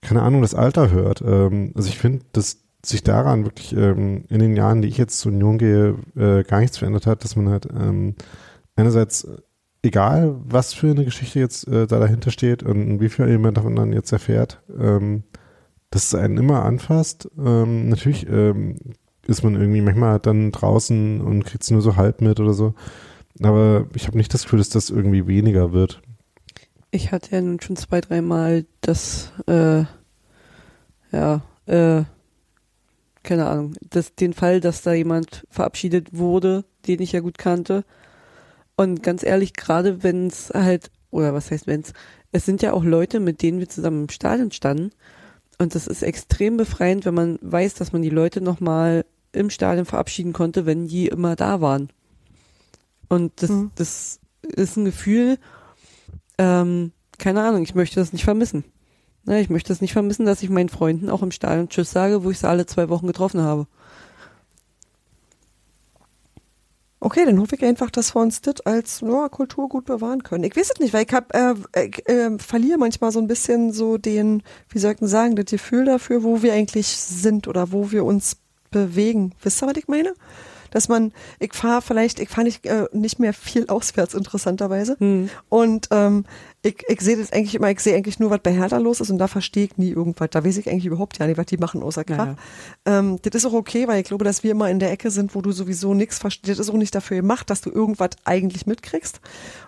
[0.00, 1.22] keine Ahnung, das Alter hört.
[1.22, 5.18] Ähm, also ich finde, dass sich daran wirklich ähm, in den Jahren, die ich jetzt
[5.18, 8.14] zur Union gehe, äh, gar nichts verändert hat, dass man halt ähm,
[8.76, 9.26] einerseits,
[9.82, 13.76] egal was für eine Geschichte jetzt äh, da dahinter steht und wie viel jemand davon
[13.76, 15.24] dann jetzt erfährt, ähm,
[15.90, 17.30] dass es einen immer anfasst.
[17.38, 18.76] Ähm, natürlich ähm,
[19.26, 22.74] ist man irgendwie manchmal dann draußen und kriegt es nur so halb mit oder so.
[23.42, 26.02] Aber ich habe nicht das Gefühl, dass das irgendwie weniger wird.
[26.90, 29.84] Ich hatte ja nun schon zwei, dreimal das, äh,
[31.10, 32.04] ja, äh,
[33.24, 37.84] keine Ahnung, das, den Fall, dass da jemand verabschiedet wurde, den ich ja gut kannte.
[38.76, 41.92] Und ganz ehrlich, gerade wenn es halt, oder was heißt wenn's,
[42.32, 44.90] es sind ja auch Leute, mit denen wir zusammen im Stadion standen.
[45.58, 49.84] Und das ist extrem befreiend, wenn man weiß, dass man die Leute nochmal im Stadion
[49.86, 51.90] verabschieden konnte, wenn die immer da waren.
[53.08, 53.70] Und das, Mhm.
[53.76, 55.38] das ist ein Gefühl,
[56.38, 58.64] ähm, keine Ahnung, ich möchte das nicht vermissen.
[59.26, 62.24] Ne, ich möchte es nicht vermissen, dass ich meinen Freunden auch im Stadion Tschüss sage,
[62.24, 63.66] wo ich sie alle zwei Wochen getroffen habe.
[67.00, 70.44] Okay, dann hoffe ich einfach, dass wir uns das als ja, Kultur gut bewahren können.
[70.44, 71.54] Ich weiß es nicht, weil ich hab, äh,
[71.84, 75.46] ich, äh, verliere manchmal so ein bisschen so den, wie soll ich denn sagen, das
[75.46, 78.38] Gefühl dafür, wo wir eigentlich sind oder wo wir uns
[78.70, 79.34] bewegen.
[79.42, 80.14] Wisst ihr, was ich meine?
[80.74, 84.96] Dass man, ich fahre vielleicht, ich fahre nicht, äh, nicht mehr viel auswärts, interessanterweise.
[84.98, 85.30] Hm.
[85.48, 86.24] Und ähm,
[86.62, 89.10] ich, ich sehe das eigentlich immer, ich sehe eigentlich nur, was bei Hertha los ist
[89.10, 90.30] und da verstehe ich nie irgendwas.
[90.30, 92.16] Da weiß ich eigentlich überhaupt ja nicht, was die machen außer Krach.
[92.26, 92.36] Naja.
[92.86, 95.36] Ähm, das ist auch okay, weil ich glaube, dass wir immer in der Ecke sind,
[95.36, 96.58] wo du sowieso nichts verstehst.
[96.58, 99.20] Das ist auch nicht dafür gemacht, dass du irgendwas eigentlich mitkriegst.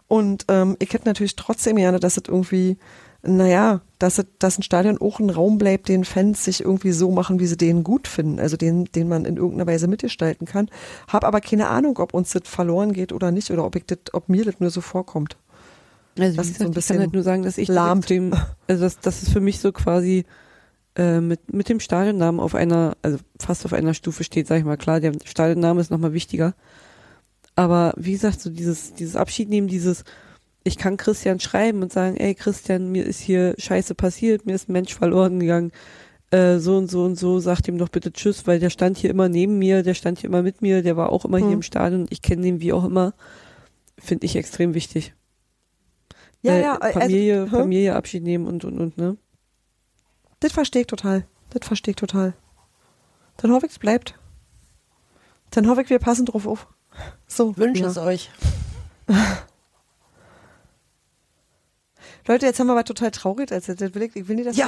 [0.08, 2.78] Und ähm, ich hätte natürlich trotzdem gerne, dass es irgendwie,
[3.26, 7.40] naja, dass, dass ein Stadion auch ein Raum bleibt, den Fans sich irgendwie so machen,
[7.40, 8.40] wie sie den gut finden.
[8.40, 10.68] Also den, den man in irgendeiner Weise mitgestalten kann.
[11.08, 13.98] Hab aber keine Ahnung, ob uns das verloren geht oder nicht oder ob, ich das,
[14.12, 15.36] ob mir das nur so vorkommt.
[16.18, 17.74] Also Das wie ist so ein gesagt, ich kann halt nur sagen, dass ich das
[17.74, 18.04] lahmt.
[18.04, 18.32] extrem,
[18.68, 20.24] also das, das ist für mich so quasi
[20.96, 24.64] äh, mit, mit dem Stadionnamen auf einer, also fast auf einer Stufe steht, sag ich
[24.64, 26.54] mal, klar, der Stadionname ist nochmal wichtiger.
[27.54, 30.04] Aber wie gesagt, so dieses, dieses Abschied nehmen, dieses,
[30.66, 34.68] ich kann Christian schreiben und sagen, ey Christian, mir ist hier Scheiße passiert, mir ist
[34.68, 35.70] ein Mensch verloren gegangen,
[36.30, 39.10] äh, so und so und so, sagt ihm doch bitte Tschüss, weil der stand hier
[39.10, 41.54] immer neben mir, der stand hier immer mit mir, der war auch immer hier Hm.
[41.54, 43.14] im Stadion, ich kenne den wie auch immer,
[43.96, 45.14] finde ich extrem wichtig.
[46.42, 47.48] Ja, Weil ja, also, Familie, hä?
[47.48, 49.16] Familie Abschied nehmen und und und, ne?
[50.40, 51.26] Das verstehe ich total.
[51.50, 52.34] Das verstehe ich total.
[53.38, 54.18] Dann hoffe ich, es bleibt.
[55.50, 56.66] Dann hoffe ich, wir passen drauf auf.
[57.26, 57.56] So.
[57.56, 57.88] Wünsche ja.
[57.88, 58.30] es euch.
[62.28, 63.94] Leute, jetzt haben wir was total traurig erzählt.
[63.94, 64.66] Will ich, will nicht, dass Ja.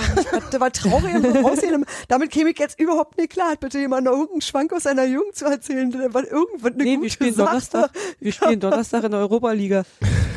[0.51, 1.85] das war traurig und aussehen.
[2.09, 3.51] Damit käme ich jetzt überhaupt nicht klar.
[3.53, 5.93] Hat bitte jemand noch irgendeinen Schwank aus seiner Jugend zu erzählen?
[6.13, 7.47] Was irgendwas eine Nee, gute wir spielen Sache.
[7.49, 7.91] Donnerstag,
[8.21, 9.85] wir spielen Donnerstag in der Europaliga.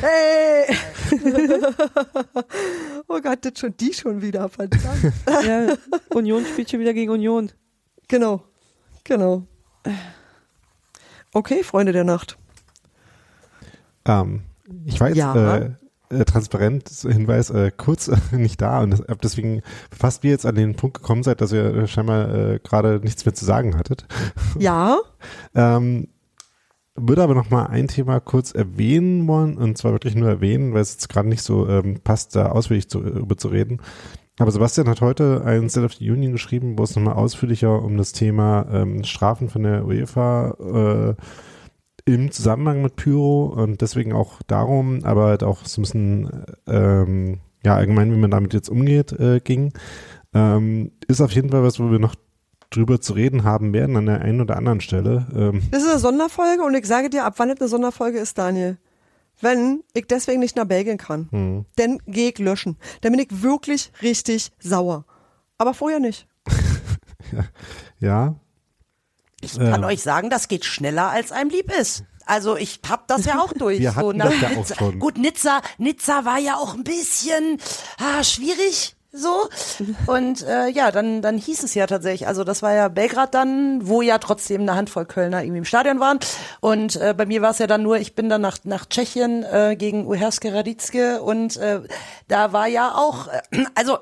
[0.01, 0.75] Hey!
[3.07, 4.83] oh Gott, das schon die schon wieder, verdammt.
[5.45, 5.75] Ja,
[6.15, 7.51] Union spielt schon wieder gegen Union.
[8.07, 8.41] Genau,
[9.03, 9.43] genau.
[11.33, 12.37] Okay, Freunde der Nacht.
[14.05, 14.41] Ähm,
[14.85, 15.57] ich jetzt Ja.
[15.57, 15.71] äh,
[16.11, 19.61] äh, transparent, Hinweis, äh, kurz äh, nicht da und hab deswegen
[19.97, 23.25] fast wie jetzt an den Punkt gekommen seid, dass ihr äh, scheinbar äh, gerade nichts
[23.25, 24.05] mehr zu sagen hattet.
[24.59, 24.99] Ja,
[25.55, 26.07] Ähm,
[26.95, 30.81] würde aber noch mal ein Thema kurz erwähnen wollen und zwar wirklich nur erwähnen, weil
[30.81, 33.79] es jetzt gerade nicht so ähm, passt, da ausführlich zu, über zu reden.
[34.39, 37.97] Aber Sebastian hat heute ein State of the Union geschrieben, wo es nochmal ausführlicher um
[37.97, 41.21] das Thema ähm, Strafen von der UEFA äh,
[42.05, 47.39] im Zusammenhang mit Pyro und deswegen auch darum, aber halt auch so ein bisschen ähm,
[47.63, 49.73] ja allgemein, wie man damit jetzt umgeht, äh, ging.
[50.33, 52.15] Ähm, ist auf jeden Fall was, wo wir noch
[52.69, 55.27] drüber zu reden haben werden an der einen oder anderen Stelle.
[55.35, 58.37] Ähm, das ist eine Sonderfolge und ich sage dir, ab wann das eine Sonderfolge ist,
[58.37, 58.77] Daniel.
[59.41, 61.65] Wenn ich deswegen nicht nach Belgien kann, hm.
[61.75, 62.77] dann gehe ich löschen.
[63.01, 65.05] Dann bin ich wirklich richtig sauer.
[65.57, 66.27] Aber vorher nicht.
[67.99, 68.35] ja.
[69.41, 72.03] Ich kann euch sagen, das geht schneller, als einem lieb ist.
[72.25, 73.79] Also ich hab das ja auch durch.
[73.81, 74.99] Wir so, das ja auch schon.
[74.99, 77.57] Gut, Nizza, Nizza war ja auch ein bisschen
[77.97, 79.49] ah, schwierig so.
[80.07, 83.85] Und äh, ja, dann, dann hieß es ja tatsächlich, also das war ja Belgrad dann,
[83.87, 86.19] wo ja trotzdem eine Handvoll Kölner irgendwie im Stadion waren.
[86.61, 89.43] Und äh, bei mir war es ja dann nur, ich bin dann nach, nach Tschechien
[89.43, 91.81] äh, gegen Uherske Radicke und äh,
[92.27, 93.41] da war ja auch, äh,
[93.75, 93.97] also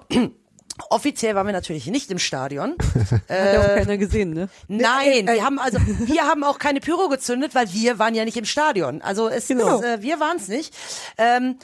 [0.89, 2.75] Offiziell waren wir natürlich nicht im Stadion.
[3.09, 4.49] Hat ja auch äh, keiner gesehen, ne?
[4.67, 8.37] Nein, wir haben also wir haben auch keine Pyro gezündet, weil wir waren ja nicht
[8.37, 9.01] im Stadion.
[9.01, 9.79] Also es genau.
[9.79, 10.73] ist, äh, wir waren es nicht.
[11.17, 11.57] Ähm,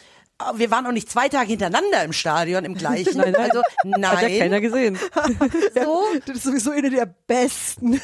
[0.56, 3.18] wir waren auch nicht zwei Tage hintereinander im Stadion im gleichen.
[3.18, 3.52] nein, nein.
[3.52, 4.12] Also nein.
[4.12, 5.00] Hat ja keiner gesehen.
[5.76, 6.04] so.
[6.26, 8.02] Das ist sowieso eine der besten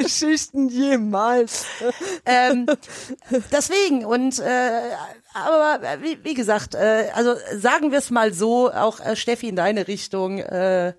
[0.00, 1.66] Geschichten jemals.
[2.24, 2.66] Ähm,
[3.50, 4.80] deswegen und äh,
[5.34, 9.56] aber wie, wie gesagt, äh, also sagen wir es mal so, auch äh, Steffi in
[9.56, 10.38] deine Richtung.
[10.38, 10.94] Äh,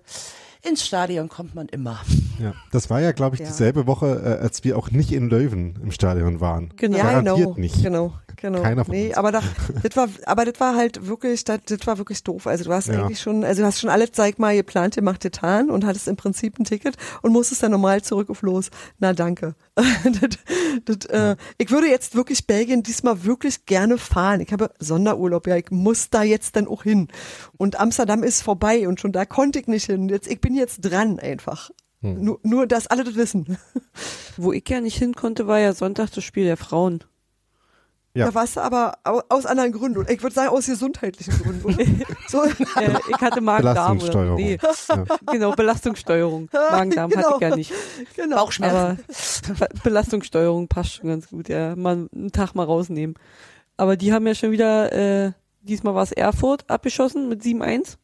[0.62, 2.00] ins Stadion kommt man immer.
[2.38, 3.46] Ja, das war ja, glaube ich, ja.
[3.46, 6.72] dieselbe Woche, äh, als wir auch nicht in Löwen im Stadion waren.
[6.76, 6.98] Genau.
[6.98, 7.58] Ja, Garantiert genau.
[7.58, 7.82] nicht.
[7.82, 8.12] Genau.
[8.36, 8.62] Genau.
[8.62, 9.16] Keiner von nee, uns.
[9.16, 9.42] aber da,
[9.82, 12.46] das war, aber das war halt wirklich, das, das war wirklich doof.
[12.46, 13.02] Also du hast ja.
[13.02, 16.16] eigentlich schon, also du hast schon alles, zeig mal, geplant, gemacht, getan und hattest im
[16.16, 18.70] Prinzip ein Ticket und musstest dann normal zurück auf los.
[18.98, 19.54] Na danke.
[19.74, 20.38] das,
[20.84, 21.32] das, ja.
[21.32, 24.40] äh, ich würde jetzt wirklich Belgien diesmal wirklich gerne fahren.
[24.40, 27.08] Ich habe Sonderurlaub, ja, ich muss da jetzt dann auch hin.
[27.56, 30.08] Und Amsterdam ist vorbei und schon da konnte ich nicht hin.
[30.08, 31.70] Jetzt, ich bin jetzt dran einfach.
[32.14, 32.24] Hm.
[32.24, 33.58] Nur, nur, dass alle das wissen.
[34.36, 37.04] Wo ich ja nicht hin konnte, war ja Sonntag das Spiel der Frauen.
[38.16, 38.26] Ja.
[38.26, 40.06] Da warst du aber aus anderen Gründen.
[40.08, 42.02] Ich würde sagen, aus gesundheitlichen Gründen.
[42.28, 42.44] so.
[42.44, 42.50] äh,
[43.10, 43.98] ich hatte Magen-Darm.
[43.98, 44.36] Belastungssteuerung.
[44.36, 44.58] Nee.
[44.88, 45.04] Ja.
[45.30, 46.48] Genau, Belastungssteuerung.
[46.50, 47.34] Magen-Darm genau.
[47.34, 47.72] hatte ich ja nicht.
[48.16, 48.36] Genau.
[48.36, 49.04] Bauchschmerzen.
[49.50, 51.76] Aber Belastungssteuerung passt schon ganz gut, ja.
[51.76, 53.16] Mal einen Tag mal rausnehmen.
[53.76, 54.92] Aber die haben ja schon wieder,
[55.26, 57.98] äh, diesmal war es Erfurt abgeschossen mit 7-1.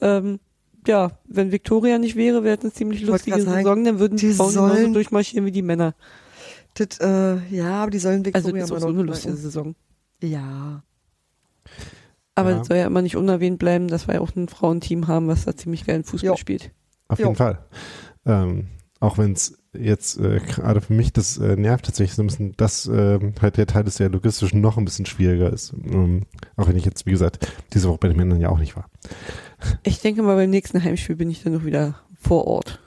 [0.00, 0.40] Ähm,
[0.88, 4.54] ja, wenn Victoria nicht wäre, wäre es eine ziemlich lustige Saison, dann würden die, Frauen
[4.54, 5.94] genauso durchmarschieren wie die Männer.
[6.74, 9.74] Das, äh, ja, aber die sollen Victoria also das ist auch so eine lustige Saison.
[10.22, 10.82] Ja.
[12.34, 12.58] Aber ja.
[12.58, 15.44] das soll ja immer nicht unerwähnt bleiben, dass wir ja auch ein Frauenteam haben, was
[15.44, 16.36] da ziemlich geilen Fußball jo.
[16.36, 16.70] spielt.
[17.08, 17.26] Auf jo.
[17.26, 17.58] jeden Fall.
[18.26, 18.66] Ähm,
[19.00, 22.56] auch wenn es jetzt äh, gerade für mich das äh, nervt tatsächlich so ein bisschen,
[22.56, 25.74] dass äh, halt der Teil des der logistischen noch ein bisschen schwieriger ist.
[25.84, 26.26] Ähm,
[26.56, 28.88] auch wenn ich jetzt, wie gesagt, diese Woche bei den Männern ja auch nicht war.
[29.82, 32.80] Ich denke mal, beim nächsten Heimspiel bin ich dann noch wieder vor Ort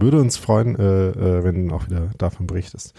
[0.00, 2.94] würde uns freuen, äh, äh, wenn du auch wieder davon berichtest.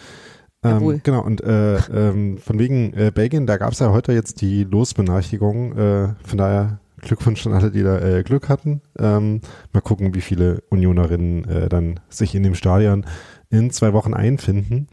[0.63, 4.41] Ähm, genau, und äh, ähm, von wegen äh, Belgien, da gab es ja heute jetzt
[4.41, 5.77] die Losbenachrichtigung.
[5.77, 8.81] Äh, von daher Glückwunsch an alle, die da äh, Glück hatten.
[8.97, 9.41] Ähm,
[9.73, 13.05] mal gucken, wie viele Unionerinnen dann sich in dem Stadion
[13.51, 14.87] in zwei Wochen einfinden.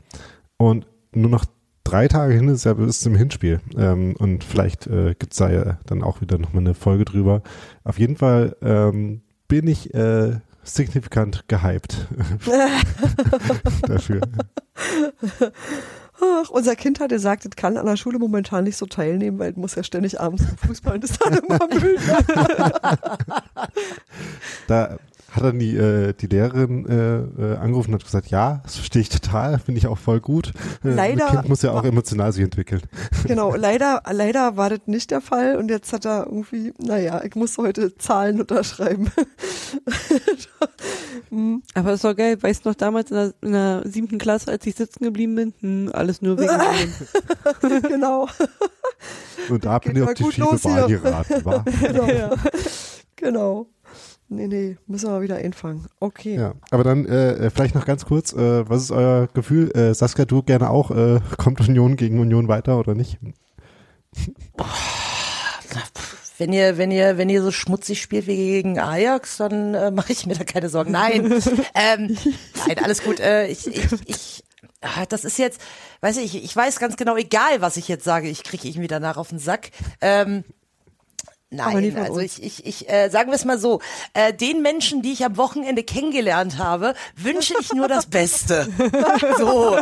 [0.58, 1.46] Und nur noch
[1.84, 3.60] drei Tage hin ist ja bis zum Hinspiel.
[3.76, 7.42] Ähm, und vielleicht äh, gibt es da ja dann auch wieder nochmal eine Folge drüber.
[7.84, 12.06] Auf jeden Fall ähm, bin ich äh, signifikant gehypt
[13.86, 14.20] dafür.
[16.20, 19.50] Ach, unser Kind hat gesagt, es kann an der Schule momentan nicht so teilnehmen, weil
[19.50, 21.98] es muss ja ständig abends Fußball und ist dann immer müde.
[24.68, 24.98] da
[25.32, 29.00] hat dann die, äh, die Lehrerin äh, äh, angerufen und hat gesagt, ja, das verstehe
[29.00, 30.52] ich total, finde ich auch voll gut.
[30.84, 32.82] Äh, leider, Kind muss ja auch emotional sich entwickeln.
[33.26, 37.34] Genau, leider, leider war das nicht der Fall und jetzt hat er irgendwie, naja, ich
[37.34, 39.10] muss heute Zahlen unterschreiben.
[41.30, 41.62] hm.
[41.74, 44.66] Aber es war geil, weißt du noch damals in der, in der siebten Klasse, als
[44.66, 46.52] ich sitzen geblieben bin, hm, alles nur wegen
[47.62, 47.82] dem.
[47.82, 48.28] genau.
[49.48, 51.64] Und da bin ich auf die schiefe Bahn geraten, war.
[51.64, 52.06] Genau.
[52.06, 52.30] Ja.
[53.16, 53.66] genau.
[54.34, 55.86] Nee, nee, müssen wir mal wieder einfangen.
[56.00, 56.36] Okay.
[56.36, 59.70] Ja, aber dann äh, vielleicht noch ganz kurz, äh, was ist euer Gefühl?
[59.72, 63.18] Äh, Saskia, du gerne auch, äh, kommt Union gegen Union weiter oder nicht?
[66.38, 70.12] Wenn ihr, wenn ihr, wenn ihr so schmutzig spielt wie gegen Ajax, dann äh, mache
[70.12, 70.92] ich mir da keine Sorgen.
[70.92, 71.26] Nein,
[71.74, 72.16] ähm,
[72.66, 73.20] nein, alles gut.
[73.20, 74.44] Äh, ich, ich, ich,
[74.80, 75.60] ah, das ist jetzt,
[76.00, 79.18] weiß ich, ich weiß ganz genau, egal was ich jetzt sage, ich kriege irgendwie danach
[79.18, 79.70] auf den Sack.
[80.00, 80.44] Ähm,
[81.54, 83.82] Nein, also ich, ich, ich äh, sagen wir es mal so,
[84.14, 88.66] äh, den Menschen, die ich am Wochenende kennengelernt habe, wünsche ich nur das Beste.
[89.38, 89.76] so.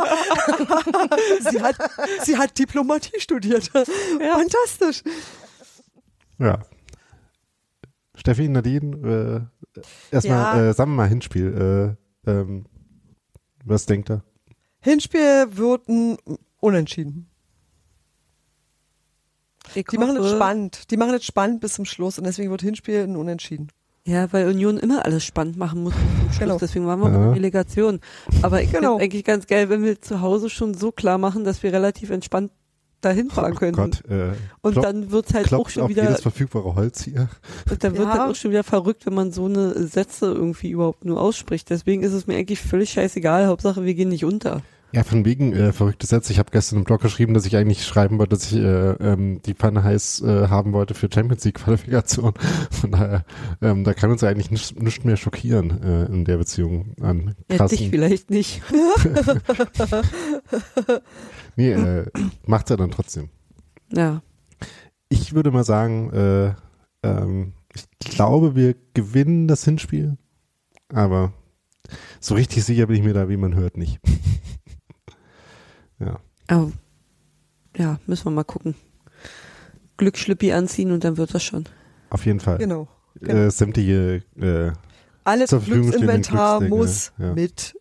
[1.49, 1.77] sie, hat,
[2.23, 3.71] sie hat Diplomatie studiert.
[3.73, 4.37] Ja.
[4.37, 5.01] Fantastisch.
[6.39, 6.59] Ja.
[8.15, 9.81] Steffi, Nadine, äh,
[10.11, 10.69] erstmal, ja.
[10.69, 11.95] äh, sagen wir mal Hinspiel.
[12.25, 12.65] Äh, ähm,
[13.63, 14.25] was denkt er?
[14.81, 16.17] Hinspiel wird ein
[16.59, 17.30] Unentschieden.
[19.75, 20.91] Ich die hoffe, machen es spannend.
[20.91, 23.69] Die machen es spannend bis zum Schluss und deswegen wird Hinspiel ein Unentschieden.
[24.05, 26.39] Ja, weil Union immer alles spannend machen muss zum Schluss.
[26.39, 26.57] Genau.
[26.57, 27.21] Deswegen waren wir ja.
[27.21, 27.99] eine Relegation.
[28.41, 28.93] Aber ich genau.
[28.97, 32.09] finde eigentlich ganz geil, wenn wir zu Hause schon so klar machen, dass wir relativ
[32.09, 32.51] entspannt
[33.01, 33.81] dahin fahren Oh könnten.
[33.81, 37.29] Gott, äh, und dann wird's halt auch schon auf wieder, jedes verfügbare Holz hier.
[37.69, 38.19] und dann wird Ja.
[38.19, 41.69] halt auch schon wieder verrückt, wenn man so eine Sätze irgendwie überhaupt nur ausspricht.
[41.69, 43.47] Deswegen ist es mir eigentlich völlig scheißegal.
[43.47, 44.61] Hauptsache, wir gehen nicht unter.
[44.93, 46.33] Ja, von wegen äh, verrückte Sätze.
[46.33, 49.41] Ich habe gestern im Blog geschrieben, dass ich eigentlich schreiben wollte, dass ich äh, ähm,
[49.45, 52.33] die Pfanne heiß äh, haben wollte für Champions League Qualifikation.
[52.71, 53.23] Von daher,
[53.61, 57.35] ähm, da kann uns ja eigentlich nichts nicht mehr schockieren äh, in der Beziehung an
[57.49, 57.77] Ja, krassen.
[57.77, 58.61] dich vielleicht nicht.
[61.55, 62.05] nee, äh,
[62.45, 63.29] macht's ja dann trotzdem.
[63.93, 64.21] Ja.
[65.07, 66.53] Ich würde mal sagen, äh,
[67.03, 70.17] ähm, ich glaube, wir gewinnen das Hinspiel,
[70.93, 71.33] aber
[72.19, 73.99] so richtig sicher bin ich mir da, wie man hört, nicht.
[76.05, 76.19] Ja.
[76.47, 76.71] Aber,
[77.77, 78.75] ja, müssen wir mal gucken.
[79.97, 81.65] Glücksschlippi anziehen und dann wird das schon.
[82.09, 82.57] Auf jeden Fall.
[82.57, 82.87] Genau.
[83.19, 83.33] genau.
[83.45, 84.71] Äh, sämtliche äh,
[85.23, 87.33] Alles Glücksinventar muss ja.
[87.33, 87.75] mit.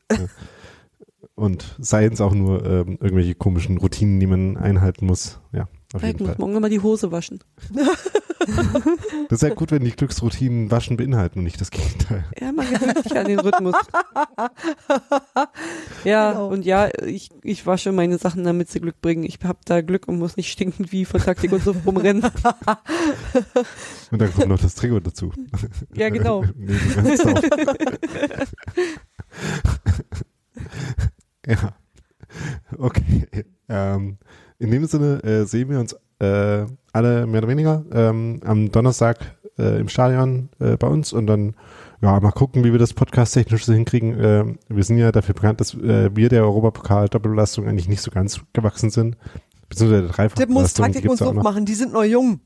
[1.35, 5.41] und seien es auch nur ähm, irgendwelche komischen Routinen, die man einhalten muss.
[5.53, 6.37] Ja, auf Ich jeden muss Fall.
[6.39, 7.41] morgen mal die Hose waschen.
[9.29, 12.25] Das ist ja gut, wenn die Glücksroutinen Waschen beinhalten und nicht das Gegenteil.
[12.41, 13.75] Ja, man gewöhnt sich an den Rhythmus.
[16.05, 16.49] ja, Genau.
[16.49, 19.25] und ja, ich, ich wasche meine Sachen, damit sie Glück bringen.
[19.25, 22.25] Ich hab da Glück und muss nicht stinkend wie von Taktik und so rumrennen.
[24.11, 25.33] Und dann kommt noch das Trigger dazu.
[25.95, 26.45] Ja, genau.
[26.63, 26.77] Nee,
[31.47, 31.75] ja.
[32.79, 33.27] Okay.
[33.69, 34.19] Ähm,
[34.59, 39.19] in dem Sinne äh, sehen wir uns äh, alle mehr oder weniger ähm, am Donnerstag
[39.59, 41.55] äh, im Stadion äh, bei uns und dann
[42.03, 44.17] ja mal gucken, wie wir das Podcast technisch so hinkriegen.
[44.21, 48.11] Ähm, wir sind ja dafür bekannt, dass äh, wir der Europapokal Doppelbelastung eigentlich nicht so
[48.11, 49.17] ganz gewachsen sind.
[49.69, 51.43] Beziehungsweise der Tipp muss Taktik und Sucht noch.
[51.43, 51.65] machen.
[51.65, 52.41] Die sind noch jung.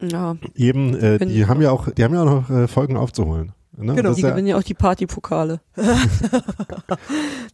[0.00, 3.52] Ja, Eben, äh, die haben ja auch, die haben ja auch noch äh, Folgen aufzuholen.
[3.78, 3.94] Ne?
[3.94, 5.60] Genau, die ja, gewinnen ja auch die Partypokale.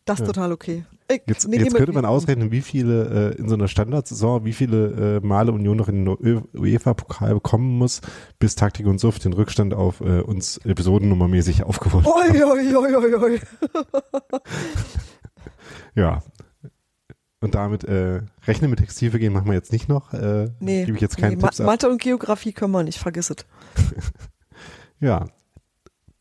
[0.05, 0.85] Das ist total okay.
[1.09, 4.53] Ich, Jetzt, nee, jetzt könnte man ausrechnen, wie viele äh, in so einer Standardsaison, wie
[4.53, 8.01] viele äh, Male Union noch in den UEFA-Pokal bekommen muss,
[8.41, 12.33] bis Taktik und Suft den Rückstand auf äh, uns episodennummermäßig aufgeholt haben.
[12.35, 13.41] Oi, oi, oi, oi, oi.
[15.95, 16.23] Ja.
[17.41, 20.13] Und damit äh, Rechnen mit Textilvergehen machen wir jetzt nicht noch.
[20.15, 21.67] Äh, Nee, Gebe ich jetzt keine nee, Ma Tipps ab.
[21.67, 23.45] Mathe und Geografie können wir nicht, vergiss es.
[25.01, 25.27] Ja.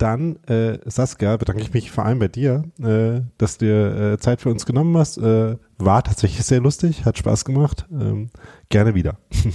[0.01, 4.17] Dann, äh, Saskia, bedanke ich mich vor allem bei dir, äh, dass du dir äh,
[4.17, 5.19] Zeit für uns genommen hast.
[5.19, 7.85] Äh, war tatsächlich sehr lustig, hat Spaß gemacht.
[7.91, 8.31] Ähm,
[8.69, 9.17] gerne wieder.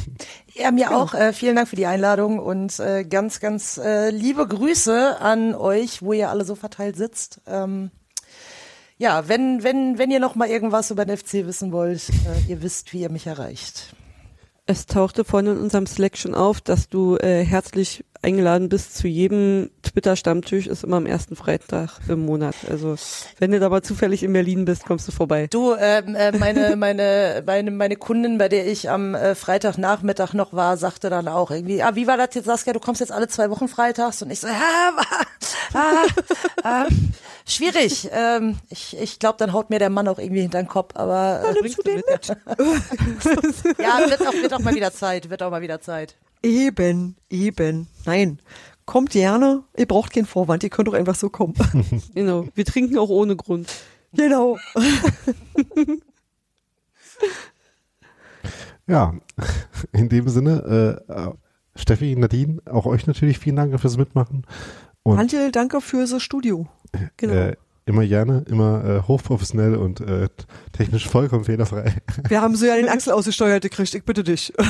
[0.58, 1.12] Ja, mir auch.
[1.12, 6.00] Äh, vielen Dank für die Einladung und äh, ganz, ganz äh, liebe Grüße an euch,
[6.00, 7.42] wo ihr alle so verteilt sitzt.
[7.46, 7.90] Ähm,
[8.96, 12.62] ja, wenn, wenn, wenn ihr noch mal irgendwas über den FC wissen wollt, äh, ihr
[12.62, 13.94] wisst, wie ihr mich erreicht.
[14.64, 19.06] Es tauchte vorhin in unserem Slack schon auf, dass du äh, herzlich eingeladen bist zu
[19.06, 22.56] jedem Twitter-Stammtisch, ist immer am ersten Freitag im Monat.
[22.68, 22.96] Also
[23.38, 25.46] wenn du aber zufällig in Berlin bist, kommst du vorbei.
[25.48, 30.52] Du, ähm, äh, meine, meine, meine, meine Kundin, bei der ich am äh, Freitagnachmittag noch
[30.52, 33.28] war, sagte dann auch irgendwie, ah, wie war das jetzt, Saskia, du kommst jetzt alle
[33.28, 34.20] zwei Wochen freitags?
[34.22, 34.92] Und ich so, ja,
[35.74, 36.04] ah,
[36.64, 36.86] ah,
[37.46, 38.08] schwierig.
[38.12, 41.42] Ähm, ich ich glaube, dann haut mir der Mann auch irgendwie hinter den Kopf, aber
[41.48, 42.26] äh, Bringst du den mit?
[43.78, 46.16] ja, wird auch, wird auch mal wieder Zeit, wird auch mal wieder Zeit.
[46.42, 47.86] Eben, eben.
[48.04, 48.40] Nein.
[48.84, 51.54] Kommt gerne, ihr braucht keinen Vorwand, ihr könnt doch einfach so kommen.
[52.14, 52.46] Genau.
[52.54, 53.68] Wir trinken auch ohne Grund.
[54.12, 54.58] genau.
[58.88, 59.14] Ja,
[59.92, 61.32] in dem Sinne, äh, äh,
[61.74, 64.46] Steffi, Nadine, auch euch natürlich vielen Dank fürs Mitmachen.
[65.02, 66.68] Und Antje, danke für das Studio.
[67.16, 67.32] Genau.
[67.32, 67.56] äh,
[67.86, 70.28] immer gerne, immer äh, hochprofessionell und äh,
[70.72, 71.94] technisch vollkommen fehlerfrei.
[72.28, 74.52] Wir haben so ja den Axel ausgesteuert gekriegt, ich bitte dich.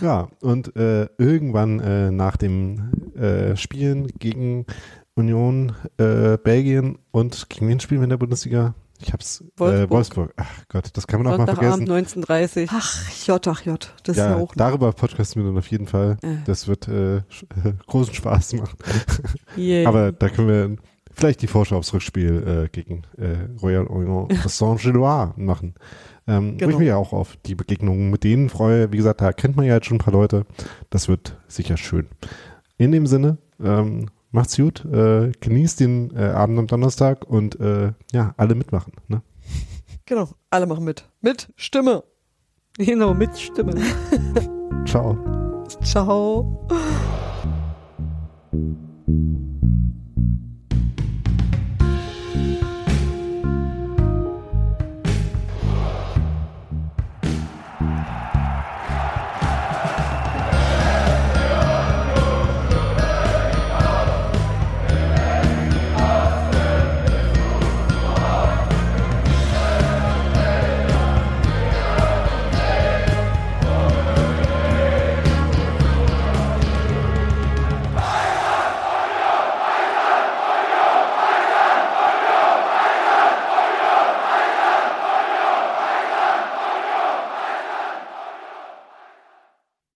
[0.00, 4.66] Ja, und äh, irgendwann äh, nach dem äh, Spielen gegen
[5.14, 8.74] Union äh, Belgien und gegen wen spielen wir in der Bundesliga?
[9.00, 9.88] Ich hab's Wolfsburg.
[9.88, 10.34] Äh, Wolfsburg.
[10.36, 12.24] Ach Gott, das kann man auch mal Sonntagabend vergessen.
[12.24, 14.54] 19.30 Ach, J, ach J, das ist ja Ja, auch.
[14.56, 16.16] darüber podcasten wir dann auf jeden Fall.
[16.22, 16.36] Äh.
[16.46, 17.22] Das wird äh,
[17.86, 18.76] großen Spaß machen.
[19.56, 19.86] Yay.
[19.86, 20.76] Aber da können wir
[21.14, 25.74] Vielleicht die Vorschau aufs Rückspiel äh, gegen äh, Royal Union Saint-Gilloise machen.
[26.26, 26.50] Ähm, genau.
[26.50, 26.78] Wo ich genau.
[26.78, 28.92] mich ja auch auf die Begegnungen mit denen freue.
[28.92, 30.46] Wie gesagt, da kennt man ja jetzt schon ein paar Leute.
[30.90, 32.08] Das wird sicher schön.
[32.78, 37.92] In dem Sinne, ähm, macht's gut, äh, genießt den äh, Abend am Donnerstag und äh,
[38.12, 38.92] ja, alle mitmachen.
[39.08, 39.22] Ne?
[40.04, 41.08] Genau, alle machen mit.
[41.20, 42.02] Mit Stimme.
[42.76, 43.74] Genau, mit Stimme.
[44.84, 45.16] Ciao.
[45.84, 46.66] Ciao.